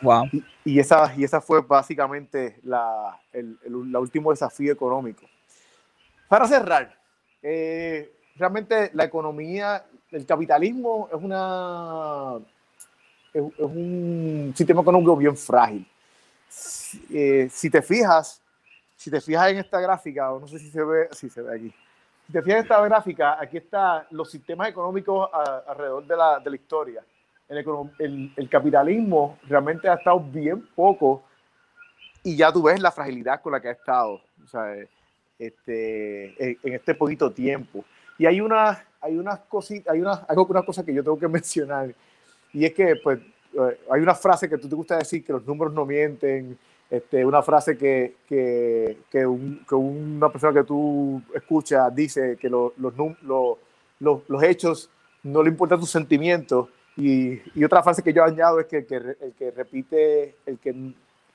Wow. 0.00 0.28
Y, 0.64 0.78
esa, 0.78 1.12
y 1.16 1.24
esa 1.24 1.40
fue 1.40 1.60
básicamente 1.60 2.60
la, 2.62 3.20
el, 3.32 3.58
el 3.64 3.74
último 3.74 4.30
desafío 4.30 4.72
económico. 4.72 5.24
Para 6.28 6.46
cerrar, 6.46 6.96
eh, 7.42 8.12
realmente 8.36 8.90
la 8.94 9.04
economía, 9.04 9.84
el 10.10 10.26
capitalismo 10.26 11.08
es, 11.12 11.22
una, 11.22 12.38
es, 13.32 13.42
un 13.58 14.52
sistema 14.56 14.82
económico 14.82 15.16
bien 15.16 15.36
frágil. 15.36 15.86
Eh, 17.10 17.48
si 17.50 17.70
te 17.70 17.82
fijas, 17.82 18.40
si 18.96 19.10
te 19.10 19.20
fijas 19.20 19.50
en 19.50 19.58
esta 19.58 19.80
gráfica, 19.80 20.32
o 20.32 20.40
no 20.40 20.48
sé 20.48 20.58
si 20.58 20.70
se 20.70 20.82
ve, 20.82 21.08
si 21.12 21.28
se 21.28 21.42
ve 21.42 21.54
aquí, 21.54 21.74
si 22.26 22.32
te 22.32 22.42
fijas 22.42 22.58
en 22.58 22.62
esta 22.64 22.82
gráfica, 22.82 23.40
aquí 23.40 23.58
están 23.58 24.04
los 24.10 24.30
sistemas 24.30 24.68
económicos 24.68 25.28
alrededor 25.66 26.06
de 26.06 26.16
la, 26.16 26.38
de 26.40 26.50
la 26.50 26.56
historia. 26.56 27.04
El, 27.48 28.48
capitalismo 28.50 29.38
realmente 29.48 29.88
ha 29.88 29.94
estado 29.94 30.20
bien 30.20 30.68
poco 30.74 31.22
y 32.22 32.36
ya 32.36 32.52
tú 32.52 32.62
ves 32.62 32.78
la 32.80 32.92
fragilidad 32.92 33.40
con 33.40 33.52
la 33.52 33.60
que 33.60 33.68
ha 33.68 33.72
estado 33.72 34.20
o 34.44 34.46
sea, 34.46 34.74
este, 35.38 36.58
en, 36.62 36.74
este 36.74 36.94
poquito 36.94 37.32
tiempo. 37.32 37.84
Y 38.18 38.26
hay 38.26 38.40
una, 38.40 38.84
hay 39.00 39.16
unas 39.16 39.40
cositas, 39.40 39.94
hay 39.94 40.00
una, 40.00 40.24
hay 40.28 40.36
una 40.36 40.62
cosa 40.62 40.84
que 40.84 40.92
yo 40.92 41.02
tengo 41.02 41.18
que 41.18 41.28
mencionar 41.38 41.94
y 42.52 42.64
es 42.64 42.72
que 42.72 42.96
pues, 42.96 43.20
eh, 43.54 43.80
hay 43.90 44.00
una 44.00 44.14
frase 44.14 44.48
que 44.48 44.58
tú 44.58 44.68
te 44.68 44.74
gusta 44.74 44.98
decir 44.98 45.24
que 45.24 45.32
los 45.32 45.46
números 45.46 45.72
no 45.72 45.84
mienten, 45.84 46.58
este, 46.90 47.24
una 47.24 47.42
frase 47.42 47.76
que, 47.76 48.16
que, 48.26 48.98
que, 49.10 49.26
una 49.26 50.30
persona 50.30 50.60
que 50.60 50.66
tú 50.66 51.22
escuchas 51.34 51.94
dice 51.94 52.38
que 52.40 52.48
los, 52.48 52.72
los, 52.78 52.94
los, 54.00 54.42
hechos 54.42 54.90
no 55.22 55.42
le 55.42 55.50
importan 55.50 55.80
tus 55.80 55.90
sentimientos. 55.90 56.68
Y, 56.96 57.40
y, 57.54 57.62
otra 57.62 57.82
frase 57.82 58.02
que 58.02 58.12
yo 58.12 58.24
añado 58.24 58.58
es 58.58 58.66
que 58.66 58.78
el 58.78 58.86
que, 58.86 58.96
el 58.96 59.34
que 59.38 59.50
repite, 59.50 60.36
el 60.46 60.58
que 60.58 60.74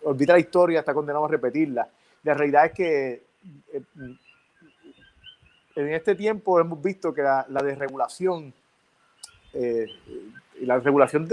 olvida 0.04 0.34
la 0.34 0.40
historia 0.40 0.80
está 0.80 0.94
condenado 0.94 1.26
a 1.26 1.30
repetirla. 1.30 1.88
La 2.24 2.34
realidad 2.34 2.66
es 2.66 2.72
que 2.74 3.24
eh, 3.74 3.82
en 5.76 5.94
este 5.94 6.16
tiempo 6.16 6.60
hemos 6.60 6.82
visto 6.82 7.14
que 7.14 7.22
la, 7.22 7.46
la 7.50 7.62
desregulación 7.62 8.54
eh, 9.54 9.88
y 10.60 10.66
la 10.66 10.80
regulación, 10.80 11.28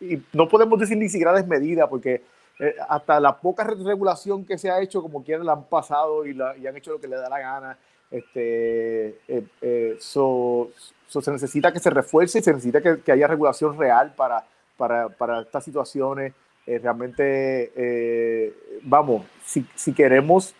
y 0.00 0.20
no 0.32 0.48
podemos 0.48 0.78
decir 0.78 0.96
ni 0.96 1.08
siquiera 1.08 1.32
desmedida, 1.32 1.88
porque 1.88 2.22
eh, 2.58 2.76
hasta 2.88 3.18
la 3.18 3.36
poca 3.38 3.64
regulación 3.64 4.44
que 4.44 4.58
se 4.58 4.70
ha 4.70 4.80
hecho, 4.80 5.02
como 5.02 5.24
quieran, 5.24 5.46
la 5.46 5.52
han 5.52 5.64
pasado 5.64 6.26
y, 6.26 6.34
la, 6.34 6.56
y 6.56 6.66
han 6.66 6.76
hecho 6.76 6.92
lo 6.92 7.00
que 7.00 7.08
le 7.08 7.16
da 7.16 7.28
la 7.28 7.40
gana. 7.40 7.78
Este, 8.10 9.18
eh, 9.26 9.44
eh, 9.62 9.96
se 9.98 11.30
necesita 11.32 11.72
que 11.72 11.80
se 11.80 11.90
refuerce 11.90 12.38
y 12.38 12.42
se 12.42 12.52
necesita 12.52 12.80
que, 12.80 13.00
que 13.00 13.12
haya 13.12 13.26
regulación 13.26 13.78
real 13.78 14.12
para, 14.14 14.44
para, 14.76 15.08
para 15.08 15.40
estas 15.40 15.64
situaciones. 15.64 16.34
realmente, 16.66 18.52
vamos, 18.82 19.24
si, 19.44 19.66
si 19.74 19.92
queremos 19.92 20.54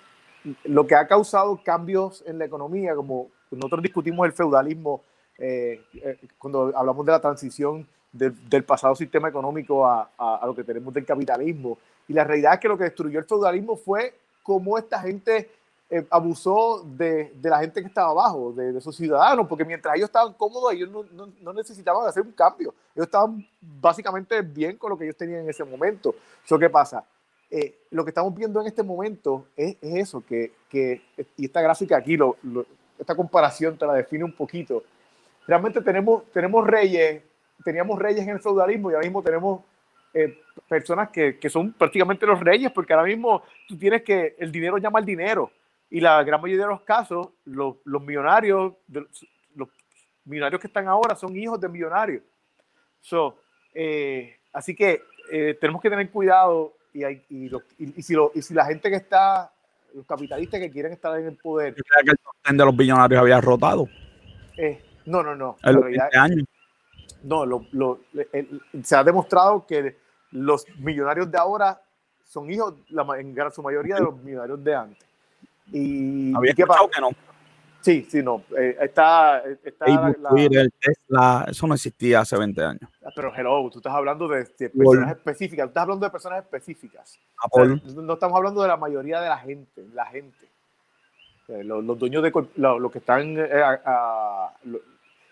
lo 0.64 0.86
que 0.86 0.94
ha 0.94 1.06
causado 1.06 1.60
cambios 1.62 2.22
en 2.26 2.38
la 2.38 2.44
economía, 2.44 2.94
como 2.94 3.28
nosotros 3.50 3.82
discutimos 3.82 4.26
el 4.26 4.32
feudalismo 4.32 5.02
cuando 6.38 6.72
hablamos 6.76 7.04
de 7.04 7.12
la 7.12 7.20
transición 7.20 7.86
del 8.12 8.64
pasado 8.64 8.94
sistema 8.94 9.28
económico 9.28 9.86
a, 9.86 10.10
a, 10.16 10.46
lo 10.46 10.54
que 10.54 10.62
tenemos 10.62 10.92
del 10.92 11.04
capitalismo. 11.04 11.78
Y 12.06 12.12
la 12.12 12.24
realidad 12.24 12.54
es 12.54 12.60
que 12.60 12.68
lo 12.68 12.76
que 12.76 12.84
destruyó 12.84 13.18
el 13.18 13.24
feudalismo 13.24 13.76
fue 13.76 14.14
cómo 14.42 14.76
esta 14.76 15.00
gente 15.00 15.50
eh, 15.88 16.06
abusó 16.10 16.82
de, 16.84 17.32
de, 17.34 17.50
la 17.50 17.60
gente 17.60 17.80
que 17.80 17.86
estaba 17.86 18.10
abajo, 18.10 18.52
de, 18.52 18.72
de, 18.72 18.80
sus 18.80 18.96
ciudadanos, 18.96 19.46
porque 19.46 19.64
mientras 19.64 19.94
ellos 19.94 20.08
estaban 20.08 20.32
cómodos, 20.34 20.72
ellos 20.72 20.90
no, 20.90 21.04
no, 21.12 21.30
no, 21.40 21.52
necesitaban 21.52 22.06
hacer 22.06 22.22
un 22.22 22.32
cambio. 22.32 22.74
Ellos 22.94 23.06
estaban 23.06 23.46
básicamente 23.60 24.40
bien 24.42 24.76
con 24.76 24.90
lo 24.90 24.98
que 24.98 25.04
ellos 25.04 25.16
tenían 25.16 25.40
en 25.42 25.50
ese 25.50 25.64
momento. 25.64 26.14
¿Eso 26.44 26.58
qué 26.58 26.70
pasa? 26.70 27.04
Eh, 27.54 27.82
lo 27.90 28.02
que 28.02 28.10
estamos 28.10 28.34
viendo 28.34 28.60
en 28.62 28.66
este 28.66 28.82
momento 28.82 29.46
es, 29.54 29.76
es 29.82 29.94
eso, 29.96 30.24
que, 30.24 30.52
que, 30.70 31.02
y 31.36 31.44
esta 31.44 31.60
gráfica 31.60 31.98
aquí, 31.98 32.16
lo, 32.16 32.38
esta 32.98 33.14
comparación 33.14 33.76
te 33.76 33.86
la 33.86 33.92
define 33.92 34.24
un 34.24 34.32
poquito. 34.32 34.82
Realmente 35.46 35.82
tenemos, 35.82 36.24
tenemos 36.32 36.66
reyes 36.66 37.22
teníamos 37.62 37.98
reyes 37.98 38.22
en 38.22 38.30
el 38.30 38.40
feudalismo 38.40 38.90
y 38.90 38.94
ahora 38.94 39.06
mismo 39.06 39.22
tenemos 39.22 39.60
eh, 40.14 40.38
personas 40.68 41.10
que, 41.10 41.38
que, 41.38 41.48
son 41.48 41.72
prácticamente 41.72 42.26
los 42.26 42.40
reyes, 42.40 42.70
porque 42.72 42.92
ahora 42.92 43.06
mismo 43.06 43.42
tú 43.66 43.78
tienes 43.78 44.02
que 44.02 44.36
el 44.38 44.52
dinero 44.52 44.78
llama 44.78 44.98
al 44.98 45.04
dinero. 45.04 45.50
Y 45.90 46.00
la 46.00 46.22
gran 46.22 46.40
mayoría 46.40 46.64
de 46.64 46.70
los 46.70 46.82
casos, 46.82 47.28
los, 47.44 47.76
los 47.84 48.02
millonarios, 48.02 48.74
los 49.54 49.68
millonarios 50.24 50.60
que 50.60 50.66
están 50.66 50.88
ahora 50.88 51.14
son 51.14 51.36
hijos 51.36 51.60
de 51.60 51.68
millonarios. 51.68 52.22
So, 53.00 53.38
eh, 53.74 54.36
así 54.52 54.74
que 54.74 55.02
eh, 55.30 55.56
tenemos 55.60 55.82
que 55.82 55.90
tener 55.90 56.10
cuidado 56.10 56.74
y, 56.92 57.04
hay, 57.04 57.22
y, 57.28 57.50
y, 57.78 58.02
si 58.02 58.14
lo, 58.14 58.32
y 58.34 58.42
si 58.42 58.54
la 58.54 58.64
gente 58.66 58.90
que 58.90 58.96
está, 58.96 59.52
los 59.94 60.06
capitalistas 60.06 60.60
que 60.60 60.70
quieren 60.70 60.92
estar 60.92 61.18
en 61.18 61.26
el 61.26 61.36
poder. 61.36 61.74
que 61.74 61.80
el 62.50 62.56
de 62.56 62.64
los 62.64 62.74
millonarios 62.74 63.20
había 63.20 63.40
rotado? 63.40 63.88
no, 65.06 65.22
no, 65.22 65.34
no. 65.34 65.56
En 65.62 65.74
los 65.74 65.84
20 65.84 66.18
años 66.18 66.44
no, 67.22 67.46
lo, 67.46 67.66
lo, 67.72 68.00
se 68.82 68.96
ha 68.96 69.04
demostrado 69.04 69.66
que 69.66 69.96
los 70.32 70.66
millonarios 70.78 71.30
de 71.30 71.38
ahora 71.38 71.80
son 72.24 72.50
hijos, 72.50 72.74
la, 72.88 73.06
en 73.18 73.36
su 73.52 73.62
mayoría, 73.62 73.96
de 73.96 74.02
los 74.02 74.16
millonarios 74.22 74.62
de 74.64 74.74
antes. 74.74 75.08
Y, 75.70 76.34
Había 76.34 76.54
qué 76.54 76.66
pasa? 76.66 76.80
que 76.92 77.00
no. 77.00 77.10
Sí, 77.82 78.06
sí, 78.08 78.22
no. 78.22 78.44
Eh, 78.56 78.76
está, 78.80 79.42
está 79.64 79.86
la, 79.86 80.14
Tesla, 80.80 81.46
eso 81.48 81.66
no 81.66 81.74
existía 81.74 82.20
hace 82.20 82.38
20 82.38 82.62
años. 82.62 82.90
Ah, 83.04 83.10
pero 83.14 83.34
hello, 83.36 83.68
tú 83.70 83.80
estás 83.80 83.92
hablando 83.92 84.28
de, 84.28 84.44
personas 84.44 85.10
específicas, 85.10 85.66
tú 85.66 85.68
estás 85.70 85.82
hablando 85.82 86.06
de 86.06 86.10
personas 86.10 86.44
específicas. 86.44 87.18
no 87.94 88.14
estamos 88.14 88.36
hablando 88.36 88.62
de 88.62 88.68
la 88.68 88.76
mayoría 88.76 89.20
de 89.20 89.28
la 89.28 89.38
gente, 89.38 89.84
la 89.92 90.06
gente. 90.06 90.46
Los, 91.48 91.84
los, 91.84 91.98
dueños 91.98 92.22
de 92.22 92.32
los 92.56 92.92
que 92.92 92.98
están 92.98 93.36
eh, 93.36 93.62
a, 93.62 94.54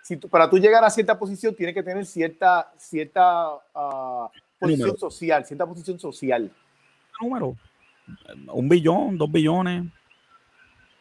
si 0.02 0.16
para 0.16 0.50
tú 0.50 0.58
llegar 0.58 0.84
a 0.84 0.90
cierta 0.90 1.16
posición, 1.16 1.54
tiene 1.54 1.72
que 1.72 1.84
tener 1.84 2.04
cierta, 2.04 2.72
cierta 2.76 3.54
uh, 3.74 4.28
posición 4.58 4.98
social, 4.98 5.44
cierta 5.44 5.66
posición 5.66 5.98
social. 6.00 6.50
Número. 7.20 7.56
Un 8.52 8.68
billón, 8.68 9.16
dos 9.16 9.30
billones, 9.30 9.84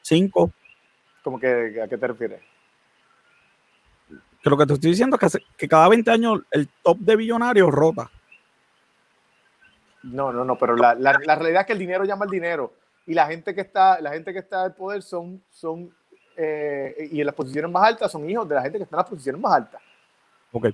cinco. 0.03 0.51
¿Cómo 1.29 1.39
que 1.39 1.79
a 1.79 1.87
qué 1.87 1.95
te 1.95 2.07
refieres? 2.07 2.41
Que 4.41 4.49
lo 4.49 4.57
que 4.57 4.65
te 4.65 4.73
estoy 4.73 4.89
diciendo 4.89 5.15
es 5.21 5.31
que, 5.31 5.39
que 5.55 5.67
cada 5.67 5.87
20 5.87 6.09
años 6.09 6.41
el 6.49 6.67
top 6.81 6.97
de 6.97 7.15
billonarios 7.15 7.69
rota. 7.69 8.09
No, 10.01 10.33
no, 10.33 10.43
no, 10.43 10.57
pero 10.57 10.75
la, 10.75 10.95
la, 10.95 11.19
la, 11.23 11.35
realidad 11.35 11.61
es 11.61 11.67
que 11.67 11.73
el 11.73 11.77
dinero 11.77 12.03
llama 12.03 12.25
al 12.25 12.31
dinero 12.31 12.73
y 13.05 13.13
la 13.13 13.27
gente 13.27 13.53
que 13.53 13.61
está, 13.61 14.01
la 14.01 14.11
gente 14.11 14.33
que 14.33 14.39
está 14.39 14.65
en 14.65 14.73
poder 14.73 15.03
son, 15.03 15.39
son 15.51 15.93
eh, 16.35 17.09
y 17.11 17.19
en 17.19 17.27
las 17.27 17.35
posiciones 17.35 17.69
más 17.69 17.83
altas 17.83 18.11
son 18.11 18.27
hijos 18.27 18.49
de 18.49 18.55
la 18.55 18.63
gente 18.63 18.79
que 18.79 18.85
está 18.85 18.95
en 18.95 19.01
las 19.01 19.09
posiciones 19.09 19.39
más 19.39 19.53
altas. 19.53 19.81
O 20.51 20.59
que 20.59 20.73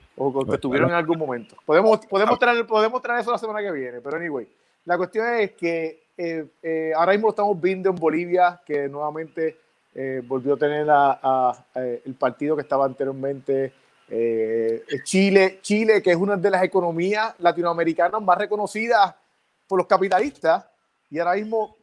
estuvieron 0.53 0.89
en 0.89 0.95
algún 0.95 1.19
momento. 1.19 1.57
Podemos, 1.65 1.99
podemos, 2.05 2.39
traer, 2.39 2.65
podemos 2.65 3.01
traer 3.01 3.19
eso 3.19 3.31
la 3.33 3.37
semana 3.37 3.59
que 3.59 3.73
viene, 3.73 3.99
pero 3.99 4.15
anyway. 4.15 4.47
La 4.85 4.95
cuestión 4.95 5.27
es 5.33 5.51
que 5.51 6.05
eh, 6.15 6.47
eh, 6.63 6.93
ahora 6.95 7.11
mismo 7.11 7.27
estamos 7.27 7.59
viendo 7.59 7.89
en 7.89 7.95
Bolivia 7.97 8.61
que 8.65 8.87
nuevamente 8.87 9.64
eh, 9.95 10.21
volvió 10.25 10.53
a 10.53 10.57
tener 10.57 10.87
el 12.05 12.13
partido 12.15 12.55
que 12.55 12.61
estaba 12.61 12.85
anteriormente. 12.85 13.73
Chile, 15.03 15.59
Chile, 15.61 16.03
que 16.03 16.11
es 16.11 16.17
una 16.17 16.37
de 16.37 16.49
las 16.51 16.63
economías 16.63 17.33
latinoamericanas 17.39 18.21
más 18.21 18.37
reconocidas 18.37 19.15
por 19.67 19.79
los 19.79 19.87
capitalistas, 19.87 20.63
y 21.09 21.17
ahora 21.17 21.33
mismo 21.33 21.75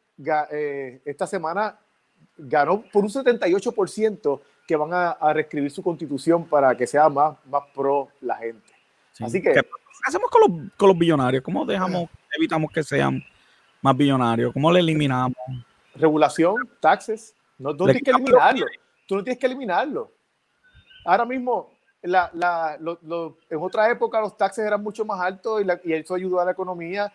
esta 1.05 1.27
semana 1.27 1.77
ganó 2.37 2.83
por 2.93 3.03
un 3.03 3.11
78% 3.11 4.41
que 4.67 4.77
van 4.77 4.91
a, 4.93 5.33
reescribir 5.33 5.71
su 5.71 5.83
constitución 5.83 6.45
para 6.47 6.77
que 6.77 6.87
sea 6.87 7.09
más, 7.09 7.37
más 7.47 7.63
pro 7.75 8.09
la 8.21 8.37
gente. 8.37 8.73
Así 9.21 9.43
que... 9.43 9.53
¿Qué 9.53 9.61
hacemos 10.07 10.31
con 10.31 10.41
los, 10.41 10.73
con 10.77 10.89
los 10.89 10.99
billonarios? 10.99 11.43
¿Cómo 11.43 11.65
dejamos, 11.67 12.09
evitamos 12.37 12.71
que 12.73 12.83
sean 12.83 13.23
más 13.81 13.97
billonarios? 13.97 14.53
¿Cómo 14.53 14.73
le 14.73 14.81
eliminamos? 14.81 15.37
Regulación, 15.95 16.57
taxes. 16.81 17.35
No, 17.63 17.77
tú 17.77 17.85
tienes 17.85 18.03
que 18.03 18.11
eliminarlo. 18.11 18.67
Tú 19.07 19.17
no 19.17 19.25
tienes 19.25 19.39
que 19.39 19.47
eliminarlo. 19.47 20.13
Ahora 21.05 21.25
mismo, 21.25 21.71
la, 22.03 22.31
la, 22.35 22.79
en 22.79 23.59
otra 23.59 23.91
época 23.91 24.21
los 24.21 24.37
taxes 24.37 24.65
eran 24.65 24.83
mucho 24.83 25.05
más 25.05 25.21
altos 25.21 25.63
y, 25.63 25.91
y, 25.91 25.93
eso 25.95 26.15
ayudó 26.15 26.41
a 26.41 26.45
la 26.45 26.53
economía. 26.53 27.13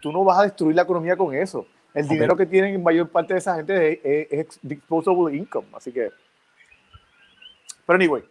Tú 0.00 0.12
no 0.12 0.24
vas 0.24 0.38
a 0.38 0.42
destruir 0.44 0.76
la 0.76 0.82
economía 0.82 1.16
con 1.16 1.34
eso. 1.34 1.66
El 1.92 2.08
dinero 2.08 2.36
que 2.36 2.46
tienen 2.46 2.82
mayor 2.82 3.08
parte 3.08 3.34
de 3.34 3.38
esa 3.38 3.54
gente 3.54 4.00
es, 4.02 4.46
es 4.48 4.58
disposable 4.62 5.36
income. 5.36 5.68
Así 5.72 5.92
que 5.92 6.10
pero 7.86 7.96
anyway, 7.96 8.24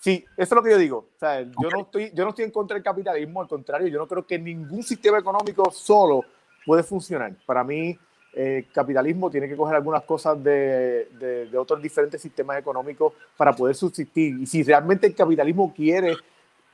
sí, 0.00 0.24
eso 0.36 0.54
es 0.54 0.56
lo 0.56 0.62
que 0.62 0.70
yo 0.70 0.78
digo. 0.78 0.98
O 0.98 1.18
sea, 1.18 1.40
yo, 1.40 1.70
no 1.70 1.82
estoy, 1.82 2.10
yo 2.14 2.24
no 2.24 2.30
estoy 2.30 2.44
en 2.44 2.50
contra 2.50 2.74
del 2.74 2.84
capitalismo, 2.84 3.40
al 3.40 3.48
contrario, 3.48 3.88
yo 3.88 3.98
no 3.98 4.06
creo 4.06 4.26
que 4.26 4.38
ningún 4.38 4.82
sistema 4.82 5.18
económico 5.18 5.70
solo 5.70 6.22
puede 6.66 6.82
funcionar. 6.82 7.32
Para 7.46 7.64
mí, 7.64 7.98
eh, 8.32 8.66
capitalismo 8.72 9.30
tiene 9.30 9.48
que 9.48 9.56
coger 9.56 9.76
algunas 9.76 10.02
cosas 10.02 10.42
de, 10.42 11.08
de, 11.18 11.58
otros 11.58 11.82
diferentes 11.82 12.20
sistemas 12.20 12.58
económicos 12.58 13.12
para 13.36 13.52
poder 13.52 13.74
subsistir. 13.74 14.38
Y 14.40 14.46
si 14.46 14.62
realmente 14.62 15.06
el 15.06 15.14
capitalismo 15.14 15.72
quiere 15.74 16.16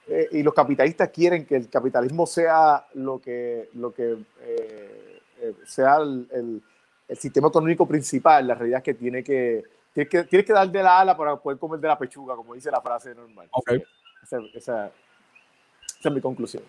eh, 0.09 0.29
y 0.33 0.43
los 0.43 0.53
capitalistas 0.53 1.09
quieren 1.11 1.47
que 1.47 1.57
el 1.57 1.69
capitalismo 1.69 2.27
sea 2.27 2.87
lo 2.95 3.21
que, 3.21 3.71
lo 3.75 3.95
que 3.95 4.17
eh, 4.43 5.21
sea 5.65 5.97
el, 5.97 6.29
el, 6.33 6.63
el, 7.09 7.17
sistema 7.17 7.49
económico 7.49 7.87
principal, 7.87 8.47
la 8.47 8.55
realidad 8.55 8.79
es 8.79 8.85
que 8.85 8.95
tiene 8.95 9.23
que 9.23 9.65
Tienes 9.95 10.11
que, 10.11 10.25
tienes 10.25 10.45
que 10.45 10.53
dar 10.53 10.69
de 10.69 10.83
la 10.83 10.99
ala 10.99 11.17
para 11.17 11.37
poder 11.37 11.57
comer 11.57 11.79
de 11.79 11.87
la 11.87 11.97
pechuga, 11.97 12.35
como 12.35 12.55
dice 12.55 12.69
la 12.69 12.81
frase 12.81 13.15
normal. 13.15 13.47
Okay. 13.53 13.81
Esa, 14.25 14.39
esa, 14.53 14.91
es 16.03 16.13
mi 16.13 16.21
conclusión. 16.21 16.65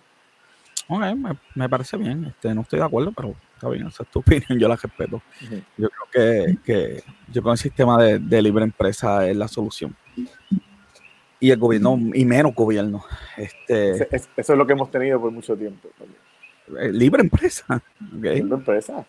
Ok, 0.88 1.02
me, 1.16 1.36
me, 1.56 1.68
parece 1.68 1.98
bien. 1.98 2.26
Este, 2.26 2.54
no 2.54 2.62
estoy 2.62 2.78
de 2.78 2.86
acuerdo, 2.86 3.12
pero 3.12 3.34
está 3.66 3.70
bien, 3.70 3.88
esa 3.88 4.03
es 4.03 4.09
tu 4.09 4.20
opinión, 4.22 4.59
yo 4.59 4.68
la 4.68 4.76
respeto. 4.76 5.22
Yo 5.78 5.89
creo 5.89 6.07
que, 6.11 6.57
que, 6.63 7.03
yo 7.32 7.41
creo 7.41 7.43
que 7.43 7.51
el 7.51 7.57
sistema 7.57 8.03
de, 8.03 8.20
de, 8.20 8.41
libre 8.41 8.63
empresa 8.63 9.28
es 9.28 9.36
la 9.36 9.47
solución. 9.47 9.95
Y 11.39 11.51
el 11.51 11.59
gobierno, 11.59 11.99
y 12.13 12.26
menos 12.26 12.55
gobierno. 12.55 13.03
Este, 13.38 14.07
eso 14.38 14.53
es 14.53 14.57
lo 14.57 14.66
que 14.66 14.74
hemos 14.74 14.89
tenido 14.89 15.20
por 15.20 15.32
mucho 15.32 15.55
tiempo. 15.55 15.89
Eh, 16.80 16.91
libre 16.91 17.22
empresa. 17.22 17.82
Okay. 18.18 18.41
Libre 18.41 18.55
empresa. 18.55 19.05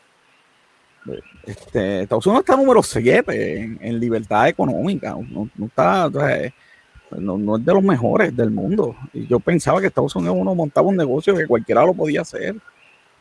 Este, 1.45 2.03
Estados 2.03 2.27
Unidos 2.27 2.43
está 2.43 2.57
número 2.57 2.83
7 2.83 3.79
en, 3.81 4.01
libertad 4.01 4.49
económica. 4.49 5.17
No, 5.31 5.49
está, 5.65 6.11
no, 6.11 7.57
es 7.57 7.65
de 7.65 7.73
los 7.73 7.83
mejores 7.83 8.37
del 8.37 8.51
mundo. 8.51 8.97
Y 9.13 9.27
yo 9.29 9.39
pensaba 9.39 9.81
que 9.81 9.87
Estados 9.87 10.17
Unidos 10.17 10.37
uno 10.37 10.55
montaba 10.55 10.89
un 10.89 10.97
negocio 10.97 11.37
que 11.37 11.47
cualquiera 11.47 11.85
lo 11.85 11.95
podía 11.95 12.23
hacer. 12.23 12.57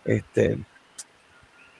Este, 0.04 0.58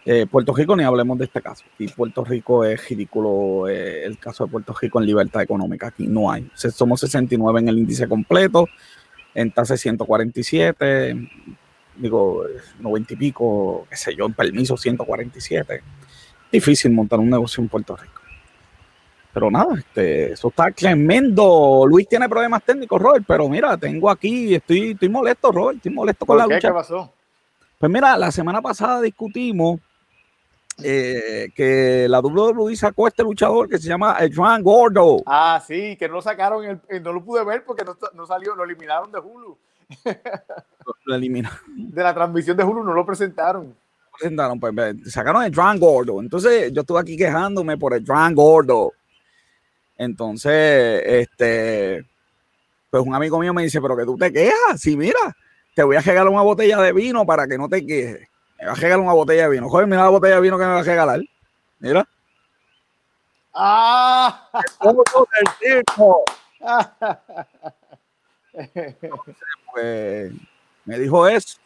eh, 0.06 0.28
Puerto 0.30 0.54
Rico, 0.54 0.76
ni 0.76 0.84
hablemos 0.84 1.18
de 1.18 1.26
este 1.26 1.42
caso. 1.42 1.66
Y 1.80 1.88
Puerto 1.88 2.24
Rico 2.24 2.64
es 2.64 2.88
ridículo 2.90 3.68
eh, 3.68 4.06
el 4.06 4.20
caso 4.20 4.46
de 4.46 4.52
Puerto 4.52 4.74
Rico 4.80 5.00
en 5.00 5.08
libertad 5.08 5.42
económica. 5.42 5.88
Aquí 5.88 6.08
no 6.08 6.32
hay. 6.32 6.50
Somos 6.56 7.00
69 7.00 7.60
en 7.60 7.70
el 7.70 7.80
índice 7.80 8.08
completo, 8.08 8.68
en 9.34 9.52
tasa 9.52 9.76
147 9.76 11.30
digo, 11.98 12.44
90 12.80 13.14
y 13.14 13.18
pico, 13.18 13.88
qué 13.90 13.96
sé 13.96 14.16
yo, 14.16 14.26
en 14.26 14.34
permiso 14.34 14.78
147. 14.78 15.82
Difícil 16.52 16.92
montar 16.92 17.20
un 17.20 17.30
negocio 17.30 17.62
en 17.62 17.70
Puerto 17.70 17.96
Rico. 17.96 18.22
Pero 19.34 19.52
nada, 19.52 19.76
este, 19.78 20.32
eso 20.32 20.48
está 20.48 20.72
tremendo. 20.72 21.86
Luis 21.88 22.08
tiene 22.08 22.30
problemas 22.30 22.64
técnicos, 22.64 23.02
Robert, 23.02 23.26
pero 23.28 23.50
mira, 23.50 23.76
tengo 23.78 24.10
aquí, 24.10 24.56
estoy, 24.56 24.92
estoy 24.92 25.10
molesto, 25.10 25.52
Robert, 25.52 25.78
estoy 25.78 25.92
molesto 25.92 26.26
con 26.26 26.38
la 26.38 26.48
qué? 26.48 26.56
lucha. 26.56 26.68
¿Qué 26.70 26.74
pasó? 26.74 27.14
Pues 27.78 27.92
mira, 27.92 28.18
la 28.18 28.32
semana 28.32 28.62
pasada 28.62 29.02
discutimos 29.02 29.80
eh, 30.84 31.50
que 31.56 32.08
la 32.10 32.20
WWE 32.20 32.76
sacó 32.76 33.06
a 33.06 33.10
este 33.10 33.24
luchador 33.24 33.70
que 33.70 33.78
se 33.78 33.88
llama 33.88 34.18
Juan 34.36 34.62
Gordo. 34.62 35.24
Ah, 35.26 35.64
sí, 35.66 35.96
que 35.98 36.08
no 36.08 36.16
lo 36.16 36.22
sacaron, 36.22 36.82
el, 36.88 37.04
no 37.04 37.14
lo 37.14 37.24
pude 37.24 37.44
ver 37.46 37.64
porque 37.64 37.86
no, 37.86 37.98
no, 38.14 38.26
salió, 38.26 38.56
lo 38.56 38.64
eliminaron 38.64 39.12
de 39.12 39.20
Hulu. 39.20 39.58
lo 41.06 41.20
De 41.20 42.04
la 42.04 42.14
transmisión 42.14 42.58
de 42.58 42.64
Hulu 42.64 42.84
no 42.84 42.94
lo 42.94 43.06
presentaron. 43.06 43.76
Presentaron, 44.12 44.60
pues 44.60 44.74
sacaron 45.06 45.44
el 45.44 45.52
Dran 45.52 45.80
Gordo. 45.80 46.22
Entonces 46.22 46.72
yo 46.74 46.82
estuve 46.82 47.00
aquí 47.00 47.16
quejándome 47.18 47.78
por 47.78 47.94
el 47.94 48.04
Dran 48.04 48.34
Gordo. 48.34 48.92
Entonces, 49.98 51.02
este, 51.06 52.06
pues 52.90 53.04
un 53.06 53.16
amigo 53.16 53.40
mío 53.40 53.54
me 53.54 53.64
dice, 53.64 53.82
pero 53.82 53.96
que 53.96 54.04
tú 54.04 54.18
te 54.18 54.32
quejas. 54.32 54.80
Sí, 54.80 54.98
mira, 54.98 55.20
te 55.74 55.84
voy 55.84 55.96
a 55.96 56.02
regalar 56.02 56.32
una 56.32 56.42
botella 56.42 56.82
de 56.82 56.92
vino 56.92 57.26
para 57.26 57.48
que 57.48 57.58
no 57.58 57.70
te 57.70 57.86
quejes. 57.86 58.28
Me 58.60 58.66
va 58.66 58.72
a 58.72 58.76
regalar 58.76 59.00
una 59.00 59.14
botella 59.14 59.44
de 59.44 59.50
vino. 59.50 59.70
Joder, 59.70 59.88
mira 59.88 60.04
la 60.04 60.10
botella 60.10 60.36
de 60.36 60.42
vino 60.42 60.58
que 60.58 60.66
me 60.66 60.72
va 60.72 60.80
a 60.80 60.84
regalar. 60.84 61.22
Mira. 61.80 62.08
¡Ah! 63.54 64.50
el 64.82 64.96
pues 69.74 70.32
me 70.86 71.00
dijo 71.00 71.28
eso. 71.28 71.58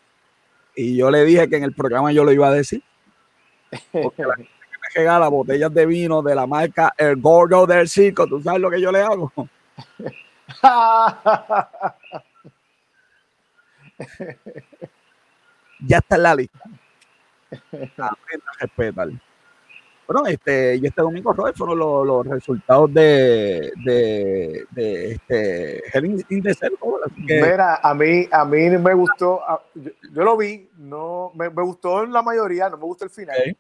Y 0.75 0.97
yo 0.97 1.11
le 1.11 1.23
dije 1.23 1.47
que 1.49 1.57
en 1.57 1.63
el 1.63 1.73
programa 1.73 2.11
yo 2.11 2.23
lo 2.23 2.31
iba 2.31 2.47
a 2.47 2.53
decir. 2.53 2.83
Porque 3.91 4.23
la 4.23 4.35
gente 4.35 4.51
que 4.71 4.77
me 4.77 4.87
regala 4.95 5.27
botellas 5.27 5.73
de 5.73 5.85
vino 5.85 6.21
de 6.21 6.35
la 6.35 6.47
marca 6.47 6.93
El 6.97 7.21
Gordo 7.21 7.67
del 7.67 7.89
Circo, 7.89 8.27
¿tú 8.27 8.41
sabes 8.41 8.61
lo 8.61 8.69
que 8.69 8.81
yo 8.81 8.91
le 8.91 9.01
hago? 9.01 9.31
ya 15.85 15.97
está 15.97 16.15
en 16.15 16.23
la 16.23 16.35
lista. 16.35 16.59
respetar. 18.59 19.09
Bueno, 20.07 20.25
este, 20.25 20.75
y 20.77 20.87
este 20.87 21.03
domingo, 21.03 21.33
Robert, 21.33 21.55
fueron 21.55 21.77
los, 21.77 22.07
los 22.07 22.25
resultados 22.25 22.91
de, 22.91 23.71
de, 23.85 24.65
de 24.71 25.11
este 25.11 25.83
Hell 25.95 26.05
in 26.05 26.41
the 26.41 26.55
Mira, 27.15 27.75
a 27.75 27.93
mí, 27.93 28.27
a 28.31 28.43
mí 28.43 28.69
me 28.71 28.95
gustó, 28.95 29.43
yo, 29.75 30.23
lo 30.23 30.35
vi, 30.35 30.67
no, 30.77 31.31
me, 31.35 31.51
me, 31.51 31.61
gustó 31.61 32.07
la 32.07 32.23
mayoría, 32.23 32.69
no 32.69 32.77
me 32.77 32.85
gustó 32.85 33.05
el 33.05 33.11
final. 33.11 33.55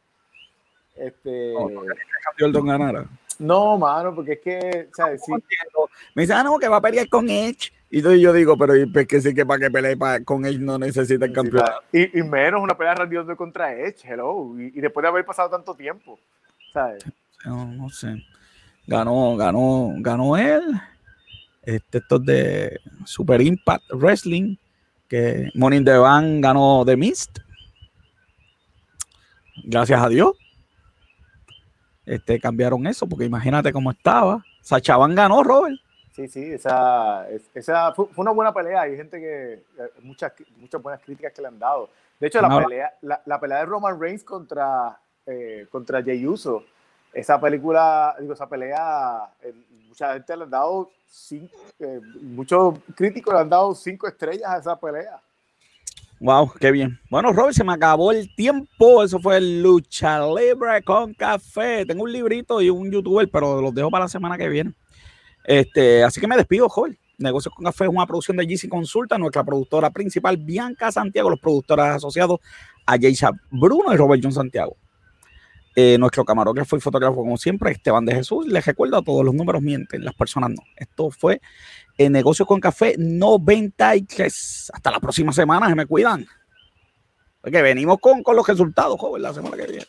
Este, 0.95 1.53
no, 1.53 1.69
no, 1.69 1.81
el 2.39 2.51
Don 2.51 2.65
ganara. 2.65 3.05
No, 3.37 3.77
mano, 3.77 4.15
porque 4.15 4.33
es 4.33 4.39
que, 4.39 4.89
¿sabes? 4.91 5.21
Sí. 5.23 5.31
Me 6.15 6.23
dice, 6.23 6.33
ah, 6.33 6.43
no, 6.43 6.57
que 6.57 6.67
va 6.67 6.77
a 6.77 6.81
pelear 6.81 7.07
con 7.09 7.29
Edge. 7.29 7.71
Y 7.91 8.01
yo 8.01 8.33
digo, 8.33 8.55
pero 8.57 8.73
es 8.75 9.07
que 9.07 9.19
sí 9.19 9.33
que 9.33 9.45
para 9.45 9.59
que 9.59 9.71
pelee 9.71 9.97
con 10.23 10.45
Edge 10.45 10.59
no 10.59 10.77
necesita 10.77 11.25
el 11.25 11.33
campeonato. 11.33 11.81
Y, 11.91 12.19
y, 12.19 12.23
menos 12.23 12.61
una 12.61 12.77
pelea 12.77 12.93
de 12.93 13.35
contra 13.35 13.73
Edge, 13.73 14.03
hello. 14.03 14.59
Y, 14.59 14.77
y, 14.77 14.81
después 14.81 15.01
de 15.01 15.07
haber 15.07 15.25
pasado 15.25 15.49
tanto 15.49 15.73
tiempo, 15.73 16.19
¿sabes? 16.71 17.03
No, 17.45 17.65
no 17.65 17.89
sé. 17.89 18.23
Ganó, 18.85 19.35
ganó, 19.37 19.93
ganó 19.97 20.37
él. 20.37 20.61
Este, 21.63 21.97
esto 21.97 22.17
es 22.17 22.25
de 22.25 22.79
Super 23.05 23.41
Impact 23.41 23.85
Wrestling, 23.93 24.55
que 25.07 25.49
Morning 25.55 25.83
the 25.83 25.97
Van 25.97 26.41
ganó 26.41 26.83
The 26.85 26.95
Mist. 26.95 27.39
Gracias 29.63 30.01
a 30.01 30.09
Dios 30.09 30.37
este, 32.09 32.39
cambiaron 32.39 32.87
eso, 32.87 33.07
porque 33.07 33.25
imagínate 33.25 33.71
cómo 33.71 33.91
estaba. 33.91 34.43
Sachaban 34.61 35.13
ganó, 35.13 35.43
Robert. 35.43 35.79
Sí, 36.19 36.27
sí, 36.27 36.51
esa, 36.51 37.29
esa 37.53 37.93
fue, 37.93 38.07
una 38.17 38.31
buena 38.31 38.53
pelea. 38.53 38.81
Hay 38.81 38.97
gente 38.97 39.17
que, 39.21 39.53
eh, 39.53 39.89
muchas, 40.01 40.33
muchas 40.57 40.81
buenas 40.81 41.01
críticas 41.01 41.31
que 41.31 41.41
le 41.41 41.47
han 41.47 41.57
dado. 41.57 41.89
De 42.19 42.27
hecho, 42.27 42.41
la, 42.41 42.61
pelea, 42.61 42.93
la, 43.01 43.39
pelea 43.39 43.59
de 43.59 43.65
Roman 43.65 43.97
Reigns 43.97 44.25
contra, 44.25 44.99
eh, 45.25 45.65
contra 45.71 46.03
Jey 46.03 46.27
Uso, 46.27 46.65
esa 47.13 47.39
película, 47.39 48.17
digo, 48.19 48.33
esa 48.33 48.49
pelea, 48.49 49.33
eh, 49.41 49.53
mucha 49.87 50.11
gente 50.11 50.35
le 50.35 50.43
han 50.43 50.49
dado 50.49 50.91
cinco, 51.07 51.55
muchos 52.21 52.79
críticos 52.97 53.33
le 53.33 53.39
han 53.39 53.49
dado 53.49 53.73
cinco 53.73 54.05
estrellas 54.05 54.49
a 54.49 54.57
esa 54.57 54.77
pelea. 54.77 55.21
Wow, 56.19 56.51
qué 56.59 56.71
bien. 56.71 56.99
Bueno, 57.09 57.31
Robert, 57.31 57.55
se 57.55 57.63
me 57.63 57.71
acabó 57.71 58.11
el 58.11 58.35
tiempo. 58.35 59.01
Eso 59.05 59.19
fue 59.19 59.39
Lucha 59.39 60.19
Libre 60.19 60.83
con 60.83 61.13
Café. 61.13 61.85
Tengo 61.85 62.03
un 62.03 62.11
librito 62.11 62.61
y 62.61 62.69
un 62.69 62.91
youtuber, 62.91 63.29
pero 63.31 63.61
los 63.61 63.73
dejo 63.73 63.89
para 63.89 64.03
la 64.03 64.09
semana 64.09 64.37
que 64.37 64.49
viene. 64.49 64.73
Este, 65.49 66.03
así 66.03 66.21
que 66.21 66.27
me 66.27 66.37
despido, 66.37 66.69
Joel. 66.69 66.99
Negocios 67.17 67.55
con 67.55 67.65
Café 67.65 67.85
es 67.85 67.89
una 67.89 68.05
producción 68.05 68.37
de 68.37 68.45
GC 68.45 68.69
Consulta, 68.69 69.17
nuestra 69.17 69.43
productora 69.43 69.89
principal, 69.89 70.37
Bianca 70.37 70.91
Santiago, 70.91 71.27
los 71.27 71.39
productores 71.39 71.85
asociados 71.87 72.39
a 72.85 72.99
Jaysa 72.99 73.31
Bruno 73.49 73.91
y 73.91 73.97
Robert 73.97 74.21
John 74.23 74.31
Santiago. 74.31 74.77
Eh, 75.75 75.97
nuestro 75.97 76.23
camarógrafo 76.23 76.77
y 76.77 76.81
fotógrafo, 76.81 77.15
como 77.15 77.35
siempre, 77.35 77.71
Esteban 77.71 78.05
de 78.05 78.13
Jesús. 78.13 78.45
Les 78.45 78.63
recuerdo, 78.63 79.01
todos 79.01 79.25
los 79.25 79.33
números 79.33 79.63
mienten, 79.63 80.05
las 80.05 80.13
personas 80.13 80.51
no. 80.51 80.61
Esto 80.75 81.09
fue 81.09 81.41
en 81.97 82.11
Negocios 82.11 82.47
con 82.47 82.59
Café 82.59 82.93
93. 82.99 84.71
Hasta 84.71 84.91
la 84.91 84.99
próxima 84.99 85.33
semana, 85.33 85.67
se 85.67 85.73
me 85.73 85.87
cuidan. 85.87 86.27
Porque 87.41 87.63
venimos 87.63 87.97
con, 87.99 88.21
con 88.21 88.35
los 88.35 88.47
resultados, 88.47 88.99
joven, 88.99 89.23
la 89.23 89.33
semana 89.33 89.57
que 89.57 89.65
viene. 89.65 89.87